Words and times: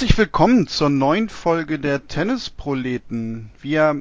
Herzlich 0.00 0.16
willkommen 0.16 0.66
zur 0.66 0.88
neuen 0.88 1.28
Folge 1.28 1.78
der 1.78 2.08
Tennisproleten. 2.08 3.50
Wir 3.60 4.00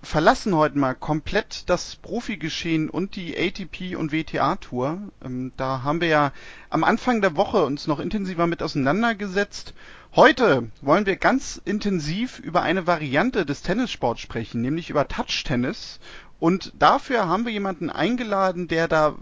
verlassen 0.00 0.54
heute 0.54 0.78
mal 0.78 0.94
komplett 0.94 1.68
das 1.68 1.96
Profigeschehen 1.96 2.88
und 2.88 3.16
die 3.16 3.36
ATP 3.36 3.96
und 3.96 4.12
WTA 4.12 4.54
Tour. 4.54 5.00
Ähm, 5.24 5.50
da 5.56 5.82
haben 5.82 6.00
wir 6.00 6.06
ja 6.06 6.32
am 6.70 6.84
Anfang 6.84 7.22
der 7.22 7.34
Woche 7.34 7.64
uns 7.64 7.88
noch 7.88 7.98
intensiver 7.98 8.46
mit 8.46 8.62
auseinandergesetzt. 8.62 9.74
Heute 10.14 10.70
wollen 10.80 11.06
wir 11.06 11.16
ganz 11.16 11.60
intensiv 11.64 12.38
über 12.38 12.62
eine 12.62 12.86
Variante 12.86 13.44
des 13.44 13.62
Tennissports 13.62 14.20
sprechen, 14.20 14.60
nämlich 14.60 14.90
über 14.90 15.08
Touch 15.08 15.42
Tennis. 15.42 15.98
Und 16.38 16.72
dafür 16.78 17.26
haben 17.26 17.46
wir 17.46 17.52
jemanden 17.52 17.90
eingeladen, 17.90 18.68
der 18.68 18.86
da 18.86 19.16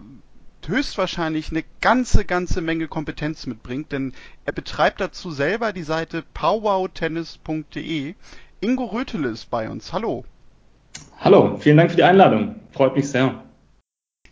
höchstwahrscheinlich 0.67 1.51
eine 1.51 1.63
ganze, 1.81 2.25
ganze 2.25 2.61
Menge 2.61 2.87
Kompetenz 2.87 3.45
mitbringt, 3.45 3.91
denn 3.91 4.13
er 4.45 4.53
betreibt 4.53 5.01
dazu 5.01 5.31
selber 5.31 5.73
die 5.73 5.83
Seite 5.83 6.23
powwowtennis.de. 6.33 8.15
Ingo 8.61 8.85
Rötele 8.85 9.29
ist 9.29 9.49
bei 9.49 9.69
uns. 9.69 9.93
Hallo. 9.93 10.25
Hallo, 11.19 11.57
vielen 11.57 11.77
Dank 11.77 11.91
für 11.91 11.97
die 11.97 12.03
Einladung. 12.03 12.55
Freut 12.71 12.95
mich 12.95 13.09
sehr. 13.09 13.43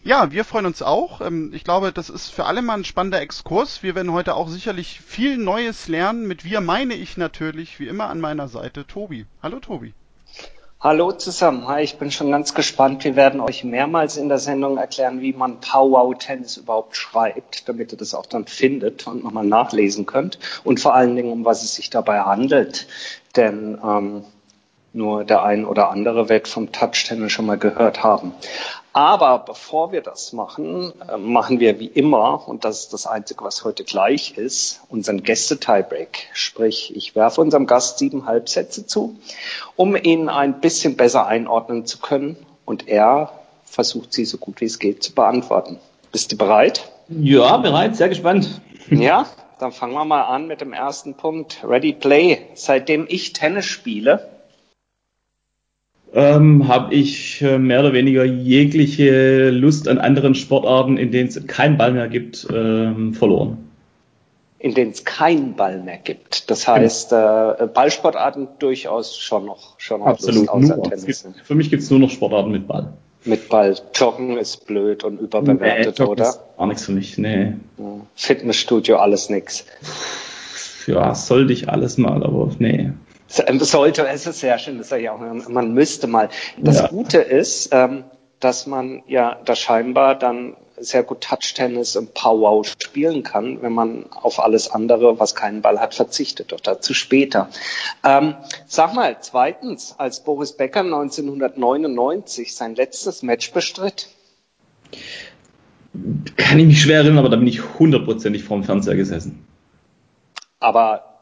Ja, 0.05 0.33
wir 0.33 0.43
freuen 0.43 0.65
uns 0.65 0.81
auch. 0.81 1.21
Ähm, 1.21 1.51
ich 1.53 1.63
glaube, 1.63 1.93
das 1.93 2.09
ist 2.09 2.29
für 2.29 2.45
alle 2.45 2.61
mal 2.61 2.73
ein 2.73 2.83
spannender 2.83 3.21
Exkurs. 3.21 3.83
Wir 3.83 3.95
werden 3.95 4.11
heute 4.11 4.35
auch 4.35 4.49
sicherlich 4.49 4.99
viel 4.99 5.37
Neues 5.37 5.87
lernen. 5.87 6.27
Mit 6.27 6.43
wir 6.43 6.59
meine 6.59 6.93
ich 6.93 7.15
natürlich, 7.15 7.79
wie 7.79 7.87
immer 7.87 8.09
an 8.09 8.19
meiner 8.19 8.49
Seite, 8.49 8.85
Tobi. 8.85 9.25
Hallo, 9.41 9.59
Tobi. 9.59 9.93
Hallo 10.83 11.13
zusammen. 11.13 11.65
Hi, 11.69 11.81
ich 11.81 11.95
bin 11.95 12.11
schon 12.11 12.29
ganz 12.29 12.53
gespannt. 12.53 13.05
Wir 13.05 13.15
werden 13.15 13.39
euch 13.39 13.63
mehrmals 13.63 14.17
in 14.17 14.27
der 14.27 14.37
Sendung 14.37 14.77
erklären, 14.77 15.21
wie 15.21 15.31
man 15.31 15.61
Powwow 15.61 16.13
Tennis 16.13 16.57
überhaupt 16.57 16.97
schreibt, 16.97 17.69
damit 17.69 17.93
ihr 17.93 17.97
das 17.97 18.13
auch 18.13 18.25
dann 18.25 18.47
findet 18.47 19.07
und 19.07 19.23
nochmal 19.23 19.45
nachlesen 19.45 20.05
könnt. 20.05 20.39
Und 20.65 20.81
vor 20.81 20.93
allen 20.93 21.15
Dingen, 21.15 21.31
um 21.31 21.45
was 21.45 21.63
es 21.63 21.75
sich 21.75 21.89
dabei 21.89 22.19
handelt. 22.19 22.85
Denn 23.37 23.79
ähm, 23.81 24.25
nur 24.91 25.23
der 25.23 25.43
ein 25.43 25.63
oder 25.63 25.89
andere 25.89 26.27
wird 26.27 26.49
vom 26.49 26.73
Touch 26.73 27.05
Tennis 27.07 27.31
schon 27.31 27.45
mal 27.45 27.57
gehört 27.57 28.03
haben. 28.03 28.33
Aber 28.93 29.39
bevor 29.39 29.91
wir 29.91 30.01
das 30.01 30.33
machen, 30.33 30.93
äh, 31.09 31.17
machen 31.17 31.59
wir 31.59 31.79
wie 31.79 31.87
immer, 31.87 32.47
und 32.47 32.63
das 32.63 32.81
ist 32.81 32.93
das 32.93 33.07
Einzige, 33.07 33.43
was 33.43 33.63
heute 33.63 33.83
gleich 33.83 34.37
ist, 34.37 34.81
unseren 34.87 35.23
Gäste-Tiebreak. 35.23 36.29
Sprich, 36.33 36.95
ich 36.95 37.15
werfe 37.15 37.41
unserem 37.41 37.65
Gast 37.65 37.97
sieben 37.97 38.27
Halbsätze 38.27 38.85
zu, 38.85 39.17
um 39.75 39.95
ihn 39.95 40.29
ein 40.29 40.61
bisschen 40.61 40.95
besser 40.95 41.25
einordnen 41.25 41.87
zu 41.87 41.97
können. 41.97 42.37
Und 42.65 42.87
er 42.87 43.31
versucht 43.65 44.13
sie 44.13 44.25
so 44.25 44.37
gut 44.37 44.61
wie 44.61 44.65
es 44.65 44.77
geht 44.77 45.01
zu 45.01 45.13
beantworten. 45.13 45.79
Bist 46.11 46.31
du 46.31 46.37
bereit? 46.37 46.91
Ja, 47.09 47.57
bereit, 47.57 47.95
sehr 47.95 48.09
gespannt. 48.09 48.61
Ja, 48.89 49.25
dann 49.57 49.71
fangen 49.71 49.93
wir 49.93 50.05
mal 50.05 50.21
an 50.21 50.45
mit 50.45 50.61
dem 50.61 50.71
ersten 50.71 51.15
Punkt. 51.15 51.63
Ready 51.63 51.93
Play. 51.93 52.45
Seitdem 52.53 53.07
ich 53.09 53.33
Tennis 53.33 53.65
spiele, 53.65 54.32
ähm, 56.13 56.67
habe 56.67 56.93
ich 56.93 57.41
äh, 57.41 57.57
mehr 57.57 57.79
oder 57.79 57.93
weniger 57.93 58.23
jegliche 58.23 59.49
Lust 59.49 59.87
an 59.87 59.97
anderen 59.97 60.35
Sportarten, 60.35 60.97
in 60.97 61.11
denen 61.11 61.29
es 61.29 61.47
keinen 61.47 61.77
Ball 61.77 61.91
mehr 61.91 62.07
gibt, 62.07 62.47
ähm, 62.53 63.13
verloren. 63.13 63.57
In 64.59 64.75
denen 64.75 64.91
es 64.91 65.03
keinen 65.03 65.55
Ball 65.55 65.81
mehr 65.81 65.97
gibt. 65.97 66.49
Das 66.49 66.67
heißt, 66.67 67.09
genau. 67.09 67.51
äh, 67.53 67.67
Ballsportarten 67.67 68.47
durchaus 68.59 69.17
schon 69.17 69.45
noch, 69.45 69.79
schon 69.79 69.99
noch 70.01 70.07
Absolut. 70.07 70.41
Lust, 70.41 70.49
außer 70.49 70.75
nur. 70.75 70.83
Tennis. 70.89 71.23
Gibt, 71.23 71.37
für 71.45 71.55
mich 71.55 71.69
gibt 71.69 71.83
es 71.83 71.89
nur 71.89 71.99
noch 71.99 72.11
Sportarten 72.11 72.51
mit 72.51 72.67
Ball. 72.67 72.93
Mit 73.25 73.49
Ball. 73.49 73.75
Joggen 73.95 74.37
ist 74.37 74.67
blöd 74.67 75.03
und 75.03 75.19
überbewertet, 75.19 75.99
nee, 75.99 76.05
oder? 76.05 76.29
Ist 76.29 76.39
gar 76.57 76.67
nichts 76.67 76.85
für 76.85 76.91
mich, 76.91 77.17
nee. 77.17 77.53
Fitnessstudio, 78.15 78.97
alles 78.97 79.29
nix. 79.29 79.65
Ja, 80.87 81.15
sollte 81.15 81.53
ich 81.53 81.69
alles 81.69 81.97
mal, 81.97 82.23
aber 82.23 82.51
nee. 82.59 82.91
Sollte, 83.59 84.07
es 84.07 84.27
ist 84.27 84.41
sehr 84.41 84.59
schön, 84.59 84.77
das 84.77 84.91
ich 84.91 85.09
auch, 85.09 85.19
man 85.19 85.73
müsste 85.73 86.07
mal. 86.07 86.29
Das 86.57 86.79
ja. 86.79 86.87
Gute 86.87 87.17
ist, 87.17 87.69
ähm, 87.71 88.03
dass 88.39 88.67
man 88.67 89.01
ja 89.07 89.39
da 89.45 89.55
scheinbar 89.55 90.15
dann 90.15 90.55
sehr 90.77 91.03
gut 91.03 91.21
Touch-Tennis 91.21 91.95
und 91.95 92.13
Powwow 92.13 92.63
spielen 92.65 93.23
kann, 93.23 93.61
wenn 93.61 93.73
man 93.73 94.05
auf 94.11 94.39
alles 94.39 94.69
andere, 94.69 95.19
was 95.19 95.33
keinen 95.33 95.61
Ball 95.61 95.79
hat, 95.79 95.95
verzichtet. 95.95 96.51
Doch 96.51 96.59
dazu 96.59 96.93
später. 96.93 97.49
Ähm, 98.03 98.35
sag 98.67 98.93
mal, 98.93 99.17
zweitens, 99.21 99.95
als 99.97 100.23
Boris 100.23 100.53
Becker 100.53 100.81
1999 100.81 102.55
sein 102.55 102.75
letztes 102.75 103.23
Match 103.23 103.51
bestritt? 103.51 104.09
Kann 106.37 106.59
ich 106.59 106.65
mich 106.65 106.81
schwer 106.81 106.97
erinnern, 106.97 107.19
aber 107.19 107.29
da 107.29 107.37
bin 107.37 107.47
ich 107.47 107.79
hundertprozentig 107.79 108.43
vorm 108.43 108.63
Fernseher 108.63 108.95
gesessen. 108.95 109.47
Aber 110.59 111.12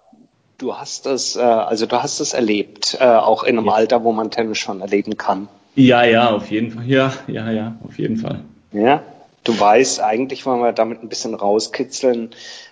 Du 0.62 0.78
hast 0.78 1.08
es, 1.08 1.36
äh, 1.36 1.42
also 1.42 1.88
du 1.88 2.04
hast 2.04 2.20
es 2.20 2.34
erlebt, 2.34 2.96
äh, 3.02 3.04
auch 3.04 3.44
in 3.44 3.58
einem 3.58 3.66
ja. 3.66 3.74
Alter, 3.74 4.04
wo 4.04 4.12
man 4.12 4.30
Tennis 4.30 4.60
schon 4.60 4.80
erleben 4.80 5.18
kann. 5.18 5.48
Ja, 5.74 6.04
ja, 6.04 6.30
auf 6.30 6.52
jeden 6.52 6.70
Fall. 6.70 6.86
Ja, 6.86 7.12
ja, 7.26 7.50
ja, 7.50 7.78
auf 7.84 7.98
jeden 7.98 8.18
Fall. 8.18 8.42
Ja, 8.72 9.02
du 9.44 9.60
weißt, 9.60 10.02
eigentlich 10.02 10.46
wollen 10.46 10.62
wir 10.62 10.72
damit 10.72 11.02
ein 11.02 11.10
bisschen 11.10 11.34
rauskitzeln 11.34 12.30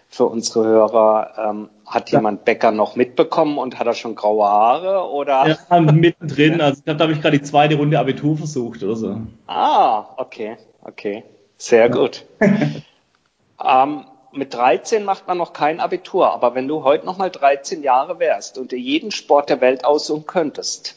für 0.07 0.25
unsere 0.25 0.65
Hörer. 0.65 1.33
Ähm, 1.49 1.69
hat 1.83 2.11
ja. 2.11 2.19
jemand 2.19 2.45
Bäcker 2.45 2.71
noch 2.71 2.95
mitbekommen 2.95 3.57
und 3.57 3.79
hat 3.79 3.87
er 3.87 3.95
schon 3.95 4.13
graue 4.13 4.45
Haare 4.45 5.09
oder? 5.09 5.47
Ja, 5.47 5.79
mittendrin. 5.79 6.61
Also 6.61 6.77
ich 6.77 6.85
glaube, 6.85 6.99
da 6.99 7.03
habe 7.05 7.13
ich 7.13 7.21
gerade 7.21 7.39
die 7.39 7.43
zweite 7.43 7.75
Runde 7.75 7.97
Abitur 7.97 8.37
versucht 8.37 8.83
oder 8.83 8.95
so. 8.95 9.21
Ah, 9.47 10.05
okay, 10.17 10.57
okay, 10.83 11.23
sehr 11.57 11.87
ja. 11.87 11.87
gut. 11.87 12.23
ähm, 12.39 14.05
mit 14.31 14.53
13 14.53 15.03
macht 15.03 15.27
man 15.27 15.37
noch 15.37 15.53
kein 15.53 15.79
Abitur, 15.79 16.31
aber 16.31 16.55
wenn 16.55 16.67
du 16.67 16.83
heute 16.83 17.05
noch 17.05 17.17
mal 17.17 17.29
13 17.29 17.83
Jahre 17.83 18.19
wärst 18.19 18.57
und 18.57 18.71
dir 18.71 18.79
jeden 18.79 19.11
Sport 19.11 19.49
der 19.49 19.61
Welt 19.61 19.85
aussuchen 19.85 20.25
könntest, 20.25 20.95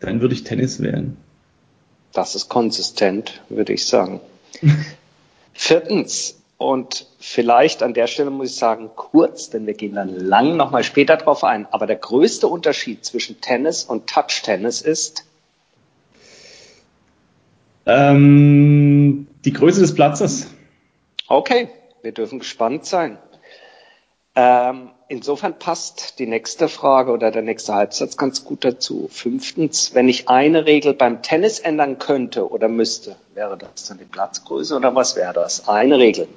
dann 0.00 0.20
würde 0.20 0.34
ich 0.34 0.44
Tennis 0.44 0.82
wählen. 0.82 1.16
Das 2.12 2.34
ist 2.34 2.48
konsistent, 2.48 3.42
würde 3.48 3.72
ich 3.72 3.86
sagen. 3.86 4.20
Viertens, 5.54 6.36
und 6.58 7.06
vielleicht 7.18 7.82
an 7.82 7.92
der 7.92 8.06
Stelle 8.06 8.30
muss 8.30 8.50
ich 8.50 8.56
sagen 8.56 8.90
kurz, 8.96 9.50
denn 9.50 9.66
wir 9.66 9.74
gehen 9.74 9.94
dann 9.94 10.14
lang 10.16 10.56
noch 10.56 10.70
mal 10.70 10.84
später 10.84 11.16
drauf 11.16 11.44
ein, 11.44 11.66
aber 11.70 11.86
der 11.86 11.96
größte 11.96 12.48
Unterschied 12.48 13.04
zwischen 13.04 13.40
Tennis 13.40 13.84
und 13.84 14.06
Touch-Tennis 14.06 14.80
ist? 14.80 15.24
Ähm, 17.84 19.26
die 19.44 19.52
Größe 19.52 19.80
des 19.80 19.94
Platzes. 19.94 20.46
Okay, 21.28 21.68
wir 22.06 22.12
dürfen 22.12 22.38
gespannt 22.38 22.86
sein. 22.86 23.18
Ähm, 24.36 24.90
insofern 25.08 25.58
passt 25.58 26.20
die 26.20 26.26
nächste 26.26 26.68
Frage 26.68 27.10
oder 27.10 27.32
der 27.32 27.42
nächste 27.42 27.74
Halbsatz 27.74 28.16
ganz 28.16 28.44
gut 28.44 28.64
dazu. 28.64 29.08
Fünftens, 29.10 29.92
wenn 29.92 30.08
ich 30.08 30.28
eine 30.28 30.66
Regel 30.66 30.94
beim 30.94 31.22
Tennis 31.22 31.58
ändern 31.58 31.98
könnte 31.98 32.48
oder 32.48 32.68
müsste, 32.68 33.16
wäre 33.34 33.58
das 33.58 33.88
dann 33.88 33.98
die 33.98 34.04
Platzgröße 34.04 34.76
oder 34.76 34.94
was 34.94 35.16
wäre 35.16 35.32
das? 35.32 35.68
Eine 35.68 35.98
Regel. 35.98 36.28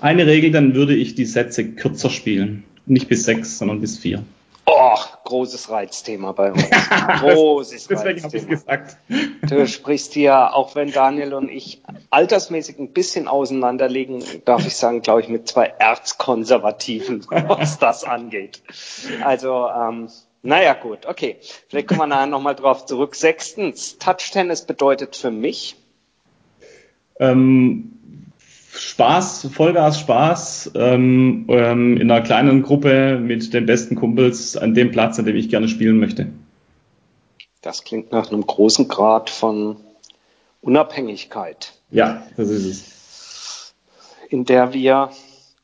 Eine 0.00 0.26
Regel, 0.26 0.50
dann 0.50 0.74
würde 0.74 0.94
ich 0.94 1.14
die 1.14 1.26
Sätze 1.26 1.72
kürzer 1.72 2.08
spielen. 2.08 2.64
Nicht 2.86 3.08
bis 3.08 3.24
sechs, 3.24 3.58
sondern 3.58 3.82
bis 3.82 3.98
vier. 3.98 4.24
Oh, 4.66 4.98
großes 5.24 5.70
Reizthema 5.70 6.32
bei 6.32 6.52
uns. 6.52 6.64
Großes 7.20 7.88
Deswegen 7.88 8.22
habe 8.22 8.36
ich 8.36 8.46
gesagt. 8.46 8.96
Du 9.42 9.66
sprichst 9.66 10.12
hier, 10.12 10.54
auch 10.54 10.74
wenn 10.74 10.92
Daniel 10.92 11.34
und 11.34 11.48
ich 11.48 11.82
altersmäßig 12.10 12.78
ein 12.78 12.92
bisschen 12.92 13.26
auseinanderlegen, 13.26 14.22
darf 14.44 14.66
ich 14.66 14.76
sagen, 14.76 15.02
glaube 15.02 15.22
ich, 15.22 15.28
mit 15.28 15.48
zwei 15.48 15.66
Erzkonservativen, 15.78 17.26
was 17.30 17.78
das 17.78 18.04
angeht. 18.04 18.62
Also, 19.24 19.68
ähm, 19.68 20.08
naja, 20.42 20.74
gut, 20.74 21.06
okay. 21.06 21.36
Vielleicht 21.68 21.88
kommen 21.88 22.00
wir 22.00 22.06
nachher 22.06 22.26
nochmal 22.26 22.54
drauf 22.54 22.86
zurück. 22.86 23.14
Sechstens, 23.14 23.98
Touch-Tennis 23.98 24.66
bedeutet 24.66 25.16
für 25.16 25.30
mich? 25.30 25.76
Ähm, 27.18 27.99
Spaß, 28.80 29.48
Vollgas 29.52 30.00
Spaß 30.00 30.70
ähm, 30.74 31.44
ähm, 31.50 31.98
in 31.98 32.10
einer 32.10 32.22
kleinen 32.22 32.62
Gruppe 32.62 33.18
mit 33.18 33.52
den 33.52 33.66
besten 33.66 33.94
Kumpels 33.94 34.56
an 34.56 34.72
dem 34.72 34.90
Platz, 34.90 35.18
an 35.18 35.26
dem 35.26 35.36
ich 35.36 35.50
gerne 35.50 35.68
spielen 35.68 35.98
möchte. 35.98 36.28
Das 37.60 37.84
klingt 37.84 38.10
nach 38.10 38.32
einem 38.32 38.46
großen 38.46 38.88
Grad 38.88 39.28
von 39.28 39.76
Unabhängigkeit. 40.62 41.74
Ja, 41.90 42.22
das 42.38 42.48
ist 42.48 42.64
es. 42.64 43.74
In 44.30 44.46
der 44.46 44.72
wir, 44.72 45.10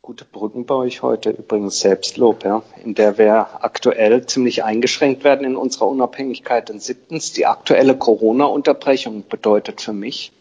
gute 0.02 0.26
Brücken 0.26 0.66
bei 0.66 0.74
euch 0.74 1.00
heute, 1.00 1.30
übrigens 1.30 1.80
Selbstlob, 1.80 2.44
ja, 2.44 2.62
in 2.84 2.94
der 2.94 3.16
wir 3.16 3.64
aktuell 3.64 4.26
ziemlich 4.26 4.62
eingeschränkt 4.62 5.24
werden 5.24 5.46
in 5.46 5.56
unserer 5.56 5.88
Unabhängigkeit. 5.88 6.70
Und 6.70 6.82
siebtens, 6.82 7.32
die 7.32 7.46
aktuelle 7.46 7.96
Corona-Unterbrechung 7.96 9.24
bedeutet 9.26 9.80
für 9.80 9.94
mich, 9.94 10.32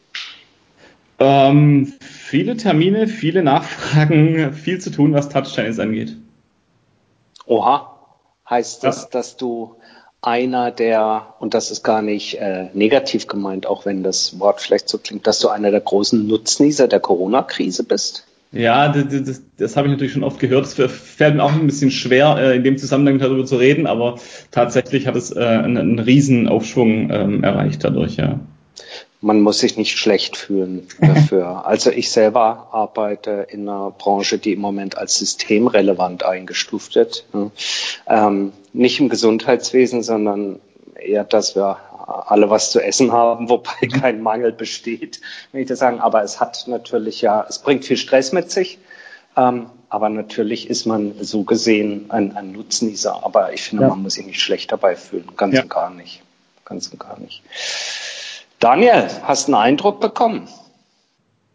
ähm, 1.20 1.94
viele 2.00 2.58
Termine, 2.58 3.08
viele 3.08 3.44
Nachfragen, 3.44 4.54
viel 4.54 4.80
zu 4.80 4.90
tun, 4.90 5.14
was 5.14 5.30
Touch-Tennis 5.30 5.80
angeht. 5.80 6.16
Oha. 7.46 7.92
Heißt 8.48 8.84
das, 8.84 9.04
ja. 9.04 9.08
dass 9.12 9.38
du 9.38 9.76
einer 10.22 10.72
der, 10.72 11.36
und 11.40 11.54
das 11.54 11.72
ist 11.72 11.84
gar 11.84 12.02
nicht 12.02 12.36
äh, 12.36 12.70
negativ 12.74 13.28
gemeint, 13.28 13.68
auch 13.68 13.86
wenn 13.86 14.04
das 14.04 14.40
Wort 14.40 14.62
vielleicht 14.62 14.90
so 14.90 14.98
klingt, 14.98 15.26
dass 15.28 15.40
du 15.40 15.50
einer 15.50 15.72
der 15.72 15.82
großen 15.82 16.28
Nutznießer 16.28 16.88
der 16.88 17.00
Corona-Krise 17.00 17.84
bist? 17.84 18.28
Ja, 18.52 18.90
das, 18.90 19.06
das, 19.10 19.42
das 19.58 19.76
habe 19.76 19.88
ich 19.88 19.92
natürlich 19.92 20.14
schon 20.14 20.24
oft 20.24 20.40
gehört. 20.40 20.66
Es 20.66 20.74
fällt 20.74 21.36
mir 21.36 21.44
auch 21.44 21.52
ein 21.52 21.68
bisschen 21.68 21.92
schwer, 21.92 22.38
äh, 22.40 22.56
in 22.56 22.64
dem 22.64 22.78
Zusammenhang 22.78 23.20
darüber 23.20 23.46
zu 23.46 23.58
reden, 23.58 23.86
aber 23.86 24.18
tatsächlich 24.52 25.08
hat 25.08 25.16
es 25.16 25.36
äh, 25.36 25.40
einen, 25.40 25.78
einen 25.78 26.00
riesen 26.00 26.48
Aufschwung 26.48 27.10
ähm, 27.12 27.44
erreicht 27.44 27.84
dadurch, 27.84 28.16
ja. 28.16 28.40
Man 29.22 29.42
muss 29.42 29.60
sich 29.60 29.78
nicht 29.78 29.98
schlecht 29.98 30.38
fühlen 30.38 30.88
dafür. 31.00 31.66
also 31.66 31.90
ich 31.90 32.12
selber 32.12 32.68
arbeite 32.72 33.48
in 33.50 33.68
einer 33.68 33.92
Branche, 33.92 34.38
die 34.38 34.54
im 34.54 34.62
Moment 34.62 34.98
als 34.98 35.18
systemrelevant 35.18 36.24
eingestuft 36.24 36.96
wird. 36.96 37.26
Ähm, 38.08 38.52
nicht 38.74 39.00
im 39.00 39.10
Gesundheitswesen, 39.10 40.04
sondern 40.04 40.60
eher, 40.96 41.24
dass 41.24 41.56
wir 41.56 41.78
alle 42.08 42.50
was 42.50 42.72
zu 42.72 42.80
essen 42.82 43.12
haben, 43.12 43.50
wobei 43.50 43.88
kein 43.88 44.22
Mangel 44.22 44.52
besteht, 44.52 45.22
wenn 45.52 45.62
ich 45.62 45.68
das 45.68 45.80
sagen. 45.80 46.00
Aber 46.00 46.24
es 46.24 46.40
hat 46.40 46.66
natürlich 46.68 47.22
ja, 47.22 47.46
es 47.48 47.60
bringt 47.60 47.86
viel 47.86 47.98
Stress 47.98 48.32
mit 48.32 48.52
sich. 48.52 48.80
Ähm, 49.38 49.68
aber 49.90 50.10
natürlich 50.10 50.70
ist 50.70 50.86
man 50.86 51.14
so 51.22 51.44
gesehen 51.44 52.06
ein, 52.10 52.36
ein 52.36 52.52
Nutznießer. 52.52 53.24
Aber 53.24 53.54
ich 53.54 53.62
finde, 53.62 53.84
ja. 53.84 53.90
man 53.90 54.02
muss 54.02 54.16
sich 54.16 54.26
nicht 54.26 54.42
schlecht 54.42 54.72
dabei 54.72 54.96
fühlen. 54.96 55.30
Ganz 55.38 55.56
ja. 55.56 55.64
und 55.64 55.70
gar 55.70 55.90
nicht. 55.90 56.22
Ganz 56.66 56.88
und 56.88 57.00
gar 57.00 57.20
nicht. 57.20 57.44
Daniel, 58.66 59.08
hast 59.22 59.46
einen 59.46 59.54
Eindruck 59.54 60.02
bekommen? 60.02 60.50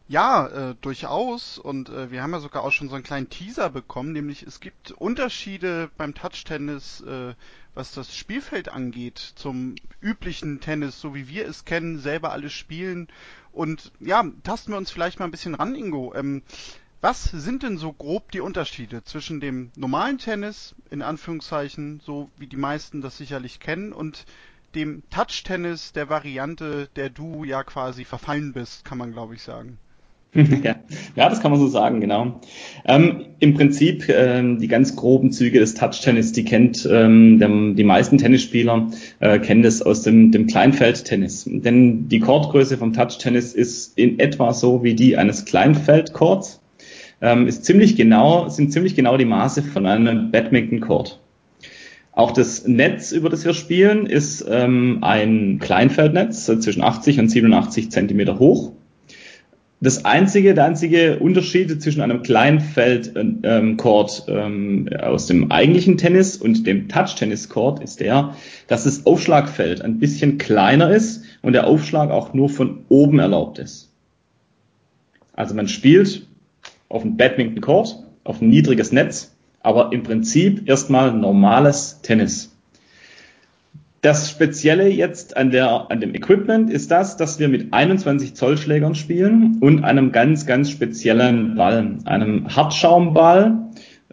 Ja, 0.07 0.47
äh, 0.47 0.75
durchaus. 0.81 1.59
Und 1.59 1.89
äh, 1.89 2.13
wir 2.13 2.23
haben 2.23 2.31
ja 2.31 2.39
sogar 2.39 2.63
auch 2.63 2.71
schon 2.71 2.89
so 2.89 2.95
einen 2.95 3.03
kleinen 3.03 3.29
Teaser 3.29 3.69
bekommen, 3.69 4.13
nämlich 4.13 4.45
es 4.45 4.61
gibt 4.61 4.93
Unterschiede 4.93 5.91
beim 5.97 6.15
Touch-Tennis, 6.15 7.01
äh, 7.01 7.35
was 7.75 7.91
das 7.91 8.17
Spielfeld 8.17 8.69
angeht, 8.69 9.19
zum 9.19 9.75
üblichen 10.01 10.61
Tennis, 10.61 11.01
so 11.01 11.13
wie 11.13 11.27
wir 11.27 11.49
es 11.49 11.65
kennen, 11.65 11.99
selber 11.99 12.31
alles 12.31 12.53
spielen. 12.53 13.09
Und 13.51 13.91
ja, 13.99 14.25
tasten 14.45 14.71
wir 14.71 14.79
uns 14.79 14.93
vielleicht 14.93 15.19
mal 15.19 15.25
ein 15.25 15.33
bisschen 15.33 15.57
ran, 15.57 15.75
Ingo. 15.75 16.15
Ähm, 16.15 16.45
was 17.01 17.25
sind 17.25 17.65
denn 17.65 17.77
so 17.77 17.93
grob 17.93 18.31
die 18.31 18.41
Unterschiede 18.41 19.03
zwischen 19.03 19.41
dem 19.41 19.73
normalen 19.75 20.19
Tennis, 20.19 20.77
in 20.91 21.03
Anführungszeichen, 21.03 22.01
so 22.05 22.31
wie 22.37 22.47
die 22.47 22.57
meisten 22.57 23.01
das 23.01 23.17
sicherlich 23.17 23.59
kennen, 23.59 23.93
und 23.93 24.27
dem 24.75 25.03
Touch-Tennis 25.11 25.93
der 25.93 26.09
Variante, 26.09 26.89
der 26.97 27.11
du 27.11 27.45
ja 27.45 27.63
quasi 27.63 28.05
verfallen 28.05 28.53
bist, 28.53 28.85
kann 28.85 28.99
man 28.99 29.13
glaube 29.13 29.35
ich 29.35 29.43
sagen. 29.43 29.79
ja. 30.35 30.77
das 31.17 31.41
kann 31.41 31.51
man 31.51 31.59
so 31.59 31.67
sagen, 31.67 32.01
genau. 32.01 32.41
Ähm, 32.85 33.27
Im 33.41 33.55
Prinzip 33.55 34.09
ähm, 34.09 34.61
die 34.61 34.69
ganz 34.69 34.95
groben 34.95 35.33
Züge 35.33 35.59
des 35.59 35.75
Touch-Tennis, 35.75 36.33
die 36.33 36.45
kennt 36.45 36.89
ähm, 36.91 37.39
der, 37.41 37.49
die 37.49 37.85
meisten 37.85 38.17
Tennisspieler 38.17 38.91
äh, 39.19 39.41
kennen 39.41 39.63
das 39.63 39.83
aus 39.83 40.03
dem, 40.03 40.31
dem 40.31 40.47
Kleinfeld-Tennis. 40.47 41.49
Denn 41.49 42.09
die 42.09 42.21
Chordgröße 42.21 42.79
vom 42.79 42.93
Touch-Tennis 42.93 43.55
ist 43.55 43.99
in 43.99 44.21
etwa 44.21 44.53
so 44.53 44.85
wie 44.85 44.95
die 44.95 45.17
eines 45.17 45.45
Kleinfeld-Chords. 45.47 46.61
Ähm, 47.23 47.49
ist 47.49 47.65
ziemlich 47.65 47.97
genau, 47.97 48.49
sind 48.49 48.73
ziemlich 48.73 48.95
genau 48.95 49.17
die 49.17 49.25
Maße 49.25 49.63
von 49.63 49.85
einem 49.85 50.31
Badminton-Chord. 50.31 51.21
Auch 52.21 52.33
das 52.33 52.67
Netz, 52.67 53.13
über 53.13 53.31
das 53.31 53.45
wir 53.45 53.55
spielen, 53.55 54.05
ist 54.05 54.45
ähm, 54.49 54.99
ein 55.01 55.59
Kleinfeldnetz 55.59 56.45
zwischen 56.45 56.83
80 56.83 57.19
und 57.19 57.31
87 57.31 57.91
Zentimeter 57.91 58.39
hoch 58.39 58.73
das 59.83 60.05
einzige, 60.05 60.53
der 60.53 60.67
einzige 60.67 61.19
Unterschied 61.19 61.83
zwischen 61.83 62.03
einem 62.03 62.23
Kleinfeld-Court 62.23 64.25
ähm, 64.29 64.89
ähm, 64.93 65.01
aus 65.01 65.27
dem 65.27 65.51
eigentlichen 65.51 65.97
Tennis 65.97 66.37
und 66.37 66.67
dem 66.67 66.89
Touch-Tennis-Court 66.89 67.83
ist 67.83 68.01
der, 68.01 68.37
dass 68.67 68.85
das 68.85 69.07
Aufschlagfeld 69.07 69.81
ein 69.81 69.99
bisschen 69.99 70.37
kleiner 70.37 70.91
ist 70.91 71.25
und 71.41 71.55
der 71.55 71.67
Aufschlag 71.67 72.11
auch 72.11 72.35
nur 72.35 72.51
von 72.51 72.81
oben 72.91 73.21
erlaubt 73.21 73.59
ist. 73.59 73.91
Also 75.33 75.55
man 75.55 75.67
spielt 75.67 76.27
auf 76.91 77.03
einem 77.03 77.17
Badminton-Court, 77.17 78.05
auf 78.25 78.43
ein 78.43 78.51
niedriges 78.51 78.93
Netz, 78.93 79.35
aber 79.63 79.93
im 79.93 80.03
Prinzip 80.03 80.69
erstmal 80.69 81.13
normales 81.13 82.01
Tennis. 82.03 82.51
Das 84.03 84.31
Spezielle 84.31 84.89
jetzt 84.89 85.37
an, 85.37 85.51
der, 85.51 85.91
an 85.91 86.01
dem 86.01 86.15
Equipment 86.15 86.71
ist 86.71 86.91
das, 86.91 87.19
dass 87.19 87.39
wir 87.39 87.49
mit 87.49 87.75
21 87.75 88.35
Zoll 88.35 88.57
Schlägern 88.57 88.95
spielen 88.95 89.59
und 89.61 89.85
einem 89.85 90.11
ganz, 90.11 90.47
ganz 90.47 90.71
speziellen 90.71 91.57
Ball, 91.57 91.99
einem 92.07 92.57
Hartschaumball, 92.57 93.59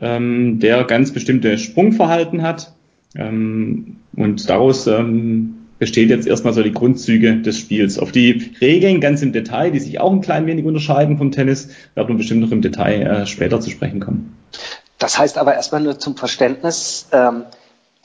ähm, 0.01 0.59
der 0.59 0.83
ganz 0.83 1.11
bestimmte 1.11 1.57
Sprungverhalten 1.57 2.41
hat. 2.41 2.73
Ähm, 3.15 3.95
und 4.13 4.49
daraus 4.49 4.88
ähm, 4.88 5.55
besteht 5.79 6.09
jetzt 6.09 6.27
erstmal 6.27 6.53
so 6.53 6.63
die 6.63 6.73
Grundzüge 6.73 7.38
des 7.38 7.57
Spiels. 7.57 7.97
Auf 7.97 8.11
die 8.11 8.51
Regeln 8.59 8.99
ganz 8.99 9.21
im 9.21 9.31
Detail, 9.31 9.71
die 9.71 9.79
sich 9.79 10.01
auch 10.01 10.11
ein 10.11 10.21
klein 10.21 10.47
wenig 10.47 10.65
unterscheiden 10.65 11.17
vom 11.17 11.31
Tennis, 11.31 11.69
werden 11.95 12.09
wir 12.09 12.15
bestimmt 12.15 12.41
noch 12.41 12.51
im 12.51 12.61
Detail 12.61 13.03
äh, 13.03 13.25
später 13.25 13.61
zu 13.61 13.69
sprechen 13.69 14.01
kommen. 14.01 14.37
Das 14.97 15.17
heißt 15.17 15.38
aber 15.38 15.53
erstmal 15.55 15.81
nur 15.81 15.99
zum 15.99 16.15
Verständnis, 16.15 17.07
ähm, 17.11 17.45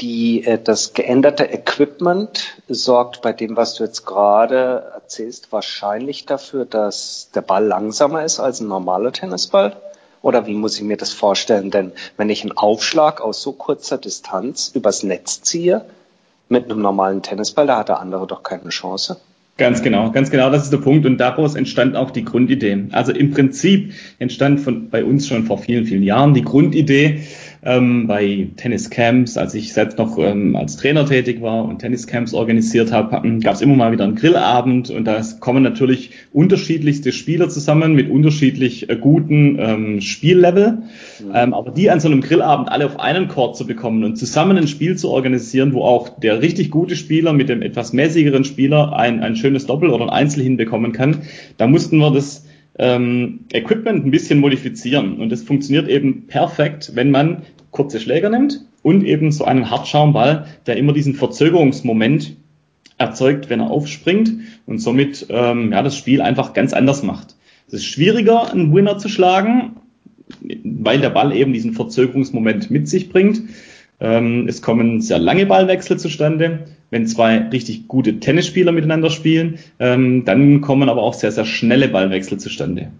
die, 0.01 0.45
äh, 0.45 0.59
das 0.63 0.95
geänderte 0.95 1.45
Equipment 1.45 2.63
sorgt 2.69 3.23
bei 3.23 3.33
dem, 3.33 3.57
was 3.57 3.75
du 3.75 3.85
jetzt 3.85 4.05
gerade 4.05 4.91
erzählst, 4.95 5.53
wahrscheinlich 5.53 6.27
dafür, 6.27 6.65
dass 6.65 7.31
der 7.35 7.43
Ball 7.43 7.65
langsamer 7.65 8.25
ist 8.25 8.41
als 8.41 8.61
ein 8.61 8.69
normaler 8.69 9.13
Tennisball? 9.13 9.77
Oder 10.21 10.47
wie 10.47 10.55
muss 10.55 10.77
ich 10.77 10.83
mir 10.83 10.97
das 10.97 11.13
vorstellen? 11.13 11.71
Denn 11.71 11.93
wenn 12.17 12.31
ich 12.31 12.43
einen 12.43 12.57
Aufschlag 12.57 13.21
aus 13.21 13.43
so 13.43 13.53
kurzer 13.53 13.99
Distanz 13.99 14.71
übers 14.75 15.03
Netz 15.03 15.43
ziehe, 15.43 15.85
mit 16.49 16.67
einem 16.67 16.83
normalen 16.83 17.23
Tennisball, 17.23 17.67
da 17.67 17.79
hat 17.79 17.89
der 17.89 18.01
andere 18.01 18.27
doch 18.27 18.43
keine 18.43 18.69
Chance. 18.69 19.17
Ganz 19.59 19.83
genau, 19.83 20.11
ganz 20.11 20.31
genau, 20.31 20.51
das 20.51 20.65
ist 20.65 20.73
der 20.73 20.79
Punkt. 20.79 21.05
Und 21.05 21.19
daraus 21.19 21.55
entstand 21.55 21.95
auch 21.95 22.11
die 22.11 22.25
Grundidee. 22.25 22.87
Also 22.93 23.13
im 23.13 23.33
Prinzip 23.33 23.93
entstand 24.19 24.61
von, 24.61 24.89
bei 24.89 25.05
uns 25.05 25.29
schon 25.29 25.45
vor 25.45 25.59
vielen, 25.59 25.85
vielen 25.85 26.03
Jahren 26.03 26.33
die 26.33 26.43
Grundidee, 26.43 27.21
ähm, 27.65 28.09
bei 28.09 28.49
Tenniscamps, 28.57 29.37
als 29.37 29.55
ich 29.55 29.73
selbst 29.73 29.97
noch 29.97 30.19
ähm, 30.19 30.57
als 30.57 30.77
Trainer 30.77 31.07
tätig 31.07 31.41
war 31.43 31.65
und 31.65 31.79
Tenniscamps 31.79 32.35
organisiert 32.35 32.91
habe, 32.91 33.39
gab 33.41 33.55
es 33.55 33.61
immer 33.61 33.77
mal 33.77 33.93
wieder 33.93 34.03
einen 34.03 34.17
Grillabend 34.17 34.91
und 34.91 35.05
da 35.05 35.23
kommen 35.39 35.63
natürlich 35.63 36.11
unterschiedlichste 36.33 37.13
Spieler 37.13 37.49
zusammen 37.49 37.95
mit 37.95 38.11
unterschiedlich 38.11 38.91
äh, 38.91 38.97
guten 38.97 39.59
ähm, 39.61 40.01
Spiellevel. 40.01 40.83
Mhm. 41.21 41.55
Aber 41.55 41.71
die 41.71 41.89
an 41.89 42.01
so 42.01 42.09
einem 42.09 42.21
Grillabend 42.21 42.69
alle 42.69 42.87
auf 42.87 42.99
einen 42.99 43.29
Court 43.29 43.57
zu 43.57 43.65
bekommen 43.65 44.03
und 44.03 44.17
zusammen 44.17 44.57
ein 44.57 44.67
Spiel 44.67 44.97
zu 44.97 45.11
organisieren, 45.11 45.73
wo 45.73 45.83
auch 45.83 46.09
der 46.19 46.43
richtig 46.43 46.71
gute 46.73 46.97
Spieler 46.97 47.33
mit 47.33 47.49
dem 47.49 47.63
etwas 47.63 47.93
mäßigeren 47.93 48.45
Spieler 48.45 48.93
ein, 48.93 49.23
ein 49.23 49.37
schönes 49.37 49.67
Doppel 49.67 49.91
oder 49.91 50.05
ein 50.07 50.11
Einzel 50.11 50.43
hinbekommen 50.43 50.91
kann, 50.91 51.19
da 51.59 51.69
mussten 51.69 51.99
wir 51.99 52.11
das 52.11 52.45
ähm, 52.79 53.41
Equipment 53.53 54.05
ein 54.05 54.11
bisschen 54.11 54.41
modifizieren. 54.41 55.19
Und 55.21 55.31
das 55.31 55.43
funktioniert 55.43 55.89
eben 55.89 56.27
perfekt, 56.27 56.93
wenn 56.95 57.11
man 57.11 57.43
kurze 57.71 58.01
Schläger 58.01 58.31
nimmt 58.31 58.65
und 58.83 59.05
eben 59.05 59.33
so 59.33 59.45
einen 59.45 59.71
Hartschaumball, 59.71 60.47
der 60.67 60.77
immer 60.77 60.93
diesen 60.93 61.15
Verzögerungsmoment 61.15 62.37
erzeugt, 62.99 63.51
wenn 63.51 63.61
er 63.61 63.71
aufspringt 63.71 64.33
und 64.67 64.79
somit 64.79 65.27
ähm, 65.29 65.73
ja, 65.73 65.83
das 65.83 65.97
Spiel 65.97 66.21
einfach 66.21 66.53
ganz 66.53 66.73
anders 66.73 67.03
macht. 67.03 67.35
Es 67.67 67.75
ist 67.75 67.87
schwieriger, 67.87 68.53
einen 68.53 68.75
Winner 68.75 68.99
zu 68.99 69.09
schlagen, 69.09 69.77
weil 70.65 71.01
der 71.01 71.11
Ball 71.11 71.35
eben 71.35 71.53
diesen 71.53 71.73
Verzögerungsmoment 71.73 72.71
mit 72.71 72.89
sich 72.89 73.09
bringt. 73.11 73.43
Ähm, 74.01 74.47
es 74.49 74.63
kommen 74.63 75.01
sehr 75.01 75.19
lange 75.19 75.47
Ballwechsel 75.47 75.99
zustande. 75.99 76.67
Wenn 76.93 77.07
zwei 77.07 77.39
richtig 77.39 77.89
gute 77.89 78.21
Tennisspieler 78.21 78.71
miteinander 78.71 79.09
spielen, 79.09 79.59
ähm, 79.79 80.27
dann 80.27 80.61
kommen 80.61 80.91
aber 80.91 81.03
auch 81.03 81.15
sehr, 81.15 81.33
sehr 81.33 81.47
schnelle 81.47 81.89
Ballwechsel 81.89 82.39
zustande. 82.39 82.93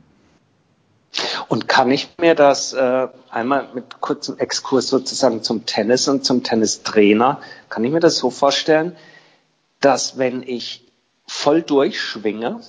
Und 1.49 1.69
kann 1.69 1.91
ich 1.91 2.09
mir 2.19 2.35
das 2.35 2.73
äh, 2.73 3.09
einmal 3.31 3.69
mit 3.75 4.01
kurzem 4.01 4.39
Exkurs 4.39 4.89
sozusagen 4.89 5.43
zum 5.43 5.67
Tennis 5.67 6.09
und 6.09 6.25
zum 6.25 6.43
Tennistrainer, 6.43 7.43
kann 7.69 7.85
ich 7.85 7.93
mir 7.93 8.01
das 8.01 8.17
so 8.17 8.31
vorstellen, 8.31 8.97
dass 9.81 10.17
wenn 10.17 10.43
ich 10.43 10.91
voll 11.27 11.61
durchschwinge, 11.61 12.61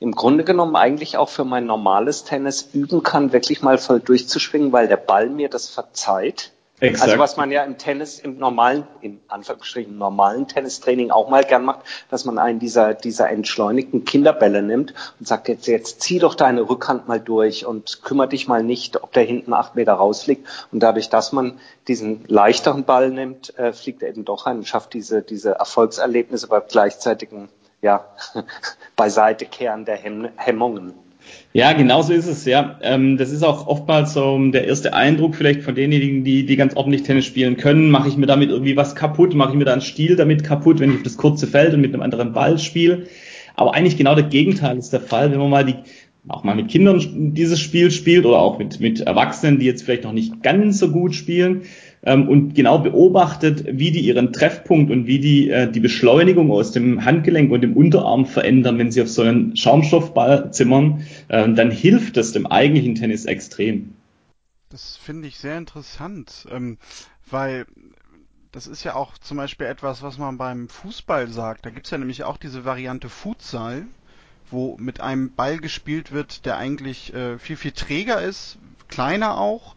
im 0.00 0.10
Grunde 0.10 0.42
genommen 0.42 0.74
eigentlich 0.74 1.18
auch 1.18 1.28
für 1.28 1.44
mein 1.44 1.66
normales 1.66 2.24
Tennis 2.24 2.70
üben 2.72 3.04
kann, 3.04 3.32
wirklich 3.32 3.62
mal 3.62 3.78
voll 3.78 4.00
durchzuschwingen, 4.00 4.72
weil 4.72 4.88
der 4.88 4.96
Ball 4.96 5.30
mir 5.30 5.48
das 5.48 5.68
verzeiht 5.68 6.50
Exakt. 6.80 7.10
Also 7.10 7.18
was 7.18 7.36
man 7.36 7.50
ja 7.50 7.64
im 7.64 7.76
Tennis, 7.76 8.20
im 8.20 8.38
normalen, 8.38 8.86
im 9.00 9.20
Anführungsstrichen 9.26 9.98
normalen 9.98 10.46
Tennistraining 10.46 11.10
auch 11.10 11.28
mal 11.28 11.42
gern 11.42 11.64
macht, 11.64 11.80
dass 12.08 12.24
man 12.24 12.38
einen 12.38 12.60
dieser, 12.60 12.94
dieser 12.94 13.30
entschleunigten 13.30 14.04
Kinderbälle 14.04 14.62
nimmt 14.62 14.94
und 15.18 15.26
sagt 15.26 15.48
jetzt, 15.48 15.66
jetzt 15.66 16.00
zieh 16.02 16.20
doch 16.20 16.36
deine 16.36 16.68
Rückhand 16.68 17.08
mal 17.08 17.18
durch 17.18 17.66
und 17.66 18.02
kümmere 18.02 18.28
dich 18.28 18.46
mal 18.46 18.62
nicht, 18.62 19.02
ob 19.02 19.12
der 19.12 19.24
hinten 19.24 19.54
acht 19.54 19.74
Meter 19.74 19.94
rausfliegt. 19.94 20.46
Und 20.70 20.80
dadurch, 20.80 21.08
dass 21.08 21.32
man 21.32 21.58
diesen 21.88 22.24
leichteren 22.28 22.84
Ball 22.84 23.10
nimmt, 23.10 23.58
äh, 23.58 23.72
fliegt 23.72 24.02
er 24.02 24.10
eben 24.10 24.24
doch 24.24 24.46
ein 24.46 24.58
und 24.58 24.68
schafft 24.68 24.94
diese, 24.94 25.22
diese 25.22 25.52
Erfolgserlebnisse 25.52 26.46
bei 26.46 26.60
gleichzeitigen, 26.60 27.48
ja, 27.82 28.04
Beiseitekehren 28.96 29.84
der 29.84 29.96
Hemmungen. 29.96 30.94
Ja, 31.52 31.72
genau 31.72 32.02
so 32.02 32.12
ist 32.12 32.26
es, 32.26 32.44
ja. 32.44 32.78
Ähm, 32.82 33.16
das 33.16 33.30
ist 33.30 33.42
auch 33.42 33.66
oftmals 33.66 34.12
so 34.12 34.38
der 34.50 34.66
erste 34.66 34.94
Eindruck 34.94 35.34
vielleicht 35.34 35.62
von 35.62 35.74
denjenigen, 35.74 36.24
die, 36.24 36.46
die 36.46 36.56
ganz 36.56 36.76
ordentlich 36.76 37.02
Tennis 37.02 37.24
spielen 37.24 37.56
können. 37.56 37.90
Mache 37.90 38.08
ich 38.08 38.16
mir 38.16 38.26
damit 38.26 38.50
irgendwie 38.50 38.76
was 38.76 38.94
kaputt? 38.94 39.34
Mache 39.34 39.50
ich 39.50 39.56
mir 39.56 39.64
da 39.64 39.72
einen 39.72 39.80
Stil 39.80 40.16
damit 40.16 40.44
kaputt, 40.44 40.80
wenn 40.80 40.90
ich 40.90 40.96
auf 40.96 41.02
das 41.02 41.16
kurze 41.16 41.46
Feld 41.46 41.74
und 41.74 41.80
mit 41.80 41.92
einem 41.92 42.02
anderen 42.02 42.32
Ball 42.32 42.58
spiele? 42.58 43.06
Aber 43.54 43.74
eigentlich 43.74 43.96
genau 43.96 44.14
der 44.14 44.24
Gegenteil 44.24 44.78
ist 44.78 44.92
der 44.92 45.00
Fall, 45.00 45.32
wenn 45.32 45.38
man 45.38 45.50
mal 45.50 45.64
die, 45.64 45.74
auch 46.28 46.44
mal 46.44 46.54
mit 46.54 46.68
Kindern 46.68 47.34
dieses 47.34 47.58
Spiel 47.58 47.90
spielt 47.90 48.24
oder 48.24 48.38
auch 48.38 48.58
mit, 48.58 48.78
mit 48.78 49.00
Erwachsenen, 49.00 49.58
die 49.58 49.66
jetzt 49.66 49.82
vielleicht 49.82 50.04
noch 50.04 50.12
nicht 50.12 50.42
ganz 50.42 50.78
so 50.78 50.90
gut 50.90 51.14
spielen 51.14 51.62
ähm, 52.02 52.28
und 52.28 52.54
genau 52.54 52.78
beobachtet, 52.78 53.64
wie 53.70 53.90
die 53.90 54.00
ihren 54.00 54.32
Treffpunkt 54.32 54.90
und 54.90 55.06
wie 55.06 55.18
die 55.18 55.50
äh, 55.50 55.70
die 55.70 55.80
Beschleunigung 55.80 56.50
aus 56.50 56.72
dem 56.72 57.04
Handgelenk 57.04 57.50
und 57.50 57.60
dem 57.60 57.76
Unterarm 57.76 58.26
verändern, 58.26 58.78
wenn 58.78 58.90
sie 58.90 59.02
auf 59.02 59.08
so 59.08 59.22
einen 59.22 59.56
Schaumstoffball 59.56 60.52
zimmern, 60.52 61.04
äh, 61.28 61.48
dann 61.52 61.70
hilft 61.70 62.16
das 62.16 62.32
dem 62.32 62.46
eigentlichen 62.46 62.94
Tennis 62.94 63.24
extrem. 63.24 63.94
Das 64.70 64.96
finde 64.96 65.28
ich 65.28 65.38
sehr 65.38 65.56
interessant, 65.56 66.46
ähm, 66.50 66.78
weil 67.30 67.66
das 68.52 68.66
ist 68.66 68.84
ja 68.84 68.94
auch 68.94 69.18
zum 69.18 69.36
Beispiel 69.36 69.66
etwas, 69.66 70.02
was 70.02 70.18
man 70.18 70.38
beim 70.38 70.68
Fußball 70.68 71.28
sagt. 71.28 71.66
Da 71.66 71.70
gibt 71.70 71.86
es 71.86 71.90
ja 71.90 71.98
nämlich 71.98 72.24
auch 72.24 72.36
diese 72.36 72.64
Variante 72.64 73.08
Futsal, 73.08 73.86
wo 74.50 74.76
mit 74.78 75.00
einem 75.00 75.34
Ball 75.34 75.58
gespielt 75.58 76.12
wird, 76.12 76.46
der 76.46 76.56
eigentlich 76.56 77.12
äh, 77.14 77.38
viel, 77.38 77.56
viel 77.56 77.72
träger 77.72 78.20
ist, 78.22 78.58
kleiner 78.88 79.38
auch, 79.38 79.76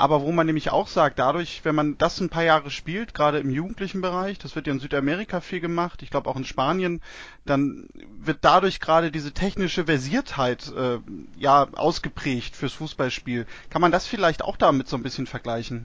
aber 0.00 0.22
wo 0.22 0.32
man 0.32 0.46
nämlich 0.46 0.70
auch 0.70 0.88
sagt, 0.88 1.18
dadurch, 1.18 1.60
wenn 1.62 1.74
man 1.74 1.98
das 1.98 2.18
ein 2.20 2.30
paar 2.30 2.42
Jahre 2.42 2.70
spielt, 2.70 3.12
gerade 3.12 3.38
im 3.38 3.50
jugendlichen 3.50 4.00
Bereich, 4.00 4.38
das 4.38 4.56
wird 4.56 4.66
ja 4.66 4.72
in 4.72 4.80
Südamerika 4.80 5.42
viel 5.42 5.60
gemacht, 5.60 6.02
ich 6.02 6.08
glaube 6.08 6.30
auch 6.30 6.36
in 6.36 6.46
Spanien, 6.46 7.02
dann 7.44 7.86
wird 8.18 8.38
dadurch 8.40 8.80
gerade 8.80 9.10
diese 9.10 9.32
technische 9.32 9.84
Versiertheit 9.84 10.72
äh, 10.74 11.00
ja 11.38 11.68
ausgeprägt 11.74 12.56
fürs 12.56 12.72
Fußballspiel. 12.72 13.44
Kann 13.68 13.82
man 13.82 13.92
das 13.92 14.06
vielleicht 14.06 14.42
auch 14.42 14.56
damit 14.56 14.88
so 14.88 14.96
ein 14.96 15.02
bisschen 15.02 15.26
vergleichen? 15.26 15.84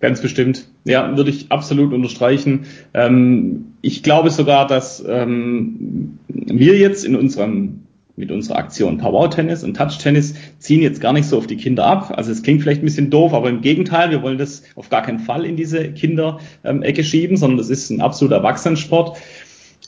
Ganz 0.00 0.20
bestimmt. 0.20 0.66
Ja, 0.82 1.16
würde 1.16 1.30
ich 1.30 1.52
absolut 1.52 1.92
unterstreichen. 1.92 2.66
Ähm, 2.94 3.74
ich 3.80 4.02
glaube 4.02 4.30
sogar, 4.30 4.66
dass 4.66 5.04
ähm, 5.06 6.18
wir 6.26 6.76
jetzt 6.76 7.04
in 7.04 7.14
unserem 7.14 7.84
mit 8.20 8.30
unserer 8.30 8.58
Aktion 8.58 8.98
Power 8.98 9.30
Tennis 9.30 9.64
und 9.64 9.76
Touch 9.76 9.98
Tennis 9.98 10.34
ziehen 10.58 10.82
jetzt 10.82 11.00
gar 11.00 11.12
nicht 11.12 11.26
so 11.26 11.38
auf 11.38 11.46
die 11.46 11.56
Kinder 11.56 11.84
ab. 11.84 12.12
Also 12.16 12.30
es 12.30 12.42
klingt 12.42 12.62
vielleicht 12.62 12.82
ein 12.82 12.84
bisschen 12.84 13.10
doof, 13.10 13.34
aber 13.34 13.48
im 13.48 13.62
Gegenteil, 13.62 14.10
wir 14.10 14.22
wollen 14.22 14.38
das 14.38 14.62
auf 14.76 14.88
gar 14.88 15.02
keinen 15.02 15.18
Fall 15.18 15.44
in 15.44 15.56
diese 15.56 15.92
Kinderecke 15.92 17.02
schieben, 17.02 17.36
sondern 17.36 17.58
das 17.58 17.70
ist 17.70 17.90
ein 17.90 18.00
absoluter 18.00 18.36
Erwachsenensport. 18.36 19.18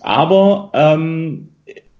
Aber 0.00 0.70
ähm, 0.74 1.48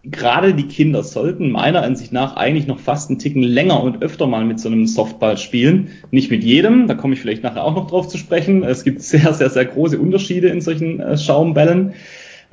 gerade 0.04 0.54
die 0.54 0.66
Kinder 0.66 1.02
sollten 1.04 1.50
meiner 1.50 1.82
Ansicht 1.82 2.12
nach 2.12 2.36
eigentlich 2.36 2.66
noch 2.66 2.80
fast 2.80 3.08
einen 3.08 3.18
Ticken 3.18 3.42
länger 3.42 3.82
und 3.82 4.02
öfter 4.02 4.26
mal 4.26 4.44
mit 4.44 4.58
so 4.58 4.68
einem 4.68 4.86
Softball 4.86 5.38
spielen. 5.38 5.90
Nicht 6.10 6.30
mit 6.30 6.42
jedem, 6.42 6.88
da 6.88 6.94
komme 6.94 7.14
ich 7.14 7.20
vielleicht 7.20 7.44
nachher 7.44 7.64
auch 7.64 7.74
noch 7.74 7.86
drauf 7.86 8.08
zu 8.08 8.18
sprechen. 8.18 8.64
Es 8.64 8.82
gibt 8.82 9.00
sehr, 9.02 9.32
sehr, 9.32 9.50
sehr 9.50 9.64
große 9.64 9.98
Unterschiede 9.98 10.48
in 10.48 10.60
solchen 10.60 11.00
äh, 11.00 11.16
Schaumbällen. 11.16 11.94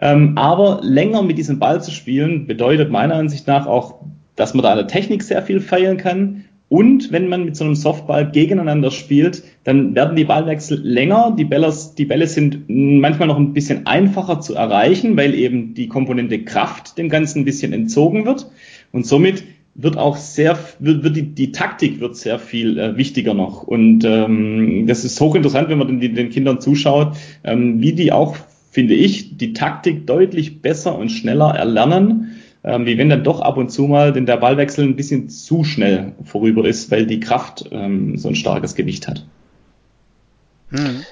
Ähm, 0.01 0.37
aber 0.37 0.79
länger 0.81 1.23
mit 1.23 1.37
diesem 1.37 1.59
Ball 1.59 1.83
zu 1.83 1.91
spielen, 1.91 2.47
bedeutet 2.47 2.89
meiner 2.89 3.15
Ansicht 3.15 3.47
nach 3.47 3.67
auch, 3.67 3.95
dass 4.35 4.53
man 4.53 4.63
da 4.63 4.71
an 4.71 4.77
der 4.77 4.87
Technik 4.87 5.23
sehr 5.23 5.41
viel 5.41 5.59
feilen 5.59 5.97
kann. 5.97 6.45
Und 6.69 7.11
wenn 7.11 7.27
man 7.27 7.45
mit 7.45 7.55
so 7.55 7.65
einem 7.65 7.75
Softball 7.75 8.29
gegeneinander 8.29 8.91
spielt, 8.91 9.43
dann 9.63 9.95
werden 9.95 10.15
die 10.15 10.25
Ballwechsel 10.25 10.79
länger. 10.79 11.35
Die 11.37 11.43
Bälle, 11.43 11.73
die 11.97 12.05
Bälle 12.05 12.27
sind 12.27 12.65
manchmal 12.67 13.27
noch 13.27 13.37
ein 13.37 13.53
bisschen 13.53 13.87
einfacher 13.87 14.39
zu 14.39 14.53
erreichen, 14.53 15.17
weil 15.17 15.33
eben 15.33 15.73
die 15.73 15.87
Komponente 15.87 16.43
Kraft 16.43 16.97
dem 16.99 17.09
Ganzen 17.09 17.39
ein 17.39 17.45
bisschen 17.45 17.73
entzogen 17.73 18.25
wird. 18.25 18.51
Und 18.91 19.07
somit 19.07 19.43
wird 19.73 19.97
auch 19.97 20.17
sehr, 20.17 20.59
wird, 20.79 21.03
wird 21.03 21.15
die, 21.15 21.23
die 21.23 21.51
Taktik 21.51 21.99
wird 21.99 22.15
sehr 22.15 22.37
viel 22.37 22.77
äh, 22.77 22.97
wichtiger 22.97 23.33
noch. 23.33 23.63
Und 23.63 24.03
ähm, 24.03 24.85
das 24.87 25.03
ist 25.03 25.19
hochinteressant, 25.19 25.69
wenn 25.69 25.77
man 25.79 25.99
den, 25.99 26.15
den 26.15 26.29
Kindern 26.29 26.61
zuschaut, 26.61 27.15
ähm, 27.43 27.81
wie 27.81 27.93
die 27.93 28.11
auch 28.11 28.35
finde 28.71 28.93
ich, 28.93 29.37
die 29.37 29.53
Taktik 29.53 30.05
deutlich 30.05 30.61
besser 30.61 30.97
und 30.97 31.09
schneller 31.09 31.55
erlernen, 31.55 32.41
ähm, 32.63 32.85
wie 32.85 32.97
wenn 32.97 33.09
dann 33.09 33.23
doch 33.23 33.41
ab 33.41 33.57
und 33.57 33.71
zu 33.71 33.83
mal 33.83 34.13
denn 34.13 34.25
der 34.25 34.37
Ballwechsel 34.37 34.85
ein 34.85 34.95
bisschen 34.95 35.29
zu 35.29 35.63
schnell 35.63 36.13
vorüber 36.23 36.67
ist, 36.67 36.91
weil 36.91 37.05
die 37.05 37.19
Kraft 37.19 37.65
ähm, 37.71 38.17
so 38.17 38.27
ein 38.27 38.35
starkes 38.35 38.75
Gewicht 38.75 39.07
hat. 39.07 39.25
Hm. 40.69 41.03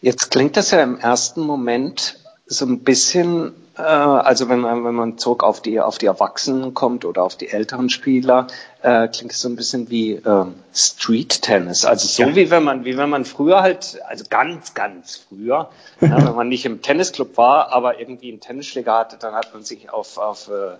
Jetzt 0.00 0.30
klingt 0.30 0.56
das 0.56 0.70
ja 0.70 0.82
im 0.82 0.98
ersten 0.98 1.40
Moment 1.40 2.18
so 2.48 2.64
ein 2.66 2.80
bisschen 2.80 3.54
äh, 3.78 3.82
also 3.82 4.48
wenn 4.48 4.60
man, 4.60 4.84
wenn 4.84 4.94
man 4.94 5.18
zurück 5.18 5.42
auf 5.42 5.62
die, 5.62 5.80
auf 5.80 5.98
die 5.98 6.06
Erwachsenen 6.06 6.74
kommt 6.74 7.04
oder 7.04 7.22
auf 7.22 7.36
die 7.36 7.48
älteren 7.48 7.88
Spieler, 7.88 8.48
äh, 8.82 9.08
klingt 9.08 9.32
es 9.32 9.40
so 9.40 9.48
ein 9.48 9.56
bisschen 9.56 9.88
wie 9.88 10.14
äh, 10.14 10.44
Street 10.74 11.42
Tennis. 11.42 11.84
Also 11.84 12.08
so 12.08 12.28
ja. 12.28 12.36
wie 12.36 12.50
wenn 12.50 12.64
man, 12.64 12.84
wie 12.84 12.96
wenn 12.96 13.08
man 13.08 13.24
früher 13.24 13.62
halt, 13.62 14.00
also 14.06 14.24
ganz, 14.28 14.74
ganz 14.74 15.16
früher, 15.28 15.70
ja, 16.00 16.26
wenn 16.26 16.34
man 16.34 16.48
nicht 16.48 16.66
im 16.66 16.82
Tennisclub 16.82 17.36
war, 17.36 17.72
aber 17.72 18.00
irgendwie 18.00 18.30
einen 18.30 18.40
Tennisschläger 18.40 18.98
hatte, 18.98 19.16
dann 19.18 19.34
hat 19.34 19.54
man 19.54 19.62
sich 19.62 19.90
auf, 19.90 20.18
auf 20.18 20.48
äh, 20.48 20.76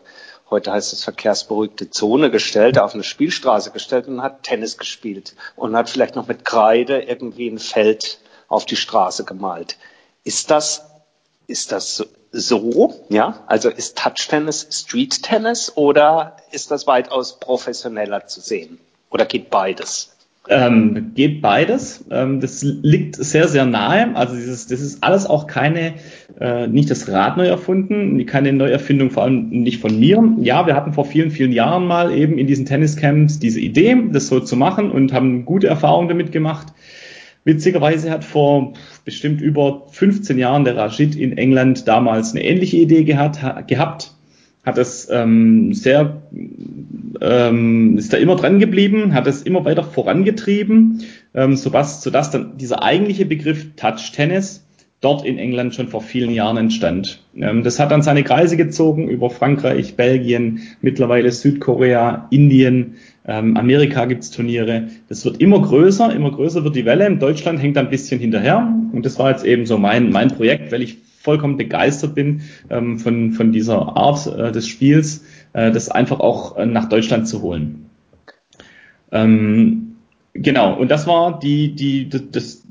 heute 0.51 0.73
heißt 0.73 0.93
es 0.93 1.05
verkehrsberuhigte 1.05 1.91
Zone 1.91 2.31
gestellt, 2.31 2.79
auf 2.79 2.95
eine 2.95 3.05
Spielstraße 3.05 3.71
gestellt 3.71 4.09
und 4.09 4.23
hat 4.23 4.43
Tennis 4.43 4.77
gespielt 4.77 5.37
und 5.57 5.77
hat 5.77 5.89
vielleicht 5.89 6.17
noch 6.17 6.27
mit 6.27 6.45
Kreide 6.45 7.03
irgendwie 7.03 7.49
ein 7.49 7.59
Feld 7.59 8.19
auf 8.49 8.65
die 8.65 8.77
Straße 8.77 9.25
gemalt. 9.25 9.77
Ist 10.25 10.51
das, 10.51 10.88
ist 11.49 11.73
das 11.73 12.07
so, 12.31 13.07
ja? 13.09 13.43
Also 13.47 13.71
ist 13.71 13.99
Touch 13.99 14.29
Tennis 14.29 14.69
Street 14.71 15.23
Tennis 15.23 15.73
oder 15.75 16.37
ist 16.53 16.71
das 16.71 16.87
weitaus 16.87 17.41
professioneller 17.41 18.27
zu 18.27 18.41
sehen? 18.41 18.79
Oder 19.11 19.25
geht 19.25 19.51
beides? 19.51 20.15
Ähm, 20.51 21.13
geht 21.15 21.43
beides. 21.43 22.05
Ähm, 22.11 22.41
das 22.41 22.63
liegt 22.63 23.17
sehr, 23.17 23.49
sehr 23.49 23.65
nahe. 23.65 24.15
Also 24.15 24.35
dieses, 24.35 24.67
das 24.67 24.81
ist 24.81 25.03
alles 25.03 25.27
auch 25.27 25.47
keine, 25.47 25.95
äh, 26.41 26.67
nicht 26.67 26.91
das 26.91 27.09
Rad 27.09 27.37
neu 27.37 27.47
erfunden, 27.47 28.25
keine 28.27 28.53
Neuerfindung, 28.53 29.11
vor 29.11 29.25
allem 29.25 29.49
nicht 29.49 29.81
von 29.81 29.99
mir. 29.99 30.23
Ja, 30.41 30.67
wir 30.67 30.75
hatten 30.75 30.93
vor 30.93 31.05
vielen, 31.05 31.31
vielen 31.31 31.53
Jahren 31.53 31.87
mal 31.87 32.15
eben 32.15 32.39
in 32.39 32.47
diesen 32.47 32.67
Tenniscamps 32.67 33.39
diese 33.39 33.61
Idee, 33.61 33.97
das 34.11 34.29
so 34.29 34.41
zu 34.41 34.57
machen 34.57 34.91
und 34.91 35.13
haben 35.13 35.45
gute 35.45 35.67
Erfahrungen 35.67 36.09
damit 36.09 36.33
gemacht. 36.33 36.69
Witzigerweise 37.49 38.11
hat 38.11 38.25
vor 38.25 38.75
bestimmt 39.07 39.41
über 39.41 39.87
15 39.91 40.39
Jahren 40.39 40.65
der 40.65 40.77
Rashid 40.77 41.17
in 41.17 41.39
England 41.39 41.89
damals 41.89 42.33
eine 42.33 42.45
ähnliche 42.45 42.77
Idee 42.77 43.05
gehabt, 43.05 43.41
gehabt 43.67 44.13
hat 44.67 44.77
es 44.77 45.09
ähm, 45.11 45.73
sehr, 45.73 46.21
ähm, 47.23 47.97
ist 47.97 48.13
da 48.13 48.19
immer 48.19 48.37
dran 48.37 48.59
geblieben, 48.59 49.15
hat 49.15 49.27
es 49.27 49.41
immer 49.41 49.65
weiter 49.65 49.83
vorangetrieben, 49.83 51.05
ähm, 51.33 51.57
sodass, 51.57 52.03
sodass 52.03 52.31
dann 52.31 52.59
dieser 52.59 52.83
eigentliche 52.83 53.25
Begriff 53.25 53.75
Touch 53.77 54.13
Tennis 54.13 54.68
dort 55.01 55.25
in 55.25 55.39
England 55.39 55.75
schon 55.75 55.89
vor 55.89 56.01
vielen 56.01 56.31
Jahren 56.31 56.57
entstand. 56.57 57.21
Ähm, 57.37 57.63
das 57.63 57.79
hat 57.79 57.91
dann 57.91 58.03
seine 58.03 58.25
Kreise 58.25 58.57
gezogen 58.57 59.09
über 59.09 59.31
Frankreich, 59.31 59.95
Belgien, 59.95 60.61
mittlerweile 60.81 61.31
Südkorea, 61.31 62.27
Indien, 62.31 62.95
ähm, 63.27 63.57
Amerika 63.57 64.07
gibt's 64.07 64.31
Turniere. 64.31 64.89
Das 65.09 65.25
wird 65.25 65.41
immer 65.41 65.61
größer, 65.61 66.15
immer 66.15 66.33
größer 66.33 66.65
wird 66.65 66.75
die 66.75 66.85
Welle. 66.85 67.07
In 67.07 67.19
Deutschland 67.19 67.63
hängt 67.63 67.79
ein 67.79 67.91
bisschen 67.91 68.19
hinterher. 68.19 68.75
Und 68.93 69.05
das 69.07 69.19
war 69.19 69.31
jetzt 69.31 69.45
eben 69.45 69.67
so 69.67 69.79
mein, 69.79 70.11
mein 70.11 70.29
Projekt, 70.29 70.73
weil 70.73 70.83
ich 70.83 70.99
vollkommen 71.21 71.57
begeistert 71.57 72.15
bin 72.15 72.43
ähm, 72.71 72.99
von, 72.99 73.33
von 73.33 73.53
dieser 73.53 73.97
Art 73.97 74.27
äh, 74.27 74.51
des 74.51 74.67
Spiels, 74.67 75.25
äh, 75.53 75.71
das 75.71 75.91
einfach 75.91 76.21
auch 76.21 76.57
äh, 76.57 76.67
nach 76.67 76.89
Deutschland 76.89 77.29
zu 77.29 77.43
holen. 77.43 77.85
Genau, 79.11 80.75
und 80.75 80.91
das 80.91 81.07
war 81.07 81.39
die, 81.39 81.75
die, 81.75 82.11
das, 82.11 82.63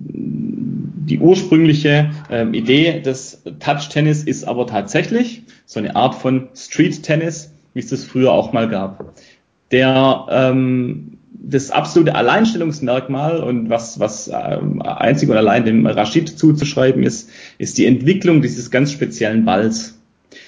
die 1.07 1.19
ursprüngliche 1.19 2.11
ähm, 2.29 2.53
Idee 2.53 3.01
des 3.01 3.41
Touch-Tennis 3.59 4.23
ist 4.23 4.43
aber 4.43 4.67
tatsächlich 4.67 5.43
so 5.65 5.79
eine 5.79 5.95
Art 5.95 6.15
von 6.15 6.49
Street-Tennis, 6.55 7.51
wie 7.73 7.79
es 7.79 7.87
das 7.87 8.03
früher 8.03 8.31
auch 8.31 8.53
mal 8.53 8.69
gab 8.69 9.13
der 9.71 10.25
ähm, 10.29 11.17
das 11.39 11.71
absolute 11.71 12.15
Alleinstellungsmerkmal 12.15 13.41
und 13.41 13.69
was, 13.69 13.99
was 13.99 14.27
ähm, 14.27 14.81
einzig 14.81 15.29
und 15.29 15.37
allein 15.37 15.65
dem 15.65 15.85
Rashid 15.85 16.37
zuzuschreiben 16.37 17.03
ist, 17.03 17.29
ist 17.57 17.77
die 17.77 17.85
Entwicklung 17.85 18.41
dieses 18.41 18.69
ganz 18.71 18.91
speziellen 18.91 19.45
Balls. 19.45 19.97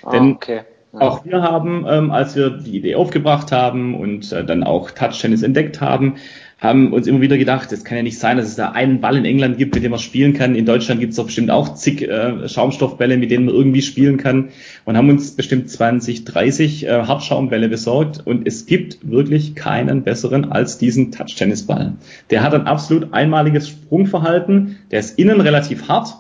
Ah, 0.04 0.12
Denn 0.12 0.34
okay. 0.34 0.62
ja. 0.92 1.00
auch 1.00 1.26
wir 1.26 1.42
haben, 1.42 1.86
ähm, 1.88 2.12
als 2.12 2.36
wir 2.36 2.50
die 2.50 2.78
Idee 2.78 2.96
aufgebracht 2.96 3.52
haben 3.52 3.96
und 3.96 4.32
äh, 4.34 4.44
dann 4.44 4.64
auch 4.64 4.92
Touch 4.92 5.22
Tennis 5.22 5.44
entdeckt 5.44 5.80
haben, 5.80 6.16
haben 6.60 6.92
uns 6.92 7.08
immer 7.08 7.22
wieder 7.22 7.38
gedacht, 7.38 7.72
es 7.72 7.86
kann 7.86 7.98
ja 7.98 8.04
nicht 8.04 8.20
sein, 8.20 8.36
dass 8.36 8.48
es 8.48 8.56
da 8.56 8.72
einen 8.72 9.00
Ball 9.00 9.16
in 9.16 9.24
England 9.24 9.58
gibt, 9.58 9.76
mit 9.76 9.84
dem 9.84 9.92
man 9.92 10.00
spielen 10.00 10.34
kann. 10.34 10.56
In 10.56 10.66
Deutschland 10.66 11.00
gibt 11.00 11.12
es 11.12 11.18
doch 11.18 11.26
bestimmt 11.26 11.52
auch 11.52 11.76
zig 11.76 12.02
äh, 12.02 12.50
Schaumstoffbälle, 12.50 13.18
mit 13.18 13.32
denen 13.32 13.46
man 13.46 13.56
irgendwie 13.56 13.82
spielen 13.82 14.18
kann. 14.18 14.50
Und 14.84 14.98
haben 14.98 15.10
uns 15.10 15.32
bestimmt 15.32 15.70
20, 15.70 16.26
30 16.26 16.86
äh, 16.86 16.90
Hartschaumbälle 17.04 17.70
besorgt. 17.70 18.28
Und 18.28 18.46
es 18.46 18.66
gibt 18.66 19.10
wirklich 19.10 19.56
keinen 19.56 20.04
besseren 20.04 20.52
als 20.52 20.78
diesen 20.78 21.14
Touch-Tennisball. 21.14 21.94
Der 22.30 22.44
hat 22.44 22.54
ein 22.54 22.68
absolut 22.68 23.14
einmaliges 23.14 23.70
Sprungverhalten. 23.70 24.80
Der 24.92 25.00
ist 25.00 25.18
innen 25.18 25.40
relativ 25.40 25.88
hart, 25.88 26.18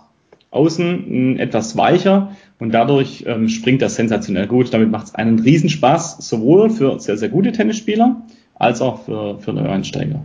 außen 0.51 1.33
mh, 1.33 1.41
etwas 1.41 1.75
weicher 1.75 2.31
und 2.59 2.73
dadurch 2.73 3.23
ähm, 3.27 3.47
springt 3.47 3.81
er 3.81 3.89
sensationell 3.89 4.47
gut. 4.47 4.73
Damit 4.73 4.91
macht 4.91 5.07
es 5.07 5.15
einen 5.15 5.39
Riesenspaß, 5.39 6.17
sowohl 6.27 6.69
für 6.69 6.99
sehr, 6.99 7.17
sehr 7.17 7.29
gute 7.29 7.51
Tennisspieler, 7.51 8.21
als 8.59 8.81
auch 8.81 9.03
für, 9.05 9.39
für 9.39 9.53
Neueinsteiger. 9.53 10.21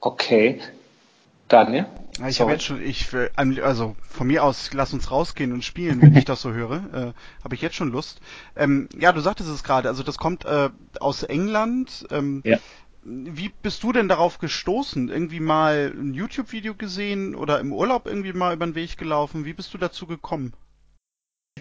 Okay. 0.00 0.60
Daniel? 1.48 1.86
ich 2.28 2.40
habe 2.40 2.52
jetzt 2.52 2.64
schon, 2.64 2.80
ich 2.82 3.08
also 3.36 3.96
von 4.08 4.26
mir 4.26 4.44
aus, 4.44 4.70
lass 4.72 4.92
uns 4.92 5.10
rausgehen 5.10 5.52
und 5.52 5.64
spielen, 5.64 6.00
wenn 6.00 6.16
ich 6.16 6.24
das 6.24 6.40
so 6.40 6.52
höre. 6.52 6.70
Äh, 6.90 7.12
habe 7.42 7.54
ich 7.54 7.60
jetzt 7.60 7.74
schon 7.76 7.90
Lust. 7.90 8.20
Ähm, 8.56 8.88
ja, 8.98 9.12
du 9.12 9.20
sagtest 9.20 9.48
es 9.48 9.64
gerade, 9.64 9.88
also 9.88 10.02
das 10.02 10.18
kommt 10.18 10.44
äh, 10.44 10.70
aus 11.00 11.22
England. 11.22 12.06
Ähm, 12.10 12.42
ja. 12.44 12.58
Wie 13.02 13.50
bist 13.62 13.82
du 13.82 13.92
denn 13.92 14.08
darauf 14.08 14.38
gestoßen? 14.38 15.08
Irgendwie 15.08 15.40
mal 15.40 15.92
ein 15.94 16.14
YouTube-Video 16.14 16.74
gesehen 16.74 17.34
oder 17.34 17.58
im 17.58 17.72
Urlaub 17.72 18.06
irgendwie 18.06 18.32
mal 18.32 18.54
über 18.54 18.66
den 18.66 18.74
Weg 18.74 18.96
gelaufen? 18.98 19.44
Wie 19.44 19.52
bist 19.52 19.72
du 19.74 19.78
dazu 19.78 20.06
gekommen? 20.06 20.52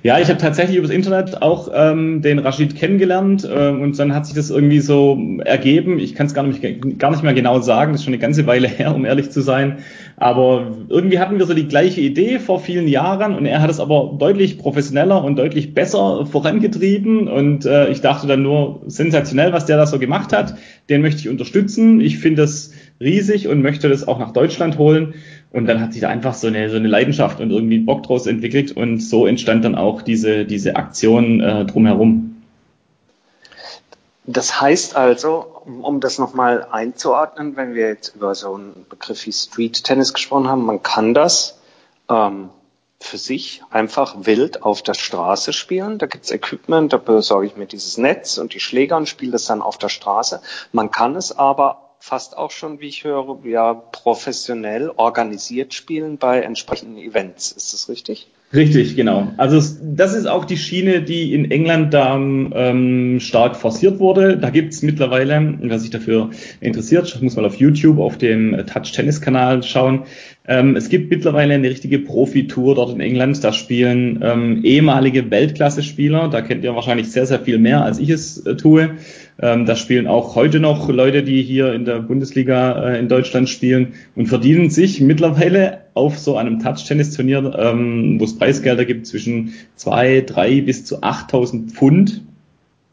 Ja, 0.02 0.18
ich 0.18 0.30
habe 0.30 0.40
tatsächlich 0.40 0.78
übers 0.78 0.92
Internet 0.92 1.42
auch 1.42 1.70
ähm, 1.74 2.22
den 2.22 2.40
Rashid 2.40 2.76
kennengelernt 2.78 3.44
äh, 3.44 3.68
und 3.68 4.00
dann 4.00 4.16
hat 4.16 4.26
sich 4.26 4.36
das 4.36 4.50
irgendwie 4.50 4.80
so 4.80 5.20
ergeben. 5.44 6.00
Ich 6.00 6.16
kann 6.16 6.28
es 6.28 6.34
gar 6.34 6.44
nicht, 6.44 6.62
gar 6.98 7.12
nicht 7.12 7.24
mehr 7.24 7.34
genau 7.34 7.60
sagen, 7.60 7.92
das 7.92 8.02
ist 8.02 8.06
schon 8.06 8.14
eine 8.14 8.22
ganze 8.22 8.48
Weile 8.48 8.68
her, 8.78 8.96
um 8.96 9.04
ehrlich 9.04 9.30
zu 9.30 9.42
sein. 9.42 9.80
Aber 10.16 10.72
irgendwie 10.88 11.20
hatten 11.20 11.38
wir 11.38 11.46
so 11.46 11.54
die 11.54 11.68
gleiche 11.68 12.00
Idee 12.00 12.40
vor 12.40 12.60
vielen 12.60 12.88
Jahren 12.88 13.36
und 13.36 13.46
er 13.46 13.62
hat 13.62 13.70
es 13.70 13.82
aber 13.82 14.16
deutlich 14.18 14.58
professioneller 14.58 15.24
und 15.24 15.38
deutlich 15.38 15.74
besser 15.74 16.26
vorangetrieben 16.26 17.28
und 17.28 17.66
äh, 17.66 17.90
ich 17.90 18.00
dachte 18.00 18.28
dann 18.28 18.42
nur, 18.42 18.82
sensationell, 18.88 19.52
was 19.52 19.66
der 19.66 19.78
da 19.78 19.86
so 19.86 20.00
gemacht 20.00 20.32
hat. 20.32 20.56
Den 20.90 21.02
möchte 21.02 21.22
ich 21.22 21.30
unterstützen. 21.30 22.00
Ich 22.00 22.20
finde 22.20 22.42
das 22.44 22.72
riesig 23.02 23.48
und 23.48 23.62
möchte 23.62 23.90
das 23.90 24.08
auch 24.08 24.20
nach 24.20 24.32
Deutschland 24.32 24.78
holen. 24.78 25.14
Und 25.52 25.66
dann 25.66 25.82
hat 25.82 25.94
sich 25.94 26.02
da 26.02 26.10
einfach 26.10 26.36
so 26.36 26.48
eine, 26.48 26.70
so 26.70 26.76
eine 26.76 26.88
Leidenschaft 26.88 27.40
und 27.40 27.50
irgendwie 27.50 27.80
Bock 27.80 28.04
draus 28.04 28.28
entwickelt 28.28 28.72
und 28.72 29.00
so 29.00 29.26
entstand 29.26 29.66
dann 29.66 29.76
auch 29.76 30.04
diese, 30.04 30.46
diese 30.46 30.76
Aktion 30.76 31.42
äh, 31.42 31.66
drumherum. 31.66 32.44
Das 34.32 34.62
heißt 34.62 34.96
also, 34.96 35.64
um 35.82 36.02
das 36.02 36.20
nochmal 36.20 36.68
einzuordnen, 36.70 37.56
wenn 37.56 37.74
wir 37.74 37.88
jetzt 37.88 38.16
über 38.16 38.36
so 38.36 38.54
einen 38.54 38.86
Begriff 38.88 39.26
wie 39.26 39.32
Street 39.32 39.84
Tennis 39.84 40.14
gesprochen 40.14 40.48
haben, 40.48 40.66
man 40.66 40.84
kann 40.84 41.16
das 41.16 41.60
ähm, 42.10 42.50
für 43.00 43.18
sich 43.18 43.64
einfach 43.72 44.16
wild 44.20 44.62
auf 44.62 44.84
der 44.84 44.94
Straße 44.94 45.52
spielen. 45.52 45.98
Da 45.98 46.06
gibt's 46.06 46.30
Equipment, 46.30 46.94
da 46.94 46.98
besorge 46.98 47.48
ich 47.48 47.58
mir 47.58 47.66
dieses 47.66 47.98
Netz 47.98 48.38
und 48.38 48.54
die 48.54 48.60
Schläger 48.60 48.98
und 48.98 49.10
spiele 49.10 49.32
das 49.32 49.46
dann 49.46 49.64
auf 49.64 49.80
der 49.80 49.90
Straße. 49.90 50.42
Man 50.74 50.92
kann 50.92 51.16
es 51.16 51.36
aber 51.36 51.89
fast 52.00 52.38
auch 52.38 52.52
schon, 52.52 52.80
wie 52.80 52.88
ich 52.88 53.04
höre, 53.04 53.40
ja, 53.46 53.74
professionell 53.74 54.90
organisiert 54.90 55.74
spielen 55.74 56.18
bei 56.18 56.42
entsprechenden 56.42 56.98
Events. 56.98 57.52
Ist 57.52 57.74
das 57.74 57.90
richtig? 57.90 58.30
Richtig, 58.52 58.96
genau. 58.96 59.32
Also 59.38 59.62
das 59.84 60.16
ist 60.16 60.26
auch 60.26 60.44
die 60.44 60.58
Schiene, 60.58 61.04
die 61.04 61.36
in 61.36 61.52
England 61.52 61.94
da 61.94 62.16
ähm, 62.16 63.20
stark 63.20 63.56
forciert 63.56 64.00
wurde. 64.00 64.38
Da 64.38 64.50
gibt's 64.50 64.82
mittlerweile, 64.82 65.54
wer 65.62 65.78
sich 65.78 65.92
dafür 65.92 66.32
interessiert, 66.60 67.22
muss 67.22 67.36
mal 67.36 67.46
auf 67.46 67.58
YouTube 67.58 68.00
auf 68.00 68.18
dem 68.18 68.66
Touch 68.66 68.92
Tennis 68.92 69.22
Kanal 69.22 69.62
schauen. 69.62 70.06
Ähm, 70.48 70.76
es 70.76 70.90
gibt 70.90 71.12
mittlerweile 71.12 71.54
eine 71.54 71.70
richtige 71.70 72.00
Profitour 72.00 72.74
dort 72.74 72.92
in 72.92 73.02
England. 73.02 73.44
Da 73.44 73.54
spielen 73.54 74.20
ähm, 74.24 74.62
ehemalige 74.64 75.30
Weltklasse-Spieler. 75.30 76.28
Da 76.30 76.42
kennt 76.42 76.64
ihr 76.64 76.74
wahrscheinlich 76.74 77.12
sehr, 77.12 77.28
sehr 77.28 77.42
viel 77.42 77.60
mehr, 77.60 77.84
als 77.84 78.00
ich 78.00 78.10
es 78.10 78.44
äh, 78.48 78.56
tue. 78.56 78.96
Ähm, 79.40 79.68
da 79.68 79.76
spielen 79.76 80.08
auch 80.08 80.36
heute 80.36 80.60
noch 80.60 80.90
Leute, 80.90 81.22
die 81.22 81.44
hier 81.44 81.74
in 81.74 81.86
der 81.86 82.00
Bundesliga 82.00 82.94
äh, 82.94 83.00
in 83.00 83.10
Deutschland 83.10 83.48
spielen 83.48 83.94
und 84.16 84.26
verdienen 84.26 84.72
sich 84.72 85.02
mittlerweile 85.02 85.79
auf 85.94 86.18
so 86.18 86.38
einem 86.38 86.60
Touch-Tennis-Turnier, 86.60 87.56
ähm, 87.58 88.20
wo 88.20 88.24
es 88.24 88.38
Preisgelder 88.38 88.86
gibt 88.86 89.08
zwischen 89.08 89.54
zwei, 89.76 90.22
drei 90.22 90.62
bis 90.62 90.86
zu 90.86 91.02
8.000 91.02 91.72
Pfund 91.72 92.22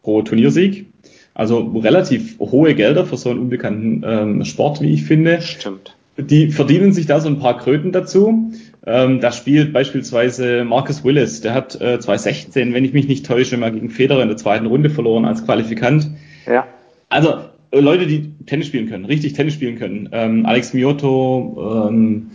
pro 0.02 0.22
Turniersieg. 0.22 0.86
Also 1.34 1.60
relativ 1.60 2.38
hohe 2.38 2.75
Gelder 2.75 3.04
für 3.04 3.16
so 3.16 3.30
einen 3.30 3.40
unbekannten 3.40 4.02
ähm, 4.06 4.44
Sport, 4.44 4.80
wie 4.80 4.92
ich 4.92 5.04
finde. 5.04 5.42
Stimmt. 5.42 5.94
Die 6.16 6.50
verdienen 6.50 6.94
sich 6.94 7.06
da 7.06 7.21
so 7.21 7.28
ein 7.28 7.38
paar 7.38 7.58
Kröten 7.58 7.92
dazu. 7.92 8.52
Ähm, 8.86 9.21
da 9.21 9.32
spielt 9.32 9.73
beispielsweise 9.73 10.64
Marcus 10.64 11.04
Willis, 11.04 11.42
der 11.42 11.52
hat 11.52 11.75
äh, 11.80 11.99
2016, 11.99 12.73
wenn 12.73 12.84
ich 12.84 12.92
mich 12.92 13.08
nicht 13.08 13.26
täusche, 13.26 13.56
mal 13.56 13.73
gegen 13.73 13.90
Federer 13.90 14.23
in 14.23 14.28
der 14.28 14.36
zweiten 14.36 14.66
Runde 14.66 14.88
verloren 14.88 15.25
als 15.25 15.44
Qualifikant. 15.44 16.10
Ja. 16.47 16.66
Also 17.08 17.40
äh, 17.71 17.80
Leute, 17.80 18.06
die 18.06 18.32
Tennis 18.47 18.68
spielen 18.68 18.88
können, 18.88 19.04
richtig 19.04 19.34
Tennis 19.34 19.54
spielen 19.54 19.76
können. 19.76 20.08
Ähm, 20.12 20.47
Alex 20.47 20.73
Mioto, 20.73 21.88
ähm, 21.90 22.30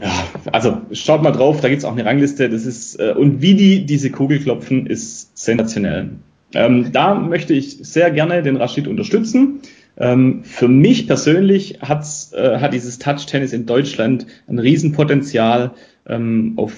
ja, 0.00 0.12
also 0.52 0.78
schaut 0.92 1.22
mal 1.22 1.30
drauf, 1.30 1.60
da 1.60 1.68
gibt's 1.68 1.84
auch 1.84 1.92
eine 1.92 2.04
Rangliste. 2.04 2.48
Das 2.48 2.66
ist 2.66 2.98
äh, 2.98 3.14
und 3.16 3.42
wie 3.42 3.54
die 3.54 3.86
diese 3.86 4.10
Kugel 4.10 4.40
klopfen, 4.40 4.86
ist 4.86 5.36
sensationell. 5.36 6.10
Ähm, 6.54 6.92
da 6.92 7.14
möchte 7.14 7.52
ich 7.54 7.78
sehr 7.82 8.10
gerne 8.10 8.42
den 8.42 8.56
Rashid 8.56 8.88
unterstützen. 8.88 9.60
Ähm, 9.96 10.42
für 10.44 10.68
mich 10.68 11.06
persönlich 11.06 11.78
hat's, 11.80 12.32
äh, 12.32 12.58
hat 12.58 12.74
dieses 12.74 12.98
Touch-Tennis 12.98 13.52
in 13.52 13.66
Deutschland 13.66 14.26
ein 14.48 14.58
Riesenpotenzial 14.58 15.72
ähm, 16.06 16.54
auf 16.56 16.72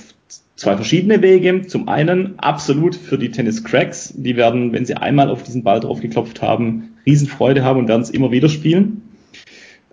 zwei 0.56 0.76
verschiedene 0.76 1.22
Wege. 1.22 1.62
Zum 1.66 1.88
einen 1.88 2.38
absolut 2.38 2.94
für 2.94 3.18
die 3.18 3.30
Tennis-Cracks. 3.30 4.14
Die 4.16 4.36
werden, 4.36 4.72
wenn 4.72 4.84
sie 4.84 4.94
einmal 4.94 5.30
auf 5.30 5.42
diesen 5.42 5.62
Ball 5.62 5.80
drauf 5.80 6.00
geklopft 6.00 6.42
haben, 6.42 6.96
Riesenfreude 7.06 7.62
haben 7.62 7.80
und 7.80 7.88
werden 7.88 8.02
es 8.02 8.10
immer 8.10 8.30
wieder 8.32 8.48
spielen. 8.48 9.02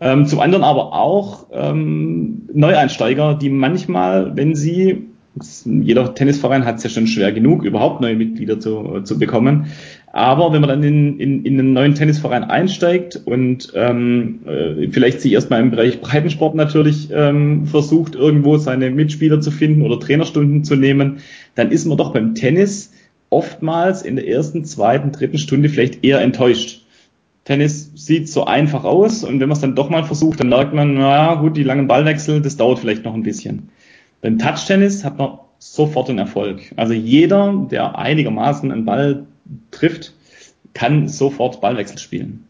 Ähm, 0.04 0.26
zum 0.26 0.42
anderen 0.42 0.66
aber 0.66 0.92
auch 0.92 1.48
ähm, 1.54 2.50
Neueinsteiger, 2.54 3.36
die 3.36 3.50
manchmal, 3.50 4.36
wenn 4.36 4.54
sie, 4.54 5.08
jeder 5.63 6.13
Tennisverein 6.13 6.66
hat 6.66 6.76
es 6.78 6.84
ja 6.84 6.89
schon 6.89 7.08
schwer 7.08 7.32
genug, 7.32 7.63
überhaupt 7.63 8.02
neue 8.02 8.18
Mitglieder 8.18 8.60
zu, 8.60 9.00
zu 9.06 9.18
bekommen, 9.18 9.68
aber 10.12 10.52
wenn 10.52 10.60
man 10.60 10.70
dann 10.70 10.84
in, 10.84 11.20
in, 11.20 11.46
in 11.46 11.58
einen 11.58 11.72
neuen 11.72 11.96
Tennisverein 11.96 12.44
einsteigt 12.44 13.22
und 13.24 13.72
ähm, 13.76 14.42
äh, 14.46 14.89
vielleicht 14.92 15.22
sich 15.22 15.32
erstmal 15.32 15.62
im 15.62 15.72
Bereich 15.72 16.02
Breitensport 16.02 16.54
natürlich 16.54 17.08
ähm, 17.13 17.66
versucht, 17.66 18.13
irgendwo 18.13 18.58
seine 18.58 18.92
Mitspieler 18.92 19.39
zu 19.39 19.52
finden 19.52 19.84
oder 19.84 20.02
Trainerstunden 20.02 20.66
zu 20.66 20.76
nehmen, 20.76 21.20
dann 21.56 21.72
ist 21.72 21.86
man 21.86 21.98
doch 21.98 22.12
beim 22.12 22.36
Tennis 22.36 22.92
oftmals 23.30 24.02
in 24.02 24.18
der 24.18 24.28
ersten, 24.28 24.66
zweiten, 24.66 25.13
dritten 25.13 25.38
Stunde 25.38 25.70
vielleicht 25.70 26.04
eher 26.04 26.20
enttäuscht. 26.20 26.83
Tennis 27.45 27.91
sieht 27.95 28.29
so 28.29 28.45
einfach 28.45 28.86
aus 28.86 29.23
und 29.23 29.39
wenn 29.39 29.49
man 29.49 29.56
es 29.56 29.62
dann 29.62 29.75
doch 29.75 29.89
mal 29.89 30.03
versucht, 30.03 30.39
dann 30.39 30.49
merkt 30.49 30.73
man, 30.73 30.93
na 30.93 31.36
gut, 31.36 31.58
die 31.58 31.63
langen 31.63 31.88
Ballwechsel, 31.88 32.41
das 32.41 32.56
dauert 32.56 32.79
vielleicht 32.79 33.03
noch 33.03 33.13
ein 33.13 33.23
bisschen. 33.23 33.69
Beim 34.21 34.39
Touch-Tennis 34.39 35.03
hat 35.03 35.17
man 35.17 35.39
sofort 35.60 36.08
den 36.08 36.19
Erfolg. 36.19 36.62
Also 36.77 36.93
jeder, 36.93 37.53
der 37.69 37.97
einigermaßen 37.97 38.71
einen 38.71 38.86
Ball 38.86 39.25
trifft, 39.71 40.13
kann 40.73 41.10
sofort 41.10 41.60
Ballwechsel 41.60 41.97
spielen. 41.97 42.47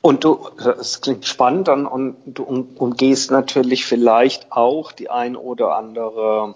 Und 0.00 0.24
du, 0.24 0.48
es 0.78 1.00
klingt 1.00 1.24
spannend 1.24 1.68
dann, 1.68 1.86
und 1.86 2.16
du 2.26 2.42
umgehst 2.42 3.30
natürlich 3.30 3.84
vielleicht 3.84 4.52
auch 4.52 4.92
die 4.92 5.10
ein 5.10 5.34
oder 5.34 5.76
andere, 5.76 6.54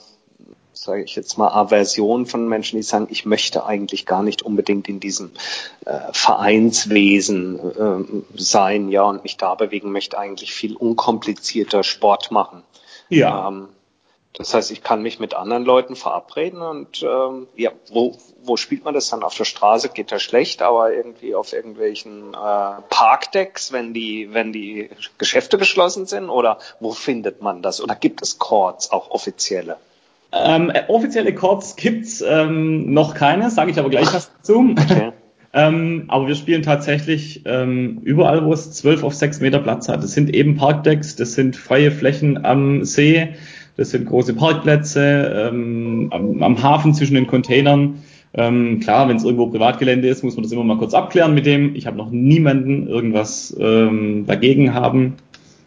sage 0.72 1.02
ich 1.04 1.14
jetzt 1.16 1.38
mal, 1.38 1.48
Aversion 1.48 2.26
von 2.26 2.48
Menschen, 2.48 2.76
die 2.76 2.82
sagen, 2.82 3.08
ich 3.11 3.24
möchte 3.24 3.64
eigentlich 3.64 4.06
gar 4.06 4.22
nicht 4.22 4.42
unbedingt 4.42 4.88
in 4.88 5.00
diesem 5.00 5.32
äh, 5.85 6.12
Vereinswesen 6.12 7.58
äh, 7.58 8.40
sein, 8.40 8.88
ja, 8.88 9.02
und 9.02 9.22
mich 9.22 9.37
da 9.37 9.54
bewegen, 9.54 9.92
möchte 9.92 10.18
eigentlich 10.18 10.52
viel 10.52 10.76
unkomplizierter 10.76 11.82
Sport 11.82 12.30
machen. 12.30 12.62
Ja. 13.08 13.48
Ähm, 13.48 13.68
das 14.35 14.54
heißt, 14.54 14.70
ich 14.70 14.82
kann 14.82 15.02
mich 15.02 15.20
mit 15.20 15.35
anderen 15.35 15.64
Leuten 15.64 15.94
verabreden 15.94 16.62
und 16.62 17.02
ähm, 17.02 17.48
ja, 17.54 17.70
wo, 17.90 18.16
wo 18.42 18.56
spielt 18.56 18.82
man 18.82 18.94
das 18.94 19.11
dann? 19.11 19.22
Auf 19.22 19.37
der 19.37 19.44
Straße 19.44 19.90
geht 19.90 20.11
das 20.11 20.22
schlecht, 20.22 20.62
aber 20.62 20.90
irgendwie 20.90 21.35
auf 21.35 21.52
irgendwelchen 21.52 22.32
äh, 22.32 22.80
Parkdecks, 22.88 23.72
wenn 23.72 23.92
die, 23.92 24.32
wenn 24.32 24.52
die 24.54 24.88
Geschäfte 25.18 25.58
geschlossen 25.58 26.06
sind? 26.06 26.30
Oder 26.30 26.58
wo 26.80 26.92
findet 26.92 27.42
man 27.42 27.61
das? 27.61 27.82
Oder 27.82 27.94
gibt 27.94 28.22
es 28.22 28.38
Courts, 28.38 28.90
auch 28.90 29.11
offizielle? 29.11 29.76
Ähm, 30.33 30.71
äh, 30.71 30.83
offizielle 30.88 31.35
Courts 31.35 31.77
gibt's 31.77 32.25
ähm, 32.27 32.92
noch 32.92 33.14
keine, 33.14 33.51
sage 33.51 33.71
ich 33.71 33.79
aber 33.79 33.90
gleich 33.90 34.12
was 34.12 34.33
dazu. 34.38 34.75
Okay. 34.79 35.12
ähm, 35.53 36.05
aber 36.09 36.27
wir 36.27 36.35
spielen 36.35 36.62
tatsächlich 36.62 37.42
ähm, 37.45 38.01
überall, 38.03 38.45
wo 38.45 38.53
es 38.53 38.73
12 38.73 39.03
auf 39.03 39.14
6 39.14 39.40
Meter 39.40 39.59
Platz 39.59 39.88
hat. 39.88 40.03
Das 40.03 40.12
sind 40.12 40.35
eben 40.35 40.57
Parkdecks, 40.57 41.16
das 41.16 41.35
sind 41.35 41.57
freie 41.57 41.90
Flächen 41.90 42.45
am 42.45 42.85
See 42.85 43.29
das 43.77 43.90
sind 43.90 44.07
große 44.07 44.35
Parkplätze 44.35 45.51
ähm, 45.51 46.09
am, 46.11 46.42
am, 46.42 46.62
Hafen 46.62 46.95
zwischen 46.95 47.14
den 47.14 47.27
Containern. 47.27 48.03
Ähm, 48.35 48.81
klar, 48.81 49.09
wenn 49.09 49.16
es 49.16 49.25
irgendwo 49.25 49.47
Privatgelände 49.47 50.09
ist, 50.09 50.23
muss 50.23 50.37
man 50.37 50.42
das 50.42 50.53
immer 50.53 50.64
mal 50.64 50.79
kurz 50.79 50.95
abklären 50.95 51.35
mit 51.35 51.47
dem. 51.47 51.75
Ich 51.75 51.87
habe 51.87 51.97
noch 51.97 52.11
niemanden 52.11 52.87
irgendwas 52.87 53.55
ähm, 53.59 54.25
dagegen 54.27 54.75
haben, 54.75 55.14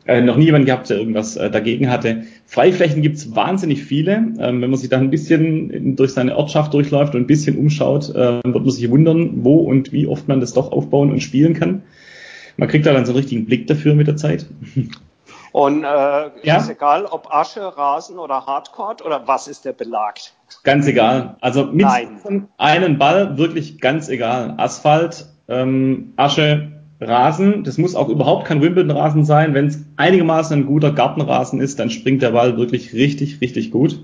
äh, 0.05 0.21
noch 0.21 0.37
niemanden 0.37 0.65
gehabt, 0.65 0.89
der 0.89 0.97
irgendwas 0.97 1.35
äh, 1.35 1.49
dagegen 1.49 1.89
hatte. 1.89 2.23
Freiflächen 2.47 3.01
gibt's 3.01 3.35
wahnsinnig 3.35 3.83
viele. 3.83 4.13
Ähm, 4.13 4.61
wenn 4.61 4.69
man 4.69 4.75
sich 4.75 4.89
da 4.89 4.97
ein 4.97 5.09
bisschen 5.09 5.95
durch 5.95 6.13
seine 6.13 6.37
Ortschaft 6.37 6.73
durchläuft 6.73 7.15
und 7.15 7.21
ein 7.21 7.27
bisschen 7.27 7.57
umschaut, 7.57 8.09
äh, 8.09 8.41
wird 8.43 8.45
man 8.45 8.69
sich 8.69 8.89
wundern, 8.89 9.43
wo 9.43 9.57
und 9.57 9.91
wie 9.91 10.07
oft 10.07 10.27
man 10.27 10.39
das 10.39 10.53
doch 10.53 10.71
aufbauen 10.71 11.11
und 11.11 11.21
spielen 11.21 11.53
kann. 11.53 11.83
Man 12.57 12.69
kriegt 12.69 12.85
da 12.85 12.93
dann 12.93 13.05
so 13.05 13.11
einen 13.11 13.17
richtigen 13.17 13.45
Blick 13.45 13.67
dafür 13.67 13.95
mit 13.95 14.07
der 14.07 14.15
Zeit. 14.15 14.45
Und 15.51 15.85
äh, 15.85 15.87
ja? 16.43 16.57
ist 16.57 16.69
egal, 16.69 17.05
ob 17.05 17.33
Asche, 17.33 17.61
Rasen 17.61 18.19
oder 18.19 18.45
Hardcore 18.45 18.97
oder 19.05 19.25
was 19.25 19.47
ist 19.47 19.63
der 19.63 19.71
Belag? 19.71 20.15
Ganz 20.63 20.85
egal. 20.85 21.37
Also 21.39 21.67
mit 21.67 21.87
einen 22.57 22.97
Ball 22.97 23.37
wirklich 23.37 23.79
ganz 23.79 24.09
egal. 24.09 24.55
Asphalt, 24.57 25.27
ähm, 25.47 26.11
Asche, 26.17 26.74
Rasen. 27.05 27.63
Das 27.63 27.77
muss 27.77 27.95
auch 27.95 28.09
überhaupt 28.09 28.45
kein 28.45 28.61
Wimbledon-Rasen 28.61 29.25
sein. 29.25 29.53
Wenn 29.53 29.67
es 29.67 29.79
einigermaßen 29.97 30.59
ein 30.59 30.65
guter 30.65 30.91
Gartenrasen 30.91 31.59
ist, 31.61 31.79
dann 31.79 31.89
springt 31.89 32.21
der 32.21 32.31
Ball 32.31 32.57
wirklich 32.57 32.93
richtig, 32.93 33.41
richtig 33.41 33.71
gut. 33.71 33.99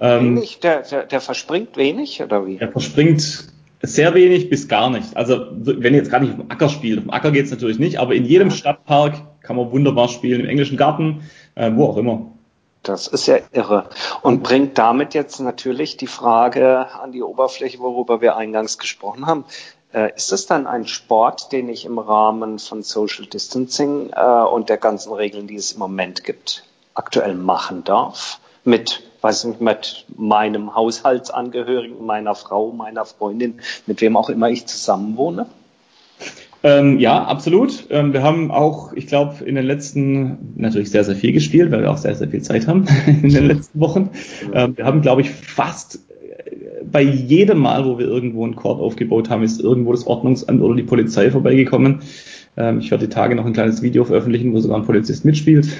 Ähm, 0.00 0.36
wenig? 0.36 0.60
Der, 0.60 0.82
der, 0.82 1.04
der 1.04 1.20
verspringt 1.20 1.76
wenig 1.76 2.22
oder 2.22 2.46
wie? 2.46 2.56
Er 2.58 2.72
verspringt 2.72 3.50
sehr 3.82 4.14
wenig 4.14 4.50
bis 4.50 4.68
gar 4.68 4.90
nicht. 4.90 5.16
Also 5.16 5.46
wenn 5.52 5.94
ihr 5.94 6.00
jetzt 6.00 6.10
gerade 6.10 6.24
nicht 6.24 6.34
auf 6.34 6.40
dem 6.40 6.50
Acker 6.50 6.68
spielt, 6.68 6.98
auf 6.98 7.04
dem 7.04 7.12
Acker 7.12 7.30
geht's 7.30 7.50
natürlich 7.50 7.78
nicht, 7.78 7.98
aber 7.98 8.14
in 8.14 8.24
jedem 8.24 8.50
Stadtpark 8.50 9.14
kann 9.42 9.56
man 9.56 9.70
wunderbar 9.70 10.08
spielen, 10.08 10.40
im 10.40 10.48
englischen 10.48 10.76
Garten, 10.76 11.22
äh, 11.54 11.70
wo 11.74 11.86
auch 11.86 11.96
immer. 11.96 12.30
Das 12.82 13.06
ist 13.06 13.26
ja 13.26 13.38
irre. 13.52 13.90
Und 14.22 14.42
bringt 14.42 14.78
damit 14.78 15.12
jetzt 15.12 15.38
natürlich 15.40 15.98
die 15.98 16.06
Frage 16.06 16.86
an 16.94 17.12
die 17.12 17.22
Oberfläche, 17.22 17.78
worüber 17.78 18.22
wir 18.22 18.36
eingangs 18.36 18.78
gesprochen 18.78 19.26
haben. 19.26 19.44
Äh, 19.92 20.14
ist 20.14 20.32
es 20.32 20.46
dann 20.46 20.66
ein 20.66 20.86
Sport, 20.86 21.52
den 21.52 21.68
ich 21.68 21.84
im 21.84 21.98
Rahmen 21.98 22.58
von 22.58 22.82
Social 22.82 23.26
Distancing 23.26 24.10
äh, 24.14 24.42
und 24.42 24.68
der 24.68 24.76
ganzen 24.76 25.12
Regeln, 25.12 25.48
die 25.48 25.56
es 25.56 25.72
im 25.72 25.80
Moment 25.80 26.22
gibt, 26.24 26.64
aktuell 26.94 27.34
machen 27.34 27.82
darf? 27.84 28.40
Mit, 28.64 29.02
weiß 29.20 29.44
nicht, 29.44 29.60
mit 29.60 30.04
meinem 30.16 30.74
Haushaltsangehörigen, 30.74 32.04
meiner 32.04 32.34
Frau, 32.34 32.70
meiner 32.70 33.04
Freundin, 33.04 33.60
mit 33.86 34.00
wem 34.00 34.16
auch 34.16 34.30
immer 34.30 34.48
ich 34.48 34.66
zusammenwohne? 34.66 35.46
Ähm, 36.62 36.98
ja, 36.98 37.24
absolut. 37.24 37.86
Ähm, 37.90 38.12
wir 38.12 38.22
haben 38.22 38.50
auch, 38.50 38.92
ich 38.92 39.06
glaube, 39.06 39.44
in 39.44 39.54
den 39.54 39.64
letzten 39.64 40.52
natürlich 40.56 40.90
sehr, 40.90 41.04
sehr 41.04 41.16
viel 41.16 41.32
gespielt, 41.32 41.72
weil 41.72 41.80
wir 41.80 41.90
auch 41.90 41.96
sehr, 41.96 42.14
sehr 42.14 42.28
viel 42.28 42.42
Zeit 42.42 42.66
haben 42.66 42.86
in 43.06 43.30
den 43.30 43.46
letzten 43.46 43.80
Wochen. 43.80 44.10
Ähm, 44.52 44.76
wir 44.76 44.84
haben, 44.84 45.00
glaube 45.00 45.22
ich, 45.22 45.30
fast 45.30 46.00
bei 46.92 47.02
jedem 47.02 47.58
Mal, 47.58 47.84
wo 47.84 47.98
wir 47.98 48.06
irgendwo 48.06 48.44
einen 48.44 48.56
Court 48.56 48.80
aufgebaut 48.80 49.30
haben, 49.30 49.42
ist 49.42 49.60
irgendwo 49.60 49.92
das 49.92 50.06
Ordnungsamt 50.06 50.60
oder 50.60 50.74
die 50.74 50.82
Polizei 50.82 51.30
vorbeigekommen. 51.30 52.00
Ähm, 52.56 52.80
ich 52.80 52.90
werde 52.90 53.06
die 53.06 53.14
Tage 53.14 53.34
noch 53.34 53.46
ein 53.46 53.52
kleines 53.52 53.82
Video 53.82 54.04
veröffentlichen, 54.04 54.52
wo 54.52 54.60
sogar 54.60 54.78
ein 54.78 54.84
Polizist 54.84 55.24
mitspielt. 55.24 55.68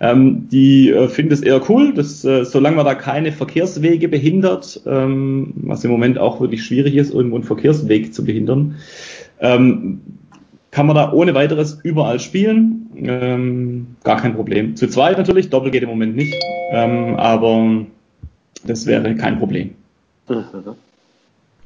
Ähm, 0.00 0.48
die 0.50 0.90
äh, 0.90 1.08
finden 1.08 1.32
es 1.32 1.40
eher 1.40 1.60
cool, 1.68 1.92
dass 1.92 2.24
äh, 2.24 2.44
solange 2.44 2.76
man 2.76 2.84
da 2.84 2.94
keine 2.94 3.32
Verkehrswege 3.32 4.08
behindert, 4.08 4.80
ähm, 4.86 5.52
was 5.56 5.82
im 5.82 5.90
Moment 5.90 6.18
auch 6.18 6.40
wirklich 6.40 6.62
schwierig 6.64 6.94
ist, 6.94 7.12
irgendwo 7.12 7.36
einen 7.36 7.44
Verkehrsweg 7.44 8.14
zu 8.14 8.24
behindern, 8.24 8.76
kann 9.40 10.00
man 10.86 10.96
da 10.96 11.12
ohne 11.12 11.34
weiteres 11.34 11.78
überall 11.82 12.18
spielen. 12.18 13.94
gar 14.04 14.20
kein 14.20 14.34
Problem. 14.34 14.76
Zu 14.76 14.88
zweit 14.88 15.16
natürlich, 15.16 15.50
Doppel 15.50 15.70
geht 15.70 15.82
im 15.82 15.88
Moment 15.88 16.16
nicht, 16.16 16.34
aber 16.72 17.86
das 18.64 18.86
wäre 18.86 19.14
kein 19.14 19.38
Problem. 19.38 19.77
Mhm. 20.28 20.76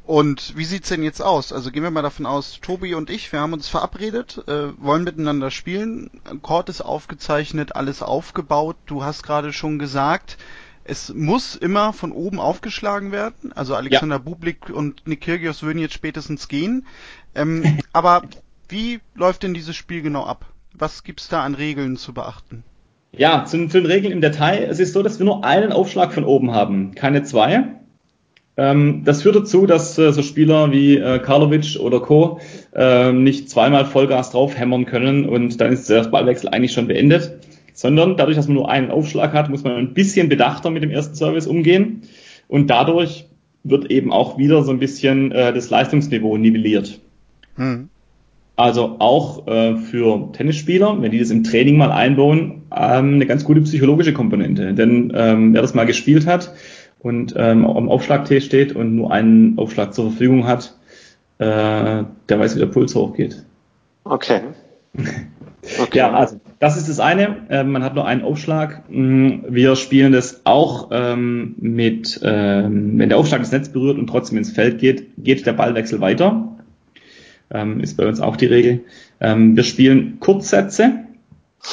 Und 0.05 0.57
wie 0.57 0.64
sieht's 0.64 0.88
denn 0.88 1.03
jetzt 1.05 1.22
aus? 1.22 1.53
Also 1.53 1.70
gehen 1.70 1.85
wir 1.85 1.90
mal 1.90 2.03
davon 2.03 2.27
aus, 2.27 2.59
Tobi 2.61 2.94
und 2.94 3.09
ich, 3.09 3.33
wir 3.33 3.40
haben 3.40 3.53
uns 3.53 3.68
verabredet, 3.68 4.42
äh, 4.48 4.72
wollen 4.83 5.05
miteinander 5.05 5.51
spielen. 5.51 6.11
Court 6.42 6.68
ist 6.68 6.81
aufgezeichnet, 6.81 7.77
alles 7.77 8.03
aufgebaut. 8.03 8.77
Du 8.87 9.05
hast 9.05 9.22
gerade 9.22 9.53
schon 9.53 9.79
gesagt, 9.79 10.38
es 10.85 11.14
muss 11.14 11.55
immer 11.55 11.92
von 11.92 12.11
oben 12.11 12.40
aufgeschlagen 12.40 13.12
werden. 13.12 13.53
Also 13.53 13.77
Alexander 13.77 14.16
ja. 14.16 14.22
Bublik 14.22 14.70
und 14.70 15.07
Nick 15.07 15.20
Kyrgios 15.20 15.62
würden 15.62 15.79
jetzt 15.79 15.94
spätestens 15.94 16.48
gehen. 16.48 16.87
Ähm, 17.37 17.79
aber 17.92 18.22
wie 18.68 19.01
läuft 19.14 19.44
denn 19.44 19.55
dieses 19.55 19.77
Spiel 19.77 20.03
genau 20.03 20.25
ab? 20.25 20.46
Was 20.75 21.05
gibt's 21.05 21.29
da 21.29 21.44
an 21.44 21.55
Regeln 21.55 21.96
zu 21.96 22.12
beachten? 22.12 22.64
Ja, 23.12 23.44
zu, 23.44 23.68
zu 23.68 23.79
den 23.79 23.87
Regeln 23.87 24.12
im 24.12 24.20
Detail. 24.20 24.64
Es 24.64 24.81
ist 24.81 24.94
so, 24.94 25.03
dass 25.03 25.18
wir 25.18 25.27
nur 25.27 25.44
einen 25.44 25.70
Aufschlag 25.70 26.12
von 26.12 26.25
oben 26.25 26.53
haben, 26.53 26.94
keine 26.94 27.22
zwei. 27.22 27.81
Ähm, 28.56 29.02
das 29.04 29.22
führt 29.22 29.36
dazu, 29.36 29.66
dass 29.66 29.96
äh, 29.98 30.12
so 30.12 30.22
Spieler 30.22 30.72
wie 30.72 30.96
äh, 30.96 31.18
Karlovic 31.18 31.78
oder 31.80 32.00
Co. 32.00 32.40
Äh, 32.74 33.12
nicht 33.12 33.48
zweimal 33.48 33.86
Vollgas 33.86 34.30
draufhämmern 34.30 34.84
können 34.84 35.26
und 35.26 35.60
dann 35.60 35.72
ist 35.72 35.88
der 35.88 36.04
Ballwechsel 36.04 36.50
eigentlich 36.50 36.72
schon 36.72 36.86
beendet, 36.86 37.38
sondern 37.72 38.16
dadurch, 38.16 38.36
dass 38.36 38.48
man 38.48 38.56
nur 38.56 38.70
einen 38.70 38.90
Aufschlag 38.90 39.32
hat, 39.32 39.48
muss 39.48 39.64
man 39.64 39.76
ein 39.76 39.94
bisschen 39.94 40.28
bedachter 40.28 40.70
mit 40.70 40.82
dem 40.82 40.90
ersten 40.90 41.14
Service 41.14 41.46
umgehen 41.46 42.02
und 42.48 42.68
dadurch 42.68 43.26
wird 43.64 43.90
eben 43.90 44.12
auch 44.12 44.36
wieder 44.36 44.62
so 44.64 44.70
ein 44.70 44.78
bisschen 44.78 45.32
äh, 45.32 45.54
das 45.54 45.70
Leistungsniveau 45.70 46.36
nivelliert. 46.36 47.00
Hm. 47.56 47.88
Also 48.54 48.96
auch 48.98 49.46
für 49.46 50.30
Tennisspieler, 50.34 51.00
wenn 51.00 51.10
die 51.10 51.18
das 51.18 51.30
im 51.30 51.42
Training 51.42 51.78
mal 51.78 51.90
einbauen, 51.90 52.62
ähm, 52.70 53.14
eine 53.14 53.26
ganz 53.26 53.44
gute 53.44 53.62
psychologische 53.62 54.12
Komponente. 54.12 54.74
Denn 54.74 55.10
ähm, 55.16 55.54
wer 55.54 55.62
das 55.62 55.74
mal 55.74 55.86
gespielt 55.86 56.26
hat, 56.26 56.52
und 57.02 57.34
ähm, 57.36 57.66
am 57.66 57.88
Aufschlagtee 57.88 58.40
steht 58.40 58.74
und 58.74 58.94
nur 58.94 59.12
einen 59.12 59.58
Aufschlag 59.58 59.92
zur 59.92 60.10
Verfügung 60.10 60.46
hat, 60.46 60.74
äh, 61.38 61.44
der 61.44 62.38
weiß, 62.38 62.54
wie 62.54 62.60
der 62.60 62.66
Puls 62.66 62.94
hochgeht. 62.94 63.44
Okay. 64.04 64.40
okay. 64.94 65.98
Ja, 65.98 66.12
also 66.12 66.40
das 66.60 66.76
ist 66.76 66.88
das 66.88 67.00
eine. 67.00 67.46
Äh, 67.48 67.64
man 67.64 67.82
hat 67.82 67.96
nur 67.96 68.06
einen 68.06 68.22
Aufschlag. 68.22 68.82
Mm, 68.88 69.40
wir 69.48 69.74
spielen 69.74 70.12
das 70.12 70.42
auch 70.44 70.90
ähm, 70.92 71.56
mit, 71.58 72.20
ähm, 72.22 72.98
wenn 72.98 73.08
der 73.08 73.18
Aufschlag 73.18 73.40
das 73.40 73.50
Netz 73.50 73.68
berührt 73.70 73.98
und 73.98 74.06
trotzdem 74.06 74.38
ins 74.38 74.52
Feld 74.52 74.78
geht, 74.78 75.08
geht 75.18 75.44
der 75.44 75.54
Ballwechsel 75.54 76.00
weiter. 76.00 76.56
Ähm, 77.50 77.80
ist 77.80 77.96
bei 77.96 78.06
uns 78.06 78.20
auch 78.20 78.36
die 78.36 78.46
Regel. 78.46 78.84
Ähm, 79.20 79.56
wir 79.56 79.64
spielen 79.64 80.20
Kurzsätze. 80.20 81.04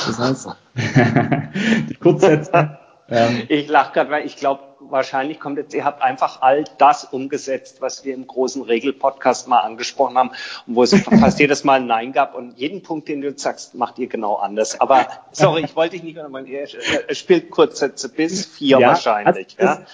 Das 0.08 0.18
heißt, 0.18 0.50
die 1.90 1.96
Kurzsätze. 1.96 2.80
Ähm, 3.12 3.44
ich 3.48 3.68
lache 3.68 3.94
gerade, 3.94 4.12
weil 4.12 4.26
ich 4.26 4.36
glaube, 4.36 4.62
wahrscheinlich 4.92 5.40
kommt 5.40 5.58
jetzt, 5.58 5.74
ihr 5.74 5.86
habt 5.86 6.02
einfach 6.02 6.42
all 6.42 6.64
das 6.78 7.06
umgesetzt, 7.06 7.82
was 7.82 8.04
wir 8.06 8.14
im 8.14 8.28
großen 8.28 8.62
Regel-Podcast 8.62 9.48
mal 9.48 9.60
angesprochen 9.60 10.18
haben 10.18 10.32
und 10.68 10.76
wo 10.76 10.84
es 10.84 10.94
fast 11.20 11.40
jedes 11.40 11.64
Mal 11.64 11.82
ein 11.82 11.88
Nein 11.88 12.12
gab 12.12 12.36
und 12.36 12.58
jeden 12.58 12.82
Punkt, 12.82 13.08
den 13.08 13.22
du 13.22 13.38
sagst, 13.38 13.76
macht 13.76 14.00
ihr 14.00 14.08
genau 14.08 14.36
anders. 14.36 14.80
Aber 14.80 15.08
sorry, 15.32 15.64
ich 15.66 15.76
wollte 15.76 16.00
dich 16.00 16.04
nicht, 16.04 16.18
ihr 16.18 17.16
spielt 17.16 17.50
Kurzsätze 17.52 18.10
bis 18.10 18.46
vier 18.46 18.80
ja, 18.80 18.90
wahrscheinlich. 18.90 19.56
Also, 19.60 19.82
ja? 19.82 19.88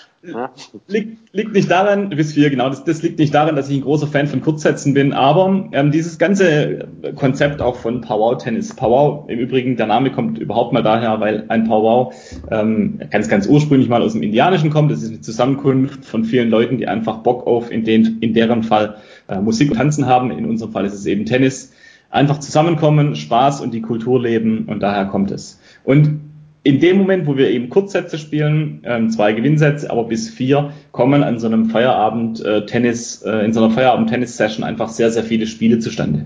Liegt, 0.88 1.34
liegt 1.34 1.54
nicht 1.54 1.70
daran, 1.70 2.10
bis 2.10 2.34
vier, 2.34 2.50
genau, 2.50 2.70
das, 2.70 2.84
das 2.84 3.02
liegt 3.02 3.20
nicht 3.20 3.34
daran, 3.34 3.56
dass 3.56 3.70
ich 3.70 3.78
ein 3.78 3.84
großer 3.84 4.08
Fan 4.08 4.28
von 4.28 4.42
Kurzsätzen 4.42 4.94
bin, 4.94 5.14
aber 5.14 5.70
ähm, 5.72 5.92
dieses 5.92 6.18
ganze 6.18 6.88
Konzept 7.16 7.62
auch 7.62 7.76
von 7.76 8.02
Powwow 8.02 8.38
Tennis. 8.38 8.76
Powwow, 8.76 9.30
im 9.30 9.40
Übrigen, 9.40 9.78
der 9.78 9.88
Name 9.88 10.12
kommt 10.12 10.38
überhaupt 10.38 10.74
mal 10.74 10.84
daher, 10.84 11.20
weil 11.20 11.46
ein 11.50 11.66
Powwow 11.66 12.14
ähm, 12.52 13.00
ganz, 13.10 13.28
ganz 13.28 13.48
ursprünglich 13.48 13.90
mal 13.90 14.02
aus 14.02 14.14
dem 14.14 14.24
Indianischen 14.24 14.70
kommt. 14.70 14.92
Das 14.92 15.04
ist 15.04 15.10
eine 15.10 15.22
Zusammenkunft 15.22 16.06
von 16.06 16.24
vielen 16.24 16.50
Leuten, 16.50 16.78
die 16.78 16.88
einfach 16.88 17.18
Bock 17.18 17.46
auf, 17.46 17.72
in, 17.72 17.84
den, 17.84 18.18
in 18.22 18.34
deren 18.34 18.64
Fall 18.64 18.98
äh, 19.28 19.40
Musik 19.40 19.72
und 19.72 19.78
Tanzen 19.78 20.06
haben. 20.08 20.32
In 20.32 20.46
unserem 20.46 20.72
Fall 20.72 20.86
ist 20.86 20.94
es 20.94 21.06
eben 21.06 21.26
Tennis. 21.26 21.74
Einfach 22.10 22.40
zusammenkommen, 22.40 23.16
Spaß 23.16 23.62
und 23.62 23.74
die 23.74 23.82
Kultur 23.82 24.22
leben 24.22 24.66
und 24.68 24.82
daher 24.82 25.06
kommt 25.06 25.32
es. 25.32 25.60
Und 25.84 26.22
in 26.65 26.80
dem 26.80 26.97
Moment, 26.97 27.28
wo 27.28 27.38
wir 27.38 27.51
eben 27.51 27.69
Kurzsätze 27.69 28.17
spielen, 28.17 28.82
ähm, 28.86 29.12
zwei 29.12 29.34
Gewinnsätze, 29.34 29.91
aber 29.91 30.06
bis 30.06 30.30
vier, 30.30 30.73
kommen 30.91 31.23
an 31.23 31.39
so 31.39 31.45
einem 31.45 31.69
Feierabend 31.69 32.43
äh, 32.43 32.65
äh, 32.65 33.45
in 33.45 33.54
so 33.54 33.63
einer 33.63 33.69
Feierabend 33.69 34.10
Tennis 34.10 34.36
Session 34.36 34.63
einfach 34.63 34.89
sehr, 34.89 35.12
sehr 35.12 35.23
viele 35.23 35.45
Spiele 35.45 35.78
zustande. 35.78 36.25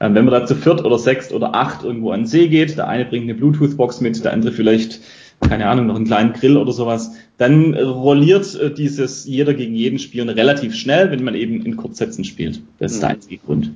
Ähm, 0.00 0.14
wenn 0.14 0.24
man 0.24 0.32
da 0.32 0.46
zu 0.46 0.54
viert 0.54 0.84
oder 0.84 0.98
sechst 1.00 1.32
oder 1.32 1.56
acht 1.56 1.82
irgendwo 1.82 2.12
an 2.12 2.20
den 2.20 2.26
See 2.26 2.46
geht, 2.46 2.78
der 2.78 2.86
eine 2.86 3.04
bringt 3.04 3.24
eine 3.24 3.34
Bluetooth 3.34 3.76
Box 3.76 4.00
mit, 4.00 4.24
der 4.24 4.32
andere 4.32 4.52
vielleicht 4.52 5.00
keine 5.48 5.66
Ahnung, 5.66 5.86
noch 5.86 5.96
einen 5.96 6.06
kleinen 6.06 6.32
Grill 6.32 6.56
oder 6.56 6.70
sowas, 6.70 7.16
dann 7.36 7.74
rolliert 7.74 8.54
äh, 8.54 8.72
dieses 8.72 9.26
jeder 9.26 9.54
gegen 9.54 9.74
jeden 9.74 9.98
Spielen 9.98 10.28
relativ 10.28 10.76
schnell, 10.76 11.10
wenn 11.10 11.24
man 11.24 11.34
eben 11.34 11.66
in 11.66 11.76
Kurzsätzen 11.76 12.24
spielt. 12.24 12.62
Das 12.78 12.92
ist 12.92 12.98
mhm. 12.98 13.00
der 13.00 13.08
einzige 13.10 13.38
Grund. 13.38 13.72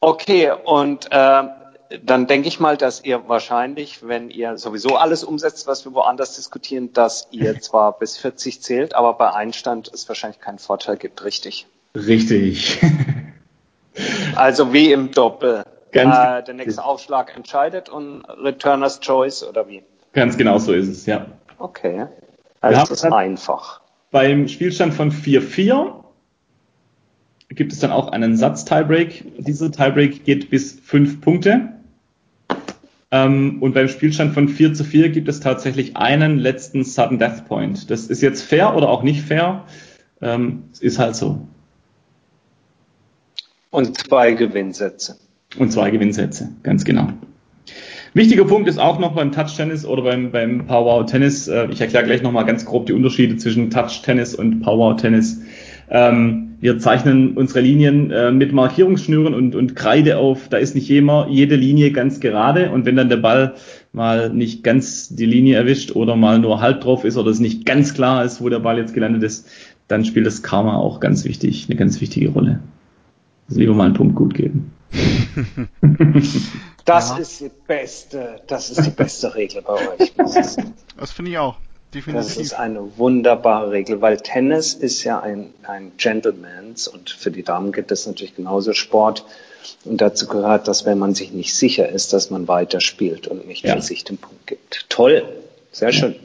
Okay, 0.00 0.50
und 0.64 1.06
äh, 1.12 1.42
dann 2.02 2.26
denke 2.26 2.48
ich 2.48 2.60
mal, 2.60 2.76
dass 2.76 3.04
ihr 3.04 3.28
wahrscheinlich, 3.28 4.06
wenn 4.06 4.30
ihr 4.30 4.56
sowieso 4.58 4.96
alles 4.96 5.24
umsetzt, 5.24 5.66
was 5.66 5.84
wir 5.84 5.94
woanders 5.94 6.36
diskutieren, 6.36 6.92
dass 6.92 7.28
ihr 7.30 7.60
zwar 7.60 7.98
bis 7.98 8.16
40 8.18 8.62
zählt, 8.62 8.94
aber 8.94 9.14
bei 9.14 9.32
Einstand 9.32 9.90
es 9.92 10.08
wahrscheinlich 10.08 10.40
keinen 10.40 10.58
Vorteil 10.58 10.96
gibt, 10.96 11.24
richtig? 11.24 11.66
Richtig. 11.94 12.80
also 14.34 14.72
wie 14.72 14.92
im 14.92 15.10
Doppel. 15.12 15.64
Ganz 15.92 16.16
äh, 16.16 16.42
der 16.42 16.54
nächste 16.54 16.84
Aufschlag 16.84 17.36
entscheidet 17.36 17.88
und 17.88 18.24
Returner's 18.24 18.98
Choice 19.00 19.44
oder 19.44 19.68
wie? 19.68 19.84
Ganz 20.12 20.36
genau 20.36 20.58
so 20.58 20.72
ist 20.72 20.88
es, 20.88 21.06
ja. 21.06 21.26
Okay. 21.58 22.06
Also 22.60 22.80
das 22.80 22.90
ist 22.90 23.04
einfach. 23.04 23.80
Beim 24.10 24.48
Spielstand 24.48 24.94
von 24.94 25.12
4-4 25.12 26.03
gibt 27.54 27.72
es 27.72 27.80
dann 27.80 27.90
auch 27.90 28.08
einen 28.08 28.36
Satz-Tiebreak. 28.36 29.24
Dieser 29.38 29.70
Tiebreak 29.70 30.24
geht 30.24 30.50
bis 30.50 30.78
fünf 30.80 31.20
Punkte. 31.20 31.70
Ähm, 33.10 33.58
und 33.60 33.74
beim 33.74 33.88
Spielstand 33.88 34.34
von 34.34 34.48
4 34.48 34.74
zu 34.74 34.84
4 34.84 35.10
gibt 35.10 35.28
es 35.28 35.40
tatsächlich 35.40 35.96
einen 35.96 36.38
letzten 36.38 36.84
Sudden 36.84 37.18
Death 37.18 37.46
Point. 37.46 37.90
Das 37.90 38.06
ist 38.06 38.22
jetzt 38.22 38.42
fair 38.42 38.74
oder 38.76 38.88
auch 38.88 39.02
nicht 39.02 39.22
fair. 39.22 39.64
Ähm, 40.20 40.64
ist 40.80 40.98
halt 40.98 41.14
so. 41.14 41.46
Und 43.70 43.96
zwei 43.98 44.32
Gewinnsätze. 44.32 45.16
Und 45.58 45.70
zwei 45.70 45.90
Gewinnsätze, 45.90 46.50
ganz 46.62 46.84
genau. 46.84 47.08
Wichtiger 48.14 48.44
Punkt 48.44 48.68
ist 48.68 48.78
auch 48.78 49.00
noch 49.00 49.14
beim 49.14 49.32
Touch 49.32 49.56
Tennis 49.56 49.84
oder 49.84 50.02
beim, 50.02 50.30
beim 50.30 50.66
Power 50.66 51.06
Tennis. 51.06 51.48
Äh, 51.48 51.68
ich 51.70 51.80
erkläre 51.80 52.04
gleich 52.04 52.22
nochmal 52.22 52.44
ganz 52.44 52.64
grob 52.64 52.86
die 52.86 52.92
Unterschiede 52.92 53.36
zwischen 53.36 53.70
Touch 53.70 54.02
Tennis 54.02 54.34
und 54.34 54.60
Power 54.60 54.96
Tennis. 54.96 55.40
ähm, 55.90 56.53
wir 56.64 56.78
zeichnen 56.78 57.36
unsere 57.36 57.60
Linien 57.60 58.10
äh, 58.10 58.30
mit 58.32 58.54
Markierungsschnüren 58.54 59.34
und, 59.34 59.54
und 59.54 59.76
Kreide 59.76 60.16
auf. 60.16 60.48
Da 60.48 60.56
ist 60.56 60.74
nicht 60.74 60.90
immer 60.90 61.28
jede 61.28 61.56
Linie 61.56 61.90
ganz 61.90 62.20
gerade 62.20 62.70
und 62.70 62.86
wenn 62.86 62.96
dann 62.96 63.10
der 63.10 63.18
Ball 63.18 63.56
mal 63.92 64.30
nicht 64.30 64.64
ganz 64.64 65.14
die 65.14 65.26
Linie 65.26 65.58
erwischt 65.58 65.94
oder 65.94 66.16
mal 66.16 66.38
nur 66.38 66.62
halb 66.62 66.80
drauf 66.80 67.04
ist 67.04 67.18
oder 67.18 67.30
es 67.30 67.38
nicht 67.38 67.66
ganz 67.66 67.92
klar 67.92 68.24
ist, 68.24 68.40
wo 68.40 68.48
der 68.48 68.60
Ball 68.60 68.78
jetzt 68.78 68.94
gelandet 68.94 69.22
ist, 69.24 69.46
dann 69.88 70.06
spielt 70.06 70.24
das 70.26 70.42
Karma 70.42 70.78
auch 70.78 71.00
ganz 71.00 71.26
wichtig, 71.26 71.66
eine 71.68 71.76
ganz 71.76 72.00
wichtige 72.00 72.30
Rolle. 72.30 72.60
Also 73.46 73.60
lieber 73.60 73.74
mal 73.74 73.84
einen 73.84 73.94
Punkt 73.94 74.14
gut 74.14 74.32
geben. 74.32 74.72
Das 76.86 77.08
ja. 77.08 77.16
ist 77.16 77.40
die 77.40 77.50
beste, 77.66 78.42
das 78.46 78.68
ist 78.68 78.84
die 78.84 78.90
beste 78.90 79.34
Regel 79.34 79.62
bei 79.62 79.72
euch. 79.72 80.12
Das 80.98 81.12
finde 81.12 81.30
ich 81.30 81.38
auch. 81.38 81.56
Definitiv. 81.94 82.14
Das 82.14 82.36
ist 82.36 82.54
eine 82.54 82.98
wunderbare 82.98 83.70
Regel, 83.70 84.00
weil 84.00 84.16
Tennis 84.16 84.74
ist 84.74 85.04
ja 85.04 85.20
ein, 85.20 85.50
ein 85.62 85.92
Gentleman's 85.96 86.88
und 86.88 87.10
für 87.10 87.30
die 87.30 87.44
Damen 87.44 87.70
gibt 87.70 87.92
es 87.92 88.06
natürlich 88.06 88.34
genauso 88.34 88.72
Sport. 88.72 89.24
Und 89.84 90.00
dazu 90.00 90.26
gehört, 90.26 90.68
dass 90.68 90.84
wenn 90.84 90.98
man 90.98 91.14
sich 91.14 91.32
nicht 91.32 91.54
sicher 91.54 91.88
ist, 91.88 92.12
dass 92.12 92.30
man 92.30 92.48
weiter 92.48 92.80
spielt 92.80 93.28
und 93.28 93.46
nicht 93.46 93.64
ja. 93.64 93.76
für 93.76 93.82
sich 93.82 94.04
den 94.04 94.18
Punkt 94.18 94.46
gibt. 94.46 94.86
Toll, 94.90 95.22
sehr 95.70 95.92
schön. 95.92 96.16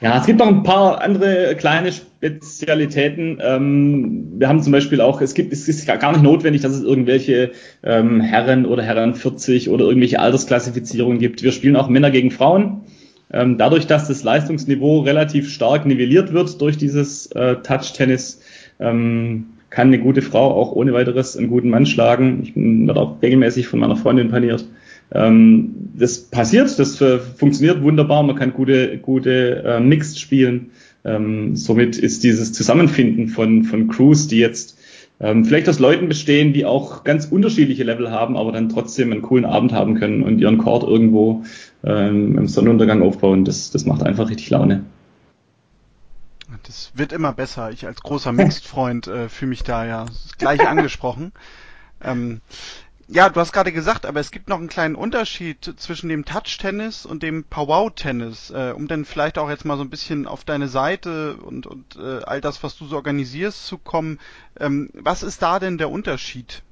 Ja, 0.00 0.18
es 0.18 0.26
gibt 0.26 0.38
noch 0.38 0.46
ein 0.46 0.62
paar 0.62 1.00
andere 1.00 1.56
kleine 1.56 1.90
Spezialitäten. 1.92 3.38
Ähm, 3.42 4.32
wir 4.38 4.48
haben 4.48 4.62
zum 4.62 4.72
Beispiel 4.72 5.00
auch, 5.00 5.20
es 5.20 5.34
gibt, 5.34 5.52
es 5.52 5.68
ist 5.68 5.86
gar 5.86 6.12
nicht 6.12 6.22
notwendig, 6.22 6.62
dass 6.62 6.72
es 6.72 6.82
irgendwelche 6.82 7.52
ähm, 7.82 8.20
Herren 8.20 8.66
oder 8.66 8.82
Herren 8.82 9.14
40 9.14 9.70
oder 9.70 9.86
irgendwelche 9.86 10.20
Altersklassifizierungen 10.20 11.18
gibt. 11.18 11.42
Wir 11.42 11.52
spielen 11.52 11.76
auch 11.76 11.88
Männer 11.88 12.10
gegen 12.10 12.30
Frauen. 12.30 12.82
Ähm, 13.32 13.58
dadurch, 13.58 13.86
dass 13.86 14.08
das 14.08 14.22
Leistungsniveau 14.22 15.00
relativ 15.00 15.50
stark 15.50 15.84
nivelliert 15.86 16.32
wird 16.32 16.60
durch 16.60 16.78
dieses 16.78 17.26
äh, 17.32 17.56
Touch-Tennis, 17.56 18.40
ähm, 18.80 19.46
kann 19.70 19.88
eine 19.88 19.98
gute 19.98 20.22
Frau 20.22 20.54
auch 20.54 20.72
ohne 20.72 20.94
weiteres 20.94 21.36
einen 21.36 21.48
guten 21.48 21.68
Mann 21.68 21.84
schlagen. 21.84 22.40
Ich 22.42 22.52
werde 22.56 23.00
auch 23.00 23.20
regelmäßig 23.20 23.68
von 23.68 23.80
meiner 23.80 23.96
Freundin 23.96 24.30
paniert. 24.30 24.66
Ähm, 25.12 25.74
das 25.94 26.18
passiert, 26.18 26.78
das 26.78 27.00
äh, 27.00 27.18
funktioniert 27.18 27.82
wunderbar. 27.82 28.22
Man 28.22 28.36
kann 28.36 28.54
gute, 28.54 28.98
gute 28.98 29.62
äh, 29.64 29.80
Mixed 29.80 30.18
spielen. 30.18 30.70
Ähm, 31.04 31.54
somit 31.54 31.98
ist 31.98 32.24
dieses 32.24 32.52
Zusammenfinden 32.52 33.28
von, 33.28 33.64
von 33.64 33.88
Crews, 33.88 34.26
die 34.26 34.38
jetzt 34.38 34.77
ähm, 35.20 35.44
vielleicht 35.44 35.68
aus 35.68 35.78
Leuten 35.78 36.08
bestehen, 36.08 36.52
die 36.52 36.64
auch 36.64 37.04
ganz 37.04 37.26
unterschiedliche 37.26 37.84
Level 37.84 38.10
haben, 38.10 38.36
aber 38.36 38.52
dann 38.52 38.68
trotzdem 38.68 39.12
einen 39.12 39.22
coolen 39.22 39.44
Abend 39.44 39.72
haben 39.72 39.94
können 39.94 40.22
und 40.22 40.38
ihren 40.38 40.58
Court 40.58 40.84
irgendwo 40.84 41.44
ähm, 41.84 42.38
im 42.38 42.46
Sonnenuntergang 42.46 43.02
aufbauen. 43.02 43.44
Das, 43.44 43.70
das 43.70 43.84
macht 43.84 44.02
einfach 44.02 44.30
richtig 44.30 44.50
Laune. 44.50 44.84
Das 46.64 46.92
wird 46.94 47.12
immer 47.12 47.32
besser. 47.32 47.70
Ich 47.70 47.86
als 47.86 48.02
großer 48.02 48.32
Mixed-Freund 48.32 49.06
äh, 49.06 49.28
fühle 49.28 49.50
mich 49.50 49.62
da 49.62 49.86
ja 49.86 50.06
gleich 50.38 50.66
angesprochen. 50.66 51.32
Ähm, 52.02 52.40
ja, 53.10 53.30
du 53.30 53.40
hast 53.40 53.52
gerade 53.52 53.72
gesagt, 53.72 54.04
aber 54.04 54.20
es 54.20 54.30
gibt 54.30 54.48
noch 54.48 54.58
einen 54.58 54.68
kleinen 54.68 54.94
Unterschied 54.94 55.74
zwischen 55.76 56.10
dem 56.10 56.26
Touch-Tennis 56.26 57.06
und 57.06 57.22
dem 57.22 57.44
Powwow-Tennis, 57.44 58.50
äh, 58.50 58.72
um 58.76 58.86
dann 58.86 59.06
vielleicht 59.06 59.38
auch 59.38 59.48
jetzt 59.48 59.64
mal 59.64 59.78
so 59.78 59.82
ein 59.82 59.88
bisschen 59.88 60.26
auf 60.26 60.44
deine 60.44 60.68
Seite 60.68 61.36
und, 61.36 61.66
und 61.66 61.96
äh, 61.96 62.22
all 62.24 62.42
das, 62.42 62.62
was 62.62 62.76
du 62.76 62.84
so 62.84 62.96
organisierst, 62.96 63.66
zu 63.66 63.78
kommen. 63.78 64.18
Ähm, 64.60 64.90
was 64.92 65.22
ist 65.22 65.40
da 65.40 65.58
denn 65.58 65.78
der 65.78 65.90
Unterschied? 65.90 66.62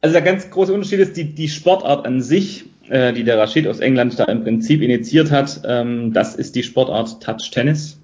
Also 0.00 0.14
der 0.14 0.22
ganz 0.22 0.50
große 0.50 0.72
Unterschied 0.72 0.98
ist 0.98 1.16
die, 1.16 1.32
die 1.32 1.48
Sportart 1.48 2.06
an 2.06 2.20
sich, 2.20 2.64
äh, 2.88 3.12
die 3.12 3.22
der 3.22 3.38
Rashid 3.38 3.68
aus 3.68 3.78
England 3.78 4.18
da 4.18 4.24
im 4.24 4.42
Prinzip 4.42 4.82
initiiert 4.82 5.30
hat. 5.30 5.62
Ähm, 5.64 6.12
das 6.12 6.34
ist 6.34 6.56
die 6.56 6.64
Sportart 6.64 7.22
Touch-Tennis. 7.22 8.00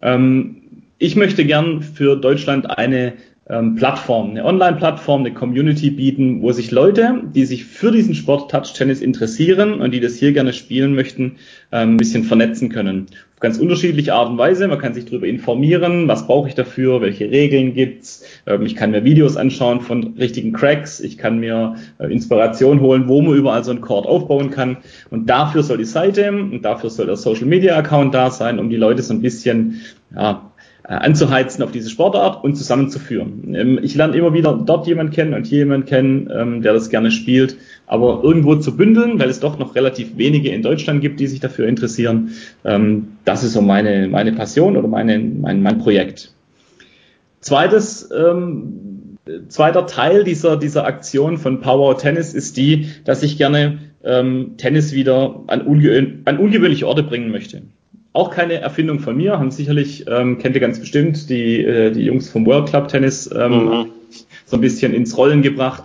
Ähm, 0.00 0.62
ich 0.98 1.16
möchte 1.16 1.44
gern 1.44 1.82
für 1.82 2.16
Deutschland 2.16 2.70
eine 2.70 3.14
ähm, 3.48 3.74
Plattform, 3.74 4.30
eine 4.30 4.44
Online-Plattform, 4.44 5.20
eine 5.20 5.34
Community 5.34 5.90
bieten, 5.90 6.40
wo 6.40 6.52
sich 6.52 6.70
Leute, 6.70 7.24
die 7.34 7.44
sich 7.44 7.66
für 7.66 7.92
diesen 7.92 8.14
Sport 8.14 8.50
Touch-Tennis 8.50 9.02
interessieren 9.02 9.80
und 9.80 9.92
die 9.92 10.00
das 10.00 10.16
hier 10.16 10.32
gerne 10.32 10.54
spielen 10.54 10.94
möchten, 10.94 11.36
ähm, 11.70 11.90
ein 11.90 11.96
bisschen 11.98 12.24
vernetzen 12.24 12.70
können. 12.70 13.06
Auf 13.34 13.40
ganz 13.40 13.58
unterschiedliche 13.58 14.14
Art 14.14 14.30
und 14.30 14.38
Weise. 14.38 14.66
Man 14.66 14.78
kann 14.78 14.94
sich 14.94 15.04
darüber 15.04 15.26
informieren, 15.26 16.08
was 16.08 16.26
brauche 16.26 16.48
ich 16.48 16.54
dafür, 16.54 17.02
welche 17.02 17.30
Regeln 17.30 17.74
gibt's. 17.74 18.24
Ähm, 18.46 18.64
ich 18.64 18.76
kann 18.76 18.92
mir 18.92 19.04
Videos 19.04 19.36
anschauen 19.36 19.82
von 19.82 20.14
richtigen 20.18 20.54
Cracks. 20.54 21.00
Ich 21.00 21.18
kann 21.18 21.38
mir 21.38 21.76
äh, 21.98 22.10
Inspiration 22.10 22.80
holen, 22.80 23.08
wo 23.08 23.20
man 23.20 23.34
überall 23.34 23.62
so 23.62 23.72
ein 23.72 23.82
Court 23.82 24.06
aufbauen 24.06 24.50
kann. 24.50 24.78
Und 25.10 25.28
dafür 25.28 25.62
soll 25.62 25.76
die 25.76 25.84
Seite 25.84 26.32
und 26.32 26.62
dafür 26.62 26.88
soll 26.88 27.06
der 27.06 27.16
Social-Media-Account 27.16 28.14
da 28.14 28.30
sein, 28.30 28.58
um 28.58 28.70
die 28.70 28.76
Leute 28.76 29.02
so 29.02 29.12
ein 29.12 29.20
bisschen 29.20 29.82
ja, 30.16 30.50
anzuheizen 30.84 31.64
auf 31.64 31.72
diese 31.72 31.88
Sportart 31.88 32.44
und 32.44 32.56
zusammenzuführen. 32.56 33.54
Ähm, 33.54 33.80
ich 33.82 33.94
lerne 33.94 34.16
immer 34.16 34.34
wieder 34.34 34.52
dort 34.52 34.86
jemand 34.86 35.12
kennen 35.12 35.32
und 35.32 35.46
hier 35.46 35.60
jemand 35.60 35.86
kennen, 35.86 36.30
ähm, 36.34 36.62
der 36.62 36.74
das 36.74 36.90
gerne 36.90 37.10
spielt, 37.10 37.56
aber 37.86 38.20
irgendwo 38.22 38.56
zu 38.56 38.76
bündeln, 38.76 39.18
weil 39.18 39.30
es 39.30 39.40
doch 39.40 39.58
noch 39.58 39.74
relativ 39.74 40.18
wenige 40.18 40.50
in 40.50 40.62
Deutschland 40.62 41.00
gibt, 41.00 41.20
die 41.20 41.26
sich 41.26 41.40
dafür 41.40 41.66
interessieren. 41.68 42.32
Ähm, 42.64 43.08
das 43.24 43.44
ist 43.44 43.54
so 43.54 43.62
meine, 43.62 44.08
meine 44.08 44.32
Passion 44.32 44.76
oder 44.76 44.88
meine, 44.88 45.18
mein, 45.18 45.62
mein 45.62 45.78
Projekt. 45.78 46.32
Zweites, 47.40 48.10
ähm, 48.14 49.16
zweiter 49.48 49.86
Teil 49.86 50.24
dieser, 50.24 50.58
dieser 50.58 50.84
Aktion 50.84 51.38
von 51.38 51.60
Power 51.60 51.96
Tennis 51.96 52.34
ist 52.34 52.58
die, 52.58 52.88
dass 53.04 53.22
ich 53.22 53.38
gerne 53.38 53.78
ähm, 54.04 54.54
Tennis 54.58 54.92
wieder 54.92 55.44
an, 55.46 55.62
unge 55.62 56.18
an 56.26 56.38
ungewöhnliche 56.38 56.86
Orte 56.86 57.02
bringen 57.02 57.30
möchte. 57.30 57.62
Auch 58.14 58.30
keine 58.30 58.54
Erfindung 58.54 59.00
von 59.00 59.16
mir, 59.16 59.40
haben 59.40 59.50
sicherlich, 59.50 60.06
ähm, 60.08 60.38
kennt 60.38 60.54
ihr 60.54 60.60
ganz 60.60 60.78
bestimmt, 60.78 61.28
die, 61.28 61.64
äh, 61.64 61.90
die 61.90 62.04
Jungs 62.04 62.30
vom 62.30 62.46
World 62.46 62.68
Club 62.68 62.86
Tennis 62.86 63.28
ähm, 63.36 63.64
mhm. 63.64 63.86
so 64.46 64.56
ein 64.56 64.60
bisschen 64.60 64.94
ins 64.94 65.18
Rollen 65.18 65.42
gebracht. 65.42 65.82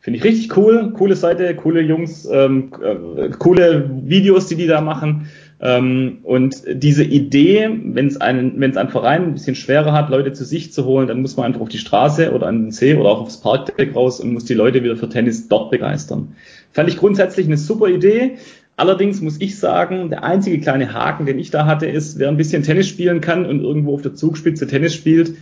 Finde 0.00 0.18
ich 0.18 0.24
richtig 0.24 0.56
cool, 0.56 0.92
coole 0.92 1.16
Seite, 1.16 1.54
coole 1.56 1.80
Jungs, 1.80 2.24
ähm, 2.30 2.70
äh, 2.80 3.30
coole 3.30 3.90
Videos, 4.04 4.46
die 4.46 4.54
die 4.54 4.68
da 4.68 4.80
machen. 4.80 5.28
Ähm, 5.60 6.18
und 6.22 6.62
diese 6.68 7.02
Idee, 7.02 7.68
wenn 7.84 8.06
es 8.06 8.20
einen, 8.20 8.60
wenn 8.60 8.70
es 8.70 8.76
ein 8.76 8.88
Verein 8.88 9.22
ein 9.24 9.34
bisschen 9.34 9.56
schwerer 9.56 9.92
hat, 9.92 10.08
Leute 10.08 10.32
zu 10.32 10.44
sich 10.44 10.72
zu 10.72 10.84
holen, 10.84 11.08
dann 11.08 11.20
muss 11.20 11.36
man 11.36 11.46
einfach 11.46 11.62
auf 11.62 11.68
die 11.68 11.78
Straße 11.78 12.32
oder 12.32 12.46
an 12.46 12.64
den 12.64 12.70
See 12.70 12.94
oder 12.94 13.08
auch 13.10 13.22
aufs 13.22 13.40
Parkdeck 13.40 13.96
raus 13.96 14.20
und 14.20 14.32
muss 14.32 14.44
die 14.44 14.54
Leute 14.54 14.84
wieder 14.84 14.96
für 14.96 15.08
Tennis 15.08 15.48
dort 15.48 15.72
begeistern. 15.72 16.36
Fand 16.72 16.88
ich 16.88 16.96
grundsätzlich 16.96 17.46
eine 17.46 17.58
super 17.58 17.88
Idee. 17.88 18.38
Allerdings 18.76 19.20
muss 19.20 19.40
ich 19.40 19.58
sagen, 19.58 20.10
der 20.10 20.24
einzige 20.24 20.58
kleine 20.58 20.92
Haken, 20.92 21.26
den 21.26 21.38
ich 21.38 21.50
da 21.50 21.66
hatte, 21.66 21.86
ist, 21.86 22.18
wer 22.18 22.28
ein 22.28 22.36
bisschen 22.36 22.62
Tennis 22.62 22.88
spielen 22.88 23.20
kann 23.20 23.44
und 23.44 23.60
irgendwo 23.60 23.94
auf 23.94 24.02
der 24.02 24.14
Zugspitze 24.14 24.66
Tennis 24.66 24.94
spielt, 24.94 25.34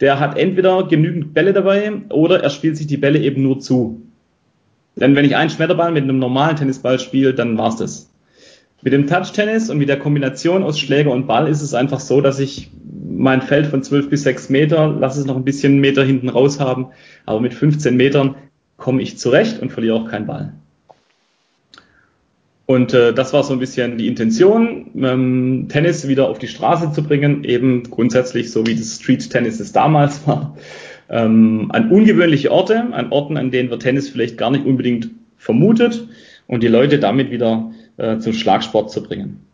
der 0.00 0.20
hat 0.20 0.36
entweder 0.36 0.86
genügend 0.86 1.34
Bälle 1.34 1.52
dabei 1.52 1.92
oder 2.10 2.42
er 2.42 2.50
spielt 2.50 2.76
sich 2.76 2.86
die 2.86 2.96
Bälle 2.96 3.20
eben 3.20 3.42
nur 3.42 3.60
zu. 3.60 4.02
Denn 4.96 5.16
wenn 5.16 5.24
ich 5.24 5.34
einen 5.34 5.50
Schmetterball 5.50 5.92
mit 5.92 6.04
einem 6.04 6.18
normalen 6.18 6.56
Tennisball 6.56 6.98
spiele, 6.98 7.34
dann 7.34 7.58
war's 7.58 7.76
das. 7.76 8.10
Mit 8.82 8.92
dem 8.92 9.06
Touch-Tennis 9.06 9.70
und 9.70 9.78
mit 9.78 9.88
der 9.88 9.98
Kombination 9.98 10.62
aus 10.62 10.78
Schläger 10.78 11.10
und 11.10 11.26
Ball 11.26 11.48
ist 11.48 11.62
es 11.62 11.74
einfach 11.74 12.00
so, 12.00 12.20
dass 12.20 12.38
ich 12.38 12.70
mein 13.08 13.40
Feld 13.40 13.66
von 13.66 13.82
12 13.82 14.10
bis 14.10 14.24
6 14.24 14.50
Meter, 14.50 14.88
lasse 14.88 15.20
es 15.20 15.26
noch 15.26 15.36
ein 15.36 15.44
bisschen 15.44 15.80
Meter 15.80 16.04
hinten 16.04 16.28
raus 16.28 16.60
haben, 16.60 16.88
aber 17.24 17.40
mit 17.40 17.54
15 17.54 17.96
Metern 17.96 18.34
komme 18.76 19.00
ich 19.00 19.18
zurecht 19.18 19.62
und 19.62 19.72
verliere 19.72 19.96
auch 19.96 20.10
keinen 20.10 20.26
Ball. 20.26 20.52
Und 22.66 22.94
äh, 22.94 23.12
das 23.12 23.32
war 23.32 23.42
so 23.42 23.52
ein 23.52 23.58
bisschen 23.58 23.98
die 23.98 24.08
Intention, 24.08 24.90
ähm, 24.96 25.66
Tennis 25.68 26.08
wieder 26.08 26.28
auf 26.28 26.38
die 26.38 26.48
Straße 26.48 26.92
zu 26.92 27.02
bringen, 27.02 27.44
eben 27.44 27.82
grundsätzlich 27.82 28.50
so 28.50 28.66
wie 28.66 28.74
das 28.74 28.96
Street 28.96 29.28
Tennis 29.28 29.60
es 29.60 29.72
damals 29.72 30.26
war, 30.26 30.56
ähm, 31.10 31.66
an 31.70 31.90
ungewöhnliche 31.90 32.50
Orte, 32.50 32.80
an 32.92 33.10
Orten, 33.10 33.36
an 33.36 33.50
denen 33.50 33.70
wir 33.70 33.78
Tennis 33.78 34.08
vielleicht 34.08 34.38
gar 34.38 34.50
nicht 34.50 34.64
unbedingt 34.64 35.10
vermutet 35.36 36.08
und 36.46 36.62
die 36.62 36.68
Leute 36.68 36.98
damit 36.98 37.30
wieder 37.30 37.70
äh, 37.98 38.18
zum 38.18 38.32
Schlagsport 38.32 38.90
zu 38.90 39.02
bringen. 39.02 39.44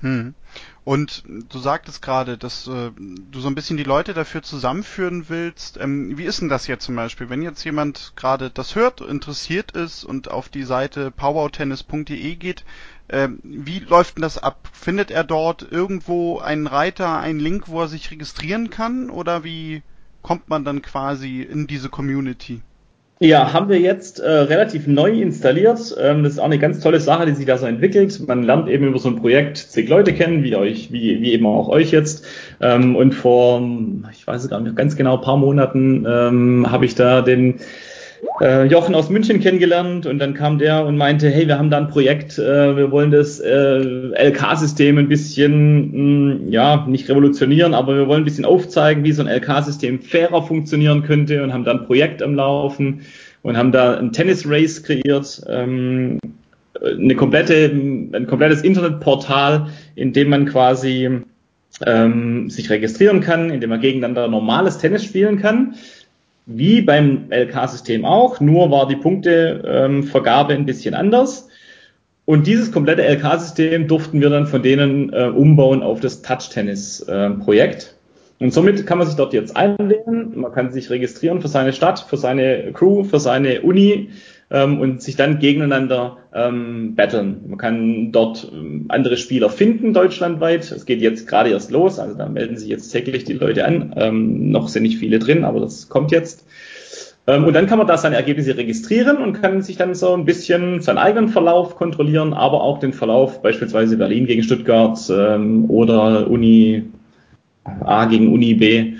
Hm. 0.00 0.34
Und 0.82 1.24
du 1.26 1.58
sagtest 1.58 2.00
gerade, 2.00 2.38
dass 2.38 2.66
äh, 2.66 2.90
du 2.96 3.40
so 3.40 3.48
ein 3.48 3.54
bisschen 3.54 3.76
die 3.76 3.84
Leute 3.84 4.14
dafür 4.14 4.42
zusammenführen 4.42 5.28
willst. 5.28 5.78
Ähm, 5.78 6.16
wie 6.16 6.24
ist 6.24 6.40
denn 6.40 6.48
das 6.48 6.66
jetzt 6.66 6.86
zum 6.86 6.96
Beispiel, 6.96 7.28
wenn 7.28 7.42
jetzt 7.42 7.64
jemand 7.64 8.14
gerade 8.16 8.50
das 8.50 8.74
hört, 8.74 9.02
interessiert 9.02 9.72
ist 9.72 10.04
und 10.04 10.30
auf 10.30 10.48
die 10.48 10.62
Seite 10.62 11.10
powertennis.de 11.10 12.34
geht, 12.36 12.64
äh, 13.08 13.28
wie 13.42 13.80
läuft 13.80 14.16
denn 14.16 14.22
das 14.22 14.38
ab? 14.38 14.70
Findet 14.72 15.10
er 15.10 15.24
dort 15.24 15.70
irgendwo 15.70 16.38
einen 16.38 16.66
Reiter, 16.66 17.18
einen 17.18 17.40
Link, 17.40 17.68
wo 17.68 17.82
er 17.82 17.88
sich 17.88 18.10
registrieren 18.10 18.70
kann 18.70 19.10
oder 19.10 19.44
wie 19.44 19.82
kommt 20.22 20.48
man 20.48 20.64
dann 20.64 20.80
quasi 20.80 21.42
in 21.42 21.66
diese 21.66 21.90
Community? 21.90 22.62
Ja, 23.22 23.52
haben 23.52 23.68
wir 23.68 23.78
jetzt 23.78 24.18
äh, 24.18 24.30
relativ 24.30 24.86
neu 24.86 25.10
installiert. 25.20 25.94
Ähm, 26.00 26.22
das 26.24 26.32
ist 26.32 26.38
auch 26.38 26.46
eine 26.46 26.58
ganz 26.58 26.80
tolle 26.80 27.00
Sache, 27.00 27.26
die 27.26 27.34
sich 27.34 27.44
da 27.44 27.58
so 27.58 27.66
entwickelt. 27.66 28.18
Man 28.26 28.44
lernt 28.44 28.66
eben 28.66 28.86
über 28.86 28.98
so 28.98 29.10
ein 29.10 29.16
Projekt 29.16 29.58
zig 29.58 29.90
Leute 29.90 30.14
kennen, 30.14 30.42
wie 30.42 30.56
euch, 30.56 30.90
wie, 30.90 31.20
wie 31.20 31.34
eben 31.34 31.44
auch 31.44 31.68
euch 31.68 31.90
jetzt. 31.90 32.24
Ähm, 32.62 32.96
und 32.96 33.12
vor, 33.12 33.62
ich 34.10 34.26
weiß 34.26 34.44
es 34.44 34.48
gar 34.48 34.60
nicht 34.60 34.74
ganz 34.74 34.96
genau, 34.96 35.18
paar 35.18 35.36
Monaten 35.36 36.06
ähm, 36.08 36.72
habe 36.72 36.86
ich 36.86 36.94
da 36.94 37.20
den 37.20 37.60
äh, 38.40 38.64
Jochen 38.66 38.94
aus 38.94 39.10
München 39.10 39.40
kennengelernt 39.40 40.06
und 40.06 40.18
dann 40.18 40.34
kam 40.34 40.58
der 40.58 40.84
und 40.84 40.96
meinte, 40.96 41.28
hey, 41.30 41.46
wir 41.46 41.58
haben 41.58 41.70
da 41.70 41.78
ein 41.78 41.88
Projekt, 41.88 42.38
äh, 42.38 42.76
wir 42.76 42.90
wollen 42.90 43.10
das 43.10 43.40
äh, 43.40 43.78
LK-System 43.80 44.98
ein 44.98 45.08
bisschen, 45.08 46.46
mh, 46.46 46.50
ja, 46.50 46.86
nicht 46.86 47.08
revolutionieren, 47.08 47.74
aber 47.74 47.96
wir 47.96 48.08
wollen 48.08 48.22
ein 48.22 48.24
bisschen 48.24 48.44
aufzeigen, 48.44 49.04
wie 49.04 49.12
so 49.12 49.22
ein 49.22 49.28
LK-System 49.28 50.00
fairer 50.00 50.42
funktionieren 50.42 51.02
könnte 51.02 51.42
und 51.42 51.52
haben 51.52 51.64
da 51.64 51.72
ein 51.72 51.86
Projekt 51.86 52.22
am 52.22 52.34
Laufen 52.34 53.02
und 53.42 53.56
haben 53.56 53.72
da 53.72 53.98
ein 53.98 54.12
Tennis-Race 54.12 54.82
kreiert, 54.82 55.42
ähm, 55.48 56.18
eine 56.82 57.14
komplette, 57.14 57.66
ein 57.66 58.26
komplettes 58.26 58.62
Internetportal, 58.62 59.68
in 59.96 60.12
dem 60.12 60.30
man 60.30 60.46
quasi 60.46 61.10
ähm, 61.86 62.50
sich 62.50 62.70
registrieren 62.70 63.20
kann, 63.20 63.50
in 63.50 63.60
dem 63.60 63.70
man 63.70 63.80
gegeneinander 63.80 64.28
normales 64.28 64.78
Tennis 64.78 65.04
spielen 65.04 65.38
kann 65.38 65.74
wie 66.52 66.82
beim 66.82 67.26
LK-System 67.30 68.04
auch, 68.04 68.40
nur 68.40 68.70
war 68.70 68.88
die 68.88 68.96
Punktevergabe 68.96 70.52
ähm, 70.52 70.60
ein 70.60 70.66
bisschen 70.66 70.94
anders. 70.94 71.48
Und 72.24 72.46
dieses 72.46 72.70
komplette 72.72 73.02
LK-System 73.02 73.88
durften 73.88 74.20
wir 74.20 74.30
dann 74.30 74.46
von 74.46 74.62
denen 74.62 75.12
äh, 75.12 75.24
umbauen 75.24 75.82
auf 75.82 76.00
das 76.00 76.22
Touch-Tennis-Projekt. 76.22 77.82
Äh, 78.38 78.44
und 78.44 78.54
somit 78.54 78.86
kann 78.86 78.98
man 78.98 79.06
sich 79.06 79.16
dort 79.16 79.32
jetzt 79.32 79.56
einwählen, 79.56 80.32
man 80.34 80.52
kann 80.52 80.72
sich 80.72 80.90
registrieren 80.90 81.40
für 81.40 81.48
seine 81.48 81.72
Stadt, 81.72 82.00
für 82.08 82.16
seine 82.16 82.72
Crew, 82.72 83.04
für 83.04 83.20
seine 83.20 83.60
Uni 83.60 84.08
ähm, 84.50 84.80
und 84.80 85.02
sich 85.02 85.16
dann 85.16 85.38
gegeneinander 85.38 86.18
ähm, 86.34 86.94
battlen. 86.94 87.42
Man 87.48 87.58
kann 87.58 88.12
dort 88.12 88.50
ähm, 88.52 88.86
andere 88.88 89.16
Spieler 89.16 89.48
finden 89.48 89.92
deutschlandweit. 89.92 90.70
Es 90.70 90.86
geht 90.86 91.00
jetzt 91.00 91.26
gerade 91.26 91.50
erst 91.50 91.70
los, 91.70 91.98
also 91.98 92.16
da 92.16 92.28
melden 92.28 92.56
sich 92.56 92.68
jetzt 92.68 92.90
täglich 92.90 93.24
die 93.24 93.34
Leute 93.34 93.64
an. 93.64 93.94
Ähm, 93.96 94.50
noch 94.50 94.68
sind 94.68 94.82
nicht 94.82 94.98
viele 94.98 95.18
drin, 95.18 95.44
aber 95.44 95.60
das 95.60 95.88
kommt 95.88 96.10
jetzt. 96.10 96.44
Ähm, 97.26 97.44
und 97.44 97.54
dann 97.54 97.66
kann 97.66 97.78
man 97.78 97.86
da 97.86 97.96
seine 97.96 98.16
Ergebnisse 98.16 98.56
registrieren 98.56 99.18
und 99.18 99.40
kann 99.40 99.62
sich 99.62 99.76
dann 99.76 99.94
so 99.94 100.14
ein 100.14 100.24
bisschen 100.24 100.80
seinen 100.80 100.98
eigenen 100.98 101.28
Verlauf 101.28 101.76
kontrollieren, 101.76 102.32
aber 102.32 102.62
auch 102.62 102.80
den 102.80 102.92
Verlauf 102.92 103.42
beispielsweise 103.42 103.96
Berlin 103.96 104.26
gegen 104.26 104.42
Stuttgart 104.42 104.98
ähm, 105.10 105.70
oder 105.70 106.28
Uni 106.28 106.84
A 107.84 108.06
gegen 108.06 108.32
Uni 108.32 108.54
B 108.54 108.94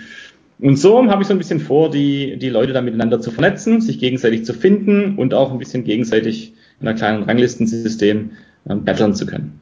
und 0.63 0.77
so 0.77 1.05
habe 1.11 1.23
ich 1.23 1.29
so 1.29 1.35
ein 1.35 1.39
bisschen 1.39 1.61
vor, 1.61 1.91
die, 1.91 2.37
die 2.39 2.49
Leute 2.49 2.73
da 2.73 2.83
miteinander 2.83 3.21
zu 3.21 3.31
vernetzen, 3.31 3.81
sich 3.81 3.99
gegenseitig 3.99 4.45
zu 4.45 4.53
finden 4.53 5.17
und 5.17 5.35
auch 5.35 5.53
ein 5.53 5.59
bisschen 5.59 5.85
gegenseitig 5.85 6.55
in 6.81 6.89
einer 6.89 6.97
kleinen 6.97 7.23
Ranglistensystem 7.23 8.33
ähm, 8.69 8.85
battlen 8.85 9.15
zu 9.15 9.27
können. 9.27 9.61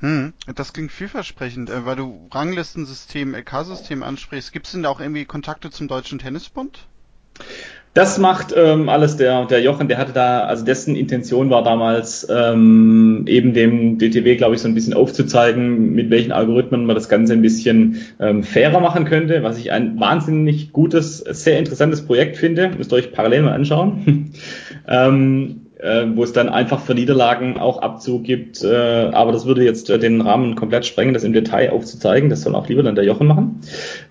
Hm, 0.00 0.32
das 0.54 0.72
klingt 0.72 0.92
vielversprechend, 0.92 1.70
äh, 1.70 1.84
weil 1.84 1.96
du 1.96 2.28
Ranglistensystem, 2.30 3.34
LK-System 3.34 4.02
ansprichst. 4.02 4.52
Gibt 4.52 4.66
es 4.66 4.72
denn 4.72 4.84
da 4.84 4.90
auch 4.90 5.00
irgendwie 5.00 5.24
Kontakte 5.24 5.70
zum 5.70 5.88
Deutschen 5.88 6.18
Tennisbund? 6.18 6.86
Das 7.94 8.18
macht 8.18 8.54
ähm, 8.56 8.88
alles 8.88 9.16
der, 9.16 9.46
der 9.46 9.60
Jochen, 9.60 9.88
der 9.88 9.98
hatte 9.98 10.12
da, 10.12 10.40
also 10.40 10.64
dessen 10.64 10.94
Intention 10.94 11.50
war 11.50 11.64
damals 11.64 12.26
ähm, 12.30 13.24
eben 13.26 13.54
dem 13.54 13.98
DTW, 13.98 14.36
glaube 14.36 14.54
ich, 14.54 14.60
so 14.60 14.68
ein 14.68 14.74
bisschen 14.74 14.94
aufzuzeigen, 14.94 15.92
mit 15.92 16.10
welchen 16.10 16.30
Algorithmen 16.30 16.86
man 16.86 16.94
das 16.94 17.08
Ganze 17.08 17.32
ein 17.32 17.42
bisschen 17.42 18.00
ähm, 18.20 18.44
fairer 18.44 18.80
machen 18.80 19.04
könnte, 19.04 19.42
was 19.42 19.58
ich 19.58 19.72
ein 19.72 19.98
wahnsinnig 19.98 20.72
gutes, 20.72 21.18
sehr 21.18 21.58
interessantes 21.58 22.06
Projekt 22.06 22.36
finde. 22.36 22.70
Müsst 22.76 22.92
ihr 22.92 22.96
euch 22.96 23.12
parallel 23.12 23.42
mal 23.42 23.52
anschauen. 23.54 24.32
ähm, 24.88 25.62
äh, 25.78 26.06
wo 26.14 26.24
es 26.24 26.32
dann 26.32 26.48
einfach 26.48 26.80
für 26.80 26.94
Niederlagen 26.94 27.58
auch 27.58 27.80
Abzug 27.80 28.24
gibt. 28.24 28.62
Äh, 28.62 29.10
aber 29.12 29.32
das 29.32 29.46
würde 29.46 29.64
jetzt 29.64 29.88
äh, 29.90 29.98
den 29.98 30.20
Rahmen 30.20 30.56
komplett 30.56 30.86
sprengen, 30.86 31.14
das 31.14 31.24
im 31.24 31.32
Detail 31.32 31.70
aufzuzeigen. 31.70 32.30
Das 32.30 32.42
soll 32.42 32.54
auch 32.54 32.68
lieber 32.68 32.82
dann 32.82 32.94
der 32.94 33.04
Jochen 33.04 33.26
machen. 33.26 33.60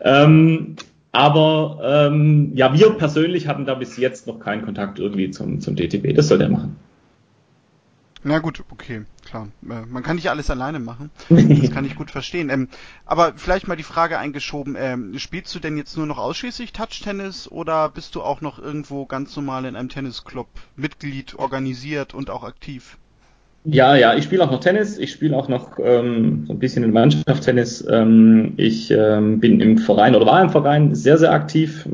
Ähm, 0.02 0.76
aber 1.12 1.80
ähm, 1.84 2.52
ja, 2.54 2.74
wir 2.74 2.92
persönlich 2.92 3.48
hatten 3.48 3.66
da 3.66 3.76
bis 3.76 3.98
jetzt 3.98 4.28
noch 4.28 4.40
keinen 4.40 4.64
Kontakt 4.64 5.00
irgendwie 5.00 5.32
zum, 5.32 5.62
zum 5.62 5.76
DTB. 5.76 6.16
Das 6.16 6.28
soll 6.28 6.38
der 6.38 6.50
machen. 6.50 6.76
Na 8.24 8.40
gut, 8.40 8.64
okay, 8.72 9.04
klar. 9.26 9.48
Äh, 9.64 9.86
man 9.86 10.04
kann 10.04 10.18
nicht 10.18 10.30
alles 10.30 10.50
alleine 10.50 10.80
machen. 10.80 11.12
Das 11.30 11.72
kann 11.72 11.86
ich 11.86 11.96
gut 11.96 12.12
verstehen. 12.12 12.50
Ähm, 12.50 12.68
aber 13.06 13.34
vielleicht 13.36 13.68
mal 13.68 13.78
die 13.78 13.84
Frage 13.84 14.20
eingeschoben, 14.20 14.76
ähm, 14.78 15.18
spielst 15.18 15.56
du 15.56 15.60
denn 15.60 15.78
jetzt 15.78 15.96
nur 15.96 16.06
noch 16.06 16.18
ausschließlich 16.18 16.74
Touch-Tennis 16.74 17.50
oder 17.50 17.90
bist 17.90 18.16
du 18.16 18.22
auch 18.22 18.42
noch 18.42 18.60
irgendwo 18.60 19.06
ganz 19.06 19.36
normal 19.36 19.66
in 19.66 19.76
einem 19.76 19.90
Tennisclub 19.90 20.50
Mitglied, 20.76 21.36
organisiert 21.36 22.14
und 22.14 22.30
auch 22.30 22.44
aktiv? 22.44 22.98
Ja, 23.70 23.98
ja, 23.98 24.16
ich 24.16 24.24
spiele 24.24 24.46
auch 24.46 24.52
noch 24.52 24.62
Tennis, 24.62 24.98
ich 24.98 25.12
spiele 25.12 25.36
auch 25.36 25.50
noch 25.50 25.78
ähm, 25.78 26.46
so 26.48 26.54
ein 26.54 26.60
bisschen 26.60 26.86
in 26.86 26.94
Mannschaftstennis. 26.94 27.86
Ähm, 27.92 28.54
ich 28.56 28.92
ähm, 28.92 29.42
bin 29.42 29.60
im 29.60 29.78
Verein 29.78 30.16
oder 30.16 30.26
war 30.26 30.42
im 30.42 30.50
Verein 30.50 30.96
sehr, 30.96 31.18
sehr 31.18 31.34
aktiv. 31.34 31.86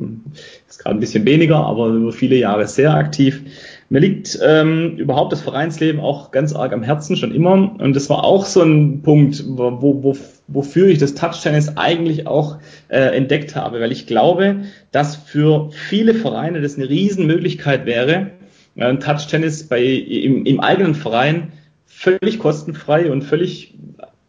Ist 0.70 0.84
gerade 0.84 0.96
ein 0.96 1.00
bisschen 1.00 1.26
weniger, 1.26 1.66
aber 1.66 1.88
über 1.88 2.12
viele 2.12 2.36
Jahre 2.36 2.68
sehr 2.68 2.94
aktiv. 2.94 3.42
Mir 3.90 4.02
liegt 4.02 4.38
ähm, 4.46 4.98
überhaupt 4.98 5.32
das 5.32 5.42
Vereinsleben 5.42 6.00
auch 6.00 6.30
ganz 6.30 6.54
arg 6.54 6.74
am 6.74 6.84
Herzen 6.84 7.16
schon 7.16 7.34
immer. 7.34 7.54
Und 7.54 7.96
das 7.96 8.08
war 8.08 8.24
auch 8.24 8.46
so 8.46 8.62
ein 8.62 9.02
Punkt, 9.02 9.44
wo, 9.48 10.04
wo, 10.04 10.16
wofür 10.48 10.90
ich 10.90 11.00
das 11.00 11.16
Touch-Tennis 11.16 11.76
eigentlich 11.76 12.28
auch 12.28 12.60
äh, 12.90 13.18
entdeckt 13.18 13.56
habe, 13.56 13.80
weil 13.80 13.92
ich 13.92 14.06
glaube, 14.06 14.58
dass 14.92 15.16
für 15.16 15.72
viele 15.72 16.14
Vereine 16.14 16.62
das 16.62 16.76
eine 16.76 16.88
Riesenmöglichkeit 16.88 17.88
wäre, 17.88 18.28
äh, 18.76 18.96
Touch-Tennis 18.98 19.68
bei, 19.68 19.84
im, 19.84 20.46
im 20.46 20.60
eigenen 20.60 20.94
Verein 20.94 21.52
völlig 21.86 22.40
kostenfrei 22.40 23.12
und 23.12 23.24
völlig 23.24 23.76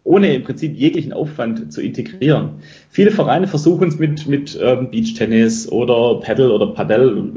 ohne 0.04 0.34
im 0.34 0.44
Prinzip 0.44 0.76
jeglichen 0.76 1.12
Aufwand 1.12 1.72
zu 1.72 1.80
integrieren. 1.80 2.50
Viele 2.90 3.10
Vereine 3.10 3.48
versuchen 3.48 3.88
es 3.88 3.98
mit, 3.98 4.26
mit 4.26 4.58
ähm, 4.62 4.90
Beachtennis 4.90 5.70
oder 5.70 6.20
Paddle 6.20 6.52
oder 6.52 6.68
Padel, 6.68 7.32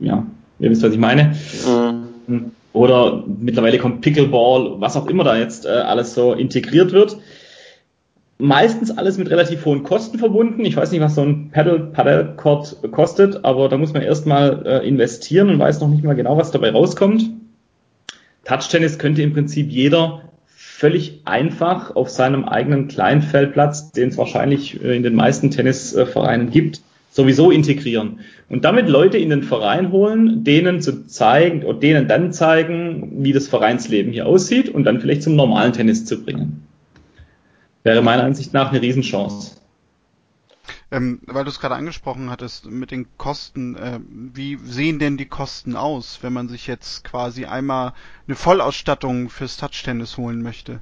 ja, 0.00 0.26
ihr 0.58 0.70
wisst, 0.70 0.82
was 0.82 0.92
ich 0.92 0.98
meine. 0.98 1.34
Mhm. 2.26 2.52
Oder 2.74 3.24
mittlerweile 3.26 3.78
kommt 3.78 4.02
Pickleball, 4.02 4.80
was 4.80 4.96
auch 4.96 5.06
immer 5.06 5.24
da 5.24 5.36
jetzt 5.36 5.64
äh, 5.64 5.68
alles 5.68 6.14
so 6.14 6.32
integriert 6.32 6.92
wird. 6.92 7.16
Meistens 8.36 8.90
alles 8.98 9.16
mit 9.16 9.30
relativ 9.30 9.64
hohen 9.64 9.84
Kosten 9.84 10.18
verbunden. 10.18 10.64
Ich 10.64 10.76
weiß 10.76 10.90
nicht, 10.90 11.00
was 11.00 11.14
so 11.14 11.22
ein 11.22 11.50
Paddle, 11.52 11.78
Paddle 11.92 12.34
Court 12.36 12.76
kostet, 12.90 13.44
aber 13.44 13.68
da 13.68 13.78
muss 13.78 13.92
man 13.92 14.02
erstmal 14.02 14.66
äh, 14.66 14.86
investieren 14.86 15.50
und 15.50 15.60
weiß 15.60 15.80
noch 15.80 15.88
nicht 15.88 16.02
mal 16.02 16.16
genau, 16.16 16.36
was 16.36 16.50
dabei 16.50 16.72
rauskommt. 16.72 17.30
Touch-Tennis 18.44 18.98
könnte 18.98 19.22
im 19.22 19.32
Prinzip 19.32 19.70
jeder 19.70 20.22
völlig 20.46 21.22
einfach 21.24 21.94
auf 21.96 22.10
seinem 22.10 22.44
eigenen 22.44 22.88
Kleinfeldplatz, 22.88 23.92
den 23.92 24.10
es 24.10 24.18
wahrscheinlich 24.18 24.82
äh, 24.82 24.96
in 24.96 25.02
den 25.02 25.14
meisten 25.14 25.50
Tennisvereinen 25.50 26.50
gibt, 26.50 26.80
sowieso 27.10 27.50
integrieren. 27.50 28.20
Und 28.48 28.64
damit 28.64 28.88
Leute 28.88 29.18
in 29.18 29.30
den 29.30 29.44
Verein 29.44 29.92
holen, 29.92 30.42
denen 30.44 30.80
zu 30.80 31.06
zeigen 31.06 31.62
oder 31.62 31.78
denen 31.78 32.08
dann 32.08 32.32
zeigen, 32.32 33.24
wie 33.24 33.32
das 33.32 33.48
Vereinsleben 33.48 34.12
hier 34.12 34.26
aussieht 34.26 34.68
und 34.68 34.84
dann 34.84 35.00
vielleicht 35.00 35.22
zum 35.22 35.36
normalen 35.36 35.72
Tennis 35.72 36.04
zu 36.04 36.22
bringen. 36.22 36.66
Wäre 37.84 38.02
meiner 38.02 38.24
Ansicht 38.24 38.52
nach 38.52 38.70
eine 38.70 38.82
Riesenchance. 38.82 39.56
Ähm, 40.94 41.18
weil 41.26 41.42
du 41.42 41.50
es 41.50 41.58
gerade 41.58 41.74
angesprochen 41.74 42.30
hattest 42.30 42.70
mit 42.70 42.92
den 42.92 43.06
Kosten, 43.18 43.74
äh, 43.74 43.98
wie 44.08 44.58
sehen 44.62 45.00
denn 45.00 45.16
die 45.16 45.26
Kosten 45.26 45.74
aus, 45.74 46.20
wenn 46.22 46.32
man 46.32 46.48
sich 46.48 46.68
jetzt 46.68 47.02
quasi 47.02 47.46
einmal 47.46 47.94
eine 48.28 48.36
Vollausstattung 48.36 49.28
fürs 49.28 49.56
Touch-Tennis 49.56 50.16
holen 50.18 50.40
möchte? 50.40 50.78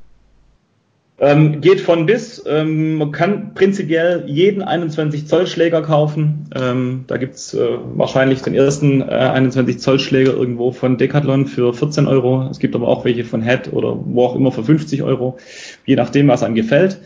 Ähm, 1.18 1.62
geht 1.62 1.81
von 1.81 2.05
bis. 2.05 2.44
Ähm, 2.46 2.96
man 2.96 3.11
kann 3.12 3.55
prinzipiell 3.55 4.25
jeden 4.27 4.61
21 4.61 5.29
Zoll 5.29 5.46
Schläger 5.46 5.81
kaufen. 5.81 6.51
Ähm, 6.55 7.05
da 7.07 7.16
gibt's 7.16 7.55
äh, 7.55 7.79
wahrscheinlich 7.94 8.42
den 8.42 8.55
ersten 8.55 9.01
äh, 9.01 9.05
21 9.05 9.79
Zoll 9.79 9.98
Schläger 9.98 10.35
irgendwo 10.35 10.72
von 10.72 10.98
Decathlon 10.98 11.46
für 11.46 11.72
14 11.72 12.07
Euro. 12.07 12.48
Es 12.51 12.59
gibt 12.59 12.75
aber 12.75 12.88
auch 12.88 13.07
welche 13.07 13.25
von 13.25 13.40
Head 13.40 13.72
oder 13.72 13.98
wo 14.05 14.27
auch 14.27 14.37
immer 14.37 14.53
für 14.53 14.64
50 14.64 15.05
Euro, 15.05 15.38
je 15.87 15.96
nachdem, 15.96 16.29
was 16.29 16.42
einem 16.42 16.55
gefällt. 16.55 17.01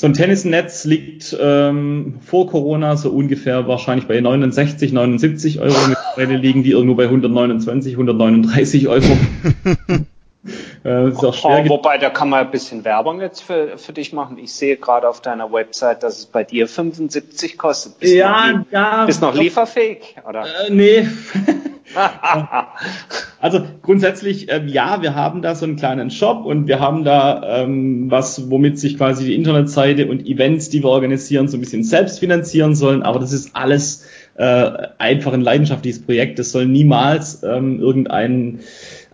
So 0.00 0.06
ein 0.06 0.12
Tennisnetz 0.12 0.84
liegt 0.84 1.36
ähm, 1.40 2.20
vor 2.20 2.46
Corona 2.46 2.96
so 2.96 3.10
ungefähr 3.10 3.66
wahrscheinlich 3.66 4.06
bei 4.06 4.20
69, 4.20 4.92
79 4.92 5.58
Euro. 5.58 5.74
Mittlerweile 5.88 6.38
liegen 6.38 6.62
die 6.62 6.70
irgendwo 6.70 6.94
bei 6.94 7.02
129, 7.06 7.94
139 7.94 8.86
Euro. 8.86 9.02
äh, 10.84 11.08
ist 11.08 11.24
auch 11.24 11.34
schwer 11.34 11.64
oh, 11.66 11.68
wobei, 11.68 11.98
da 11.98 12.10
kann 12.10 12.28
man 12.28 12.40
ein 12.40 12.50
bisschen 12.50 12.84
Werbung 12.84 13.20
jetzt 13.20 13.42
für, 13.42 13.78
für 13.78 13.92
dich 13.92 14.12
machen. 14.12 14.38
Ich 14.38 14.52
sehe 14.52 14.76
gerade 14.76 15.08
auf 15.08 15.20
deiner 15.20 15.52
Website, 15.52 16.02
dass 16.02 16.18
es 16.18 16.26
bei 16.26 16.44
dir 16.44 16.68
75 16.68 17.58
kostet. 17.58 17.98
Bist 17.98 18.14
ja, 18.14 18.52
noch, 18.52 18.64
ja. 18.70 19.06
Bist 19.06 19.22
noch 19.22 19.34
lieferfähig, 19.34 20.16
oder? 20.28 20.44
Äh, 20.44 20.70
nee. 20.70 21.08
also 23.40 23.60
grundsätzlich, 23.82 24.50
äh, 24.50 24.62
ja, 24.66 25.02
wir 25.02 25.14
haben 25.14 25.42
da 25.42 25.54
so 25.54 25.64
einen 25.64 25.76
kleinen 25.76 26.10
Shop 26.10 26.44
und 26.44 26.66
wir 26.66 26.80
haben 26.80 27.04
da 27.04 27.62
ähm, 27.62 28.10
was, 28.10 28.50
womit 28.50 28.78
sich 28.78 28.96
quasi 28.96 29.24
die 29.26 29.34
Internetseite 29.34 30.08
und 30.08 30.26
Events, 30.26 30.68
die 30.68 30.82
wir 30.82 30.90
organisieren, 30.90 31.48
so 31.48 31.56
ein 31.56 31.60
bisschen 31.60 31.84
selbst 31.84 32.18
finanzieren 32.18 32.74
sollen. 32.74 33.02
Aber 33.02 33.18
das 33.18 33.32
ist 33.32 33.54
alles 33.54 34.06
äh, 34.36 34.70
einfach 34.98 35.32
ein 35.32 35.40
leidenschaftliches 35.40 36.02
Projekt. 36.02 36.38
Das 36.38 36.52
soll 36.52 36.66
niemals 36.66 37.42
ähm, 37.42 37.80
irgendein 37.80 38.60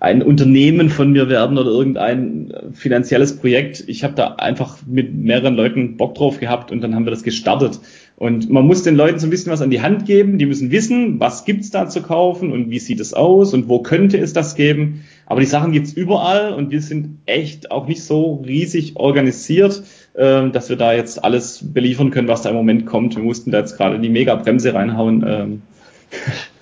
ein 0.05 0.23
Unternehmen 0.23 0.91
von 0.91 1.13
mir 1.13 1.31
werden 1.31 1.57
oder 1.57 1.71
irgendein 1.71 2.53
finanzielles 2.75 3.39
Projekt. 3.39 3.85
Ich 3.87 4.05
habe 4.05 4.15
da 4.15 4.35
einfach 4.35 4.79
mit 4.87 5.15
mehreren 5.15 5.55
Leuten 5.55 5.97
Bock 5.97 6.15
drauf 6.15 6.39
gehabt 6.39 6.71
und 6.71 6.83
dann 6.83 6.95
haben 6.95 7.07
wir 7.07 7.11
das 7.11 7.23
gestartet. 7.23 7.81
Und 8.17 8.51
man 8.51 8.67
muss 8.67 8.83
den 8.83 8.97
Leuten 8.97 9.19
so 9.19 9.27
ein 9.27 9.31
bisschen 9.31 9.51
was 9.51 9.63
an 9.63 9.71
die 9.71 9.81
Hand 9.81 10.05
geben. 10.05 10.39
Die 10.39 10.45
müssen 10.45 10.71
wissen, 10.71 11.19
was 11.21 11.47
gibt's 11.47 11.71
da 11.71 11.89
zu 11.89 12.03
kaufen 12.03 12.53
und 12.53 12.71
wie 12.71 12.79
sieht 12.79 13.01
es 13.01 13.15
aus 13.15 13.55
und 13.55 13.69
wo 13.69 13.81
könnte 13.81 14.19
es 14.19 14.35
das 14.35 14.55
geben. 14.55 15.05
Aber 15.25 15.41
die 15.41 15.47
Sachen 15.47 15.73
gibt's 15.73 15.95
überall 15.95 16.53
und 16.53 16.71
wir 16.71 16.83
sind 16.83 17.19
echt 17.25 17.71
auch 17.71 17.89
nicht 17.89 18.05
so 18.05 18.43
riesig 18.47 18.97
organisiert, 18.97 19.83
äh, 20.13 20.51
dass 20.51 20.69
wir 20.69 20.77
da 20.77 20.93
jetzt 20.93 21.25
alles 21.25 21.73
beliefern 21.73 22.11
können, 22.11 22.29
was 22.29 22.43
da 22.43 22.51
im 22.51 22.57
Moment 22.57 22.85
kommt. 22.85 23.17
Wir 23.17 23.23
mussten 23.23 23.51
da 23.51 23.59
jetzt 23.59 23.79
gerade 23.79 23.99
die 23.99 24.11
Mega-Bremse 24.11 24.75
reinhauen. 24.75 25.63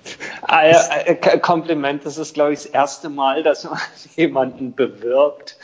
Ah, 0.53 0.65
äh, 1.07 1.39
Kompliment, 1.39 2.05
das 2.05 2.19
ist, 2.19 2.35
glaube 2.35 2.53
ich, 2.53 2.63
das 2.63 2.67
erste 2.67 3.09
Mal, 3.09 3.43
dass 3.43 3.65
man 3.71 3.79
jemanden 4.17 4.75
bewirbt, 4.75 5.57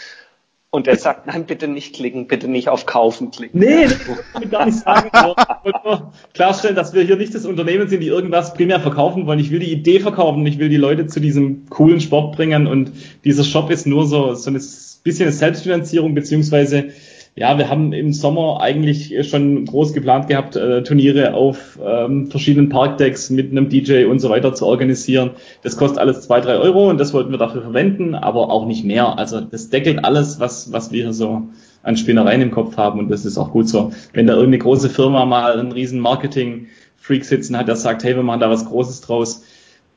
und 0.70 0.86
er 0.86 0.96
sagt, 0.96 1.26
nein, 1.26 1.46
bitte 1.46 1.66
nicht 1.66 1.94
klicken, 1.94 2.26
bitte 2.26 2.46
nicht 2.46 2.68
auf 2.68 2.84
Kaufen 2.84 3.30
klicken. 3.30 3.58
Nee, 3.58 3.84
das 3.84 3.98
kann 4.04 4.42
ich 4.42 4.50
gar 4.50 4.66
nicht 4.66 4.78
sagen. 4.78 5.10
Ich 5.64 5.64
wollte 5.64 5.80
nur 5.84 6.12
klarstellen, 6.34 6.76
dass 6.76 6.92
wir 6.92 7.02
hier 7.02 7.16
nicht 7.16 7.34
das 7.34 7.46
Unternehmen 7.46 7.88
sind, 7.88 8.00
die 8.00 8.08
irgendwas 8.08 8.54
primär 8.54 8.78
verkaufen 8.80 9.26
wollen. 9.26 9.38
Ich 9.38 9.50
will 9.50 9.60
die 9.60 9.72
Idee 9.72 10.00
verkaufen, 10.00 10.46
ich 10.46 10.58
will 10.58 10.68
die 10.68 10.76
Leute 10.76 11.06
zu 11.06 11.20
diesem 11.20 11.68
coolen 11.70 12.00
Sport 12.00 12.36
bringen 12.36 12.66
und 12.66 12.92
dieser 13.24 13.44
Shop 13.44 13.70
ist 13.70 13.86
nur 13.86 14.06
so, 14.06 14.34
so 14.34 14.50
ein 14.50 14.54
bisschen 14.54 15.26
eine 15.26 15.32
Selbstfinanzierung, 15.32 16.14
beziehungsweise 16.14 16.90
ja, 17.38 17.56
wir 17.56 17.70
haben 17.70 17.92
im 17.92 18.12
Sommer 18.12 18.60
eigentlich 18.60 19.14
schon 19.28 19.64
groß 19.64 19.92
geplant 19.92 20.26
gehabt, 20.26 20.56
äh, 20.56 20.82
Turniere 20.82 21.34
auf 21.34 21.78
ähm, 21.84 22.26
verschiedenen 22.26 22.68
Parkdecks 22.68 23.30
mit 23.30 23.52
einem 23.52 23.68
DJ 23.68 24.06
und 24.06 24.18
so 24.18 24.28
weiter 24.28 24.54
zu 24.54 24.66
organisieren. 24.66 25.30
Das 25.62 25.76
kostet 25.76 25.98
alles 25.98 26.22
zwei, 26.22 26.40
drei 26.40 26.56
Euro 26.56 26.90
und 26.90 26.98
das 26.98 27.14
wollten 27.14 27.30
wir 27.30 27.38
dafür 27.38 27.62
verwenden, 27.62 28.16
aber 28.16 28.50
auch 28.50 28.66
nicht 28.66 28.84
mehr. 28.84 29.18
Also 29.18 29.40
das 29.40 29.70
deckelt 29.70 30.04
alles, 30.04 30.40
was, 30.40 30.72
was 30.72 30.90
wir 30.90 31.12
so 31.12 31.42
an 31.84 31.96
Spinnereien 31.96 32.42
im 32.42 32.50
Kopf 32.50 32.76
haben 32.76 32.98
und 32.98 33.08
das 33.08 33.24
ist 33.24 33.38
auch 33.38 33.52
gut 33.52 33.68
so. 33.68 33.92
Wenn 34.12 34.26
da 34.26 34.32
irgendeine 34.32 34.58
große 34.58 34.90
Firma 34.90 35.24
mal 35.24 35.60
einen 35.60 35.70
riesen 35.70 36.00
Marketing-Freak 36.00 37.24
sitzen 37.24 37.56
hat, 37.56 37.68
der 37.68 37.76
sagt, 37.76 38.02
hey, 38.02 38.16
wir 38.16 38.24
machen 38.24 38.40
da 38.40 38.50
was 38.50 38.66
Großes 38.66 39.00
draus, 39.02 39.44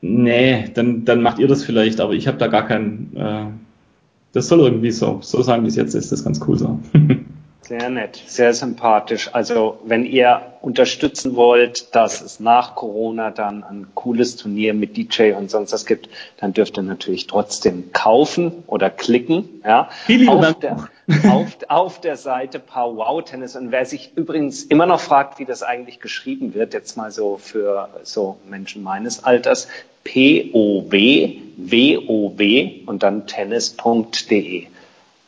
nee, 0.01 0.65
dann, 0.75 1.05
dann 1.05 1.23
macht 1.23 1.39
ihr 1.39 1.47
das 1.47 1.63
vielleicht, 1.63 2.01
aber 2.01 2.13
ich 2.13 2.27
habe 2.27 2.37
da 2.37 2.47
gar 2.47 2.67
keinen... 2.67 3.15
Äh, 3.15 3.70
das 4.33 4.47
soll 4.47 4.59
irgendwie 4.59 4.91
so, 4.91 5.19
so 5.21 5.41
sein, 5.41 5.63
wie 5.63 5.67
es 5.67 5.75
jetzt 5.75 5.93
ist, 5.93 6.11
das 6.11 6.19
ist 6.19 6.25
ganz 6.25 6.39
cool 6.47 6.57
so. 6.57 6.79
Sehr 7.63 7.89
nett, 7.89 8.21
sehr 8.25 8.53
sympathisch. 8.53 9.29
Also 9.31 9.79
wenn 9.85 10.03
ihr 10.03 10.41
unterstützen 10.61 11.37
wollt, 11.37 11.95
dass 11.95 12.19
es 12.19 12.41
nach 12.41 12.75
Corona 12.75 13.31
dann 13.31 13.63
ein 13.63 13.87
cooles 13.95 14.35
Turnier 14.35 14.73
mit 14.73 14.97
DJ 14.97 15.33
und 15.33 15.49
sonst 15.49 15.71
was 15.71 15.85
gibt, 15.85 16.09
dann 16.37 16.51
dürft 16.51 16.77
ihr 16.77 16.83
natürlich 16.83 17.27
trotzdem 17.27 17.93
kaufen 17.93 18.63
oder 18.67 18.89
klicken. 18.89 19.61
Ja, 19.63 19.89
auf, 20.27 20.59
der, 20.59 20.89
auf, 21.31 21.57
auf 21.69 22.01
der 22.01 22.17
Seite 22.17 22.59
Powwow 22.59 23.21
Tennis. 23.23 23.55
Und 23.55 23.71
wer 23.71 23.85
sich 23.85 24.17
übrigens 24.17 24.63
immer 24.63 24.85
noch 24.85 24.99
fragt, 24.99 25.39
wie 25.39 25.45
das 25.45 25.63
eigentlich 25.63 26.01
geschrieben 26.01 26.53
wird, 26.53 26.73
jetzt 26.73 26.97
mal 26.97 27.11
so 27.11 27.37
für 27.37 27.87
so 28.03 28.37
Menschen 28.49 28.83
meines 28.83 29.23
Alters, 29.23 29.69
P-O-W, 30.03 31.37
W-O-W 31.57 32.71
und 32.85 33.03
dann 33.03 33.27
tennis.de 33.27 34.67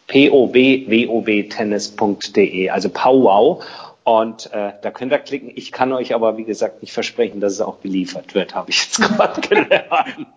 powwowtennis.de, 0.08 2.70
also 2.70 2.90
powwow. 2.90 3.64
Und 4.06 4.52
äh, 4.52 4.74
da 4.82 4.92
könnt 4.92 5.14
ihr 5.14 5.20
klicken. 5.20 5.50
Ich 5.56 5.72
kann 5.72 5.94
euch 5.94 6.14
aber, 6.14 6.36
wie 6.38 6.44
gesagt, 6.44 6.82
nicht 6.82 6.92
versprechen, 6.92 7.40
dass 7.40 7.54
es 7.54 7.62
auch 7.62 7.80
geliefert 7.80 8.36
wird, 8.36 8.54
habe 8.54 8.70
ich 8.70 8.84
jetzt 8.84 8.98
gerade 9.02 9.40
gelernt. 9.40 10.28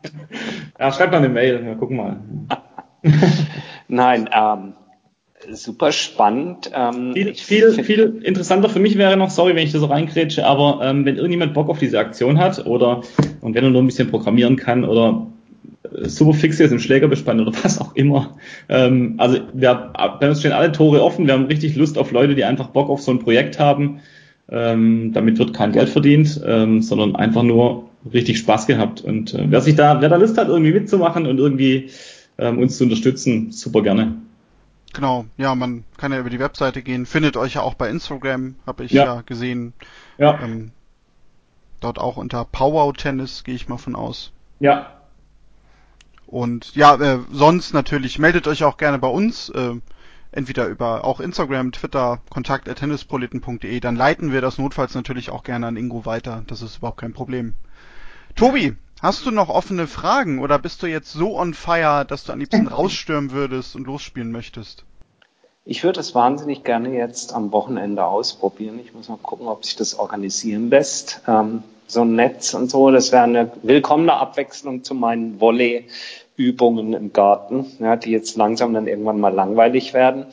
Ja, 0.78 0.92
schreibt 0.92 1.10
mal 1.10 1.18
eine 1.18 1.28
Mail, 1.28 1.66
ja, 1.66 1.74
gucken 1.74 1.96
mal. 1.96 2.20
Nein, 3.88 4.30
ähm, 4.32 4.74
super 5.52 5.92
spannend. 5.92 6.70
Ähm, 6.74 7.12
viel, 7.14 7.34
viel, 7.34 7.84
viel 7.84 8.20
interessanter 8.22 8.68
für 8.68 8.80
mich 8.80 8.98
wäre 8.98 9.16
noch, 9.16 9.30
sorry, 9.30 9.54
wenn 9.54 9.64
ich 9.64 9.72
da 9.72 9.78
so 9.78 9.86
reinkrätsche, 9.86 10.46
aber 10.46 10.80
ähm, 10.82 11.04
wenn 11.04 11.16
irgendjemand 11.16 11.54
Bock 11.54 11.68
auf 11.68 11.78
diese 11.78 11.98
Aktion 11.98 12.38
hat 12.38 12.66
oder 12.66 13.02
und 13.40 13.54
wenn 13.54 13.64
er 13.64 13.70
nur 13.70 13.82
ein 13.82 13.86
bisschen 13.86 14.10
programmieren 14.10 14.56
kann 14.56 14.84
oder 14.84 15.26
super 16.02 16.34
fix 16.34 16.60
ist 16.60 16.72
im 16.72 16.78
Schlägerbespann 16.78 17.40
oder 17.40 17.52
was 17.62 17.80
auch 17.80 17.94
immer. 17.94 18.36
Ähm, 18.68 19.14
also 19.18 19.38
wir, 19.52 19.92
bei 20.20 20.28
uns 20.28 20.40
stehen 20.40 20.52
alle 20.52 20.72
Tore 20.72 21.02
offen. 21.02 21.26
Wir 21.26 21.34
haben 21.34 21.46
richtig 21.46 21.76
Lust 21.76 21.98
auf 21.98 22.10
Leute, 22.10 22.34
die 22.34 22.44
einfach 22.44 22.68
Bock 22.68 22.88
auf 22.88 23.00
so 23.00 23.10
ein 23.10 23.18
Projekt 23.18 23.58
haben. 23.58 24.00
Ähm, 24.48 25.12
damit 25.12 25.38
wird 25.38 25.54
kein 25.54 25.72
Geld 25.72 25.88
verdient, 25.88 26.40
ähm, 26.46 26.80
sondern 26.80 27.16
einfach 27.16 27.42
nur 27.42 27.88
richtig 28.12 28.38
Spaß 28.38 28.66
gehabt. 28.66 29.00
Und 29.00 29.34
äh, 29.34 29.44
wer 29.48 29.60
sich 29.60 29.74
da, 29.74 30.00
wer 30.00 30.08
da 30.08 30.16
Lust 30.16 30.38
hat, 30.38 30.48
irgendwie 30.48 30.72
mitzumachen 30.72 31.26
und 31.26 31.38
irgendwie 31.38 31.90
ähm, 32.38 32.58
uns 32.58 32.76
zu 32.76 32.84
unterstützen, 32.84 33.50
super 33.50 33.82
gerne. 33.82 34.14
Genau, 34.96 35.26
ja, 35.36 35.54
man 35.54 35.84
kann 35.98 36.10
ja 36.10 36.18
über 36.18 36.30
die 36.30 36.40
Webseite 36.40 36.82
gehen, 36.82 37.06
findet 37.06 37.36
euch 37.36 37.54
ja 37.54 37.60
auch 37.60 37.74
bei 37.74 37.90
Instagram, 37.90 38.56
habe 38.66 38.84
ich 38.84 38.92
ja, 38.92 39.04
ja 39.04 39.20
gesehen. 39.20 39.74
Ja. 40.16 40.40
Ähm, 40.40 40.72
dort 41.80 41.98
auch 41.98 42.16
unter 42.16 42.44
Power 42.46 42.92
Tennis 42.94 43.44
gehe 43.44 43.54
ich 43.54 43.68
mal 43.68 43.76
von 43.76 43.94
aus. 43.94 44.32
Ja, 44.58 44.96
und 46.26 46.74
ja, 46.74 46.96
äh, 46.96 47.20
sonst 47.30 47.72
natürlich 47.72 48.18
meldet 48.18 48.48
euch 48.48 48.64
auch 48.64 48.76
gerne 48.76 48.98
bei 48.98 49.08
uns, 49.08 49.48
äh, 49.50 49.74
entweder 50.32 50.66
über 50.66 51.04
auch 51.04 51.20
Instagram, 51.20 51.72
Twitter, 51.72 52.20
kontakt 52.28 52.74
tennisproleten.de, 52.74 53.80
dann 53.80 53.96
leiten 53.96 54.32
wir 54.32 54.40
das 54.40 54.58
notfalls 54.58 54.94
natürlich 54.94 55.30
auch 55.30 55.44
gerne 55.44 55.68
an 55.68 55.76
Ingo 55.76 56.04
weiter. 56.04 56.42
Das 56.48 56.62
ist 56.62 56.78
überhaupt 56.78 57.00
kein 57.00 57.12
Problem. 57.12 57.54
Tobi, 58.34 58.76
hast 59.02 59.26
du 59.26 59.30
noch 59.30 59.48
offene 59.48 59.86
Fragen 59.86 60.40
oder 60.40 60.58
bist 60.58 60.82
du 60.82 60.86
jetzt 60.86 61.12
so 61.12 61.38
on 61.38 61.54
fire, 61.54 62.04
dass 62.06 62.24
du 62.24 62.32
am 62.32 62.38
liebsten 62.38 62.68
rausstürmen 62.68 63.30
würdest 63.32 63.76
und 63.76 63.86
losspielen 63.86 64.32
möchtest? 64.32 64.84
Ich 65.64 65.82
würde 65.82 65.98
es 65.98 66.14
wahnsinnig 66.14 66.62
gerne 66.62 66.96
jetzt 66.96 67.34
am 67.34 67.50
Wochenende 67.50 68.04
ausprobieren. 68.04 68.78
Ich 68.78 68.94
muss 68.94 69.08
mal 69.08 69.18
gucken, 69.18 69.48
ob 69.48 69.64
sich 69.64 69.74
das 69.74 69.98
organisieren 69.98 70.70
lässt. 70.70 71.22
Ähm, 71.26 71.64
so 71.88 72.02
ein 72.02 72.14
Netz 72.14 72.54
und 72.54 72.70
so. 72.70 72.90
Das 72.90 73.12
wäre 73.12 73.24
eine 73.24 73.50
willkommene 73.62 74.14
Abwechslung 74.14 74.84
zu 74.84 74.94
meinen 74.94 75.40
Volley-Übungen 75.40 76.92
im 76.92 77.12
Garten, 77.12 77.66
ja, 77.80 77.96
die 77.96 78.10
jetzt 78.10 78.36
langsam 78.36 78.74
dann 78.74 78.86
irgendwann 78.86 79.18
mal 79.20 79.34
langweilig 79.34 79.92
werden. 79.92 80.26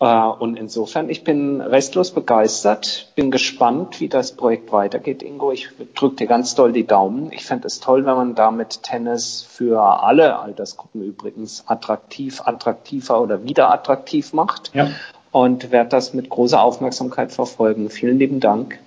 Äh, 0.00 0.06
und 0.06 0.56
insofern, 0.56 1.08
ich 1.08 1.24
bin 1.24 1.60
restlos 1.60 2.10
begeistert, 2.10 3.12
bin 3.14 3.30
gespannt, 3.30 4.00
wie 4.00 4.08
das 4.08 4.32
Projekt 4.32 4.72
weitergeht, 4.72 5.22
Ingo. 5.22 5.52
Ich 5.52 5.68
drücke 5.94 6.16
dir 6.16 6.26
ganz 6.26 6.54
doll 6.54 6.72
die 6.72 6.86
Daumen. 6.86 7.32
Ich 7.32 7.44
fände 7.44 7.66
es 7.66 7.80
toll, 7.80 8.04
wenn 8.06 8.14
man 8.14 8.34
damit 8.34 8.82
Tennis 8.82 9.46
für 9.48 9.80
alle 9.80 10.38
Altersgruppen 10.38 11.02
übrigens 11.02 11.64
attraktiv, 11.66 12.42
attraktiver 12.44 13.20
oder 13.20 13.44
wieder 13.44 13.72
attraktiv 13.72 14.32
macht. 14.32 14.72
Ja. 14.74 14.90
Und 15.30 15.72
werde 15.72 15.90
das 15.90 16.14
mit 16.14 16.28
großer 16.28 16.62
Aufmerksamkeit 16.62 17.32
verfolgen. 17.32 17.90
Vielen 17.90 18.18
lieben 18.18 18.38
Dank. 18.38 18.78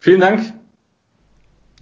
Vielen 0.00 0.20
Dank. 0.20 0.61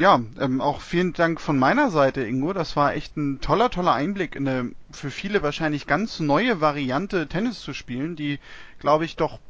Ja, 0.00 0.22
ähm, 0.40 0.62
auch 0.62 0.80
vielen 0.80 1.12
Dank 1.12 1.42
von 1.42 1.58
meiner 1.58 1.90
Seite, 1.90 2.22
Ingo. 2.22 2.54
Das 2.54 2.74
war 2.74 2.94
echt 2.94 3.18
ein 3.18 3.42
toller, 3.42 3.68
toller 3.68 3.92
Einblick 3.92 4.34
in 4.34 4.48
eine 4.48 4.72
für 4.90 5.10
viele 5.10 5.42
wahrscheinlich 5.42 5.86
ganz 5.86 6.20
neue 6.20 6.62
Variante 6.62 7.26
Tennis 7.26 7.60
zu 7.60 7.74
spielen, 7.74 8.16
die, 8.16 8.38
glaube 8.78 9.04
ich, 9.04 9.16
doch 9.16 9.40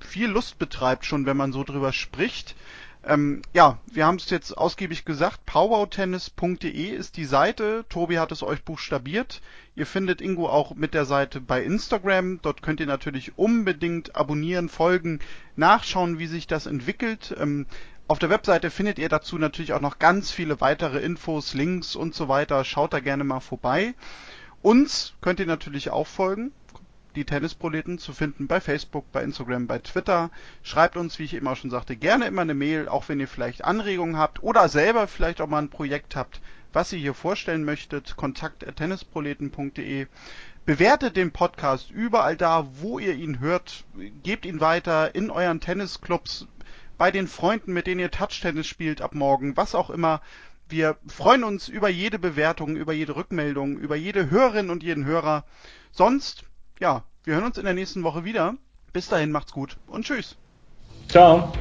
viel 0.00 0.26
Lust 0.28 0.58
betreibt 0.58 1.06
schon, 1.06 1.24
wenn 1.24 1.36
man 1.36 1.52
so 1.52 1.62
drüber 1.62 1.92
spricht. 1.92 2.56
Ähm, 3.04 3.42
ja, 3.52 3.78
wir 3.86 4.04
haben 4.04 4.16
es 4.16 4.28
jetzt 4.30 4.58
ausgiebig 4.58 5.04
gesagt. 5.04 5.46
powwowtennis.de 5.46 6.88
ist 6.88 7.16
die 7.16 7.24
Seite. 7.24 7.84
Tobi 7.88 8.18
hat 8.18 8.32
es 8.32 8.42
euch 8.42 8.64
buchstabiert. 8.64 9.40
Ihr 9.76 9.86
findet 9.86 10.20
Ingo 10.20 10.48
auch 10.48 10.74
mit 10.74 10.94
der 10.94 11.04
Seite 11.04 11.40
bei 11.40 11.62
Instagram. 11.62 12.40
Dort 12.42 12.62
könnt 12.62 12.80
ihr 12.80 12.86
natürlich 12.86 13.38
unbedingt 13.38 14.16
abonnieren, 14.16 14.68
folgen, 14.68 15.20
nachschauen, 15.54 16.18
wie 16.18 16.26
sich 16.26 16.48
das 16.48 16.66
entwickelt. 16.66 17.34
Ähm, 17.38 17.66
auf 18.08 18.18
der 18.18 18.30
Webseite 18.30 18.70
findet 18.70 18.98
ihr 18.98 19.08
dazu 19.08 19.38
natürlich 19.38 19.72
auch 19.72 19.80
noch 19.80 19.98
ganz 19.98 20.30
viele 20.30 20.60
weitere 20.60 20.98
Infos, 20.98 21.54
Links 21.54 21.96
und 21.96 22.14
so 22.14 22.28
weiter. 22.28 22.64
Schaut 22.64 22.92
da 22.92 23.00
gerne 23.00 23.24
mal 23.24 23.40
vorbei. 23.40 23.94
Uns 24.60 25.14
könnt 25.20 25.40
ihr 25.40 25.46
natürlich 25.46 25.90
auch 25.90 26.06
folgen. 26.06 26.52
Die 27.14 27.24
Tennisproleten 27.24 27.98
zu 27.98 28.12
finden 28.12 28.46
bei 28.46 28.60
Facebook, 28.60 29.10
bei 29.12 29.22
Instagram, 29.22 29.66
bei 29.66 29.78
Twitter. 29.78 30.30
Schreibt 30.62 30.96
uns, 30.96 31.18
wie 31.18 31.24
ich 31.24 31.46
auch 31.46 31.56
schon 31.56 31.70
sagte, 31.70 31.94
gerne 31.94 32.26
immer 32.26 32.42
eine 32.42 32.54
Mail, 32.54 32.88
auch 32.88 33.08
wenn 33.08 33.20
ihr 33.20 33.28
vielleicht 33.28 33.64
Anregungen 33.64 34.16
habt 34.16 34.42
oder 34.42 34.68
selber 34.68 35.06
vielleicht 35.08 35.40
auch 35.40 35.46
mal 35.46 35.58
ein 35.58 35.68
Projekt 35.68 36.16
habt, 36.16 36.40
was 36.72 36.92
ihr 36.92 36.98
hier 36.98 37.14
vorstellen 37.14 37.64
möchtet. 37.64 38.16
Kontakt 38.16 38.64
tennisproleten.de. 38.76 40.06
Bewertet 40.64 41.16
den 41.16 41.32
Podcast 41.32 41.90
überall 41.90 42.36
da, 42.36 42.66
wo 42.80 42.98
ihr 42.98 43.14
ihn 43.14 43.40
hört. 43.40 43.84
Gebt 44.22 44.46
ihn 44.46 44.60
weiter 44.60 45.14
in 45.14 45.30
euren 45.30 45.60
Tennisclubs 45.60 46.46
bei 46.98 47.10
den 47.10 47.26
Freunden, 47.28 47.72
mit 47.72 47.86
denen 47.86 48.00
ihr 48.00 48.10
Touch-Tennis 48.10 48.66
spielt 48.66 49.00
ab 49.00 49.14
morgen, 49.14 49.56
was 49.56 49.74
auch 49.74 49.90
immer. 49.90 50.20
Wir 50.68 50.96
freuen 51.06 51.44
uns 51.44 51.68
über 51.68 51.88
jede 51.88 52.18
Bewertung, 52.18 52.76
über 52.76 52.92
jede 52.92 53.16
Rückmeldung, 53.16 53.76
über 53.76 53.96
jede 53.96 54.30
Hörerin 54.30 54.70
und 54.70 54.82
jeden 54.82 55.04
Hörer. 55.04 55.44
Sonst, 55.90 56.44
ja, 56.80 57.04
wir 57.24 57.34
hören 57.34 57.44
uns 57.44 57.58
in 57.58 57.64
der 57.64 57.74
nächsten 57.74 58.02
Woche 58.02 58.24
wieder. 58.24 58.54
Bis 58.92 59.08
dahin 59.08 59.32
macht's 59.32 59.52
gut 59.52 59.76
und 59.86 60.04
tschüss. 60.04 60.36
Ciao. 61.08 61.52